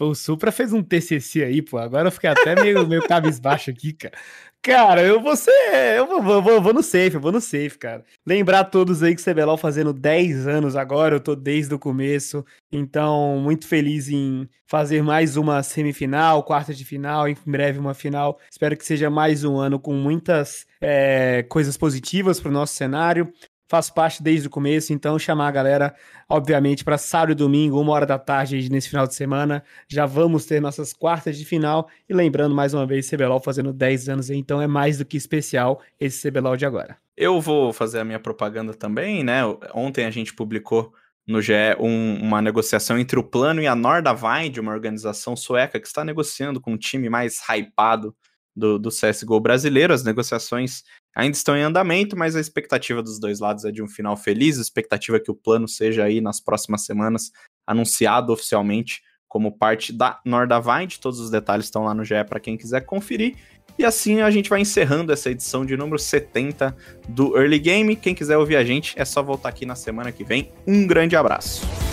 O 0.00 0.14
Supra 0.14 0.50
fez 0.50 0.72
um 0.72 0.82
TCC 0.82 1.44
aí, 1.44 1.62
pô. 1.62 1.78
Agora 1.78 2.08
eu 2.08 2.12
fiquei 2.12 2.28
até 2.28 2.60
meio, 2.60 2.86
meio 2.86 3.06
cabisbaixo 3.06 3.70
aqui, 3.70 3.92
cara. 3.92 4.14
Cara, 4.60 5.00
eu 5.00 5.20
vou 5.20 5.36
ser. 5.36 5.52
Eu 5.96 6.08
vou, 6.08 6.20
vou, 6.20 6.42
vou, 6.42 6.60
vou, 6.60 6.74
no 6.74 6.82
safe, 6.82 7.14
eu 7.14 7.20
vou 7.20 7.30
no 7.30 7.40
safe, 7.40 7.78
cara. 7.78 8.04
Lembrar 8.26 8.64
todos 8.64 9.00
aí 9.00 9.14
que 9.14 9.20
o 9.20 9.24
CBLOL 9.24 9.56
fazendo 9.56 9.92
10 9.92 10.48
anos 10.48 10.74
agora, 10.74 11.14
eu 11.14 11.20
tô 11.20 11.36
desde 11.36 11.72
o 11.72 11.78
começo. 11.78 12.44
Então, 12.72 13.38
muito 13.38 13.66
feliz 13.66 14.08
em 14.08 14.48
fazer 14.66 15.04
mais 15.04 15.36
uma 15.36 15.62
semifinal, 15.62 16.42
quarta 16.42 16.74
de 16.74 16.84
final, 16.84 17.28
em 17.28 17.36
breve 17.46 17.78
uma 17.78 17.94
final. 17.94 18.40
Espero 18.50 18.76
que 18.76 18.84
seja 18.84 19.08
mais 19.08 19.44
um 19.44 19.56
ano 19.56 19.78
com 19.78 19.94
muitas 19.94 20.66
é, 20.80 21.44
coisas 21.44 21.76
positivas 21.76 22.40
pro 22.40 22.50
nosso 22.50 22.74
cenário 22.74 23.32
faço 23.68 23.92
parte 23.92 24.22
desde 24.22 24.46
o 24.46 24.50
começo, 24.50 24.92
então 24.92 25.18
chamar 25.18 25.48
a 25.48 25.50
galera, 25.50 25.94
obviamente, 26.28 26.84
para 26.84 26.98
sábado 26.98 27.32
e 27.32 27.34
domingo, 27.34 27.80
uma 27.80 27.92
hora 27.92 28.06
da 28.06 28.18
tarde, 28.18 28.70
nesse 28.70 28.88
final 28.88 29.06
de 29.06 29.14
semana. 29.14 29.62
Já 29.88 30.06
vamos 30.06 30.46
ter 30.46 30.60
nossas 30.60 30.92
quartas 30.92 31.36
de 31.36 31.44
final. 31.44 31.88
E 32.08 32.14
lembrando 32.14 32.54
mais 32.54 32.74
uma 32.74 32.86
vez, 32.86 33.08
CBLOL 33.10 33.40
fazendo 33.40 33.72
10 33.72 34.08
anos, 34.08 34.30
então 34.30 34.60
é 34.60 34.66
mais 34.66 34.98
do 34.98 35.04
que 35.04 35.16
especial 35.16 35.80
esse 35.98 36.28
CBLOL 36.28 36.56
de 36.56 36.66
agora. 36.66 36.96
Eu 37.16 37.40
vou 37.40 37.72
fazer 37.72 38.00
a 38.00 38.04
minha 38.04 38.20
propaganda 38.20 38.74
também, 38.74 39.24
né? 39.24 39.40
Ontem 39.74 40.04
a 40.04 40.10
gente 40.10 40.34
publicou 40.34 40.92
no 41.26 41.42
GE 41.42 41.52
um, 41.80 42.22
uma 42.22 42.40
negociação 42.40 42.96
entre 42.98 43.18
o 43.18 43.24
Plano 43.24 43.60
e 43.60 43.66
a 43.66 43.74
Nordavind, 43.74 44.58
uma 44.58 44.72
organização 44.72 45.34
sueca 45.34 45.80
que 45.80 45.86
está 45.86 46.04
negociando 46.04 46.60
com 46.60 46.72
um 46.72 46.76
time 46.78 47.08
mais 47.08 47.40
hypado 47.48 48.14
do, 48.54 48.78
do 48.78 48.90
CSGO 48.90 49.40
brasileiro. 49.40 49.92
As 49.92 50.04
negociações 50.04 50.84
ainda 51.16 51.34
estão 51.34 51.56
em 51.56 51.62
andamento, 51.62 52.16
mas 52.16 52.36
a 52.36 52.40
expectativa 52.40 53.02
dos 53.02 53.18
dois 53.18 53.40
lados 53.40 53.64
é 53.64 53.72
de 53.72 53.82
um 53.82 53.88
final 53.88 54.16
feliz. 54.16 54.58
A 54.58 54.62
expectativa 54.62 55.16
é 55.16 55.20
que 55.20 55.30
o 55.30 55.34
plano 55.34 55.66
seja 55.66 56.04
aí 56.04 56.20
nas 56.20 56.38
próximas 56.38 56.84
semanas 56.84 57.32
anunciado 57.66 58.32
oficialmente 58.32 59.00
como 59.26 59.50
parte 59.50 59.92
da 59.92 60.20
Nordavind. 60.24 60.98
Todos 60.98 61.18
os 61.18 61.30
detalhes 61.30 61.64
estão 61.64 61.84
lá 61.84 61.94
no 61.94 62.04
GE 62.04 62.22
para 62.28 62.38
quem 62.38 62.56
quiser 62.56 62.82
conferir. 62.82 63.34
E 63.78 63.84
assim 63.84 64.20
a 64.20 64.30
gente 64.30 64.50
vai 64.50 64.60
encerrando 64.60 65.10
essa 65.10 65.30
edição 65.30 65.64
de 65.64 65.76
número 65.76 65.98
70 65.98 66.76
do 67.08 67.36
Early 67.36 67.58
Game. 67.58 67.96
Quem 67.96 68.14
quiser 68.14 68.36
ouvir 68.36 68.56
a 68.56 68.64
gente, 68.64 68.94
é 68.96 69.04
só 69.04 69.22
voltar 69.22 69.48
aqui 69.48 69.64
na 69.64 69.74
semana 69.74 70.12
que 70.12 70.22
vem. 70.22 70.52
Um 70.66 70.86
grande 70.86 71.16
abraço. 71.16 71.85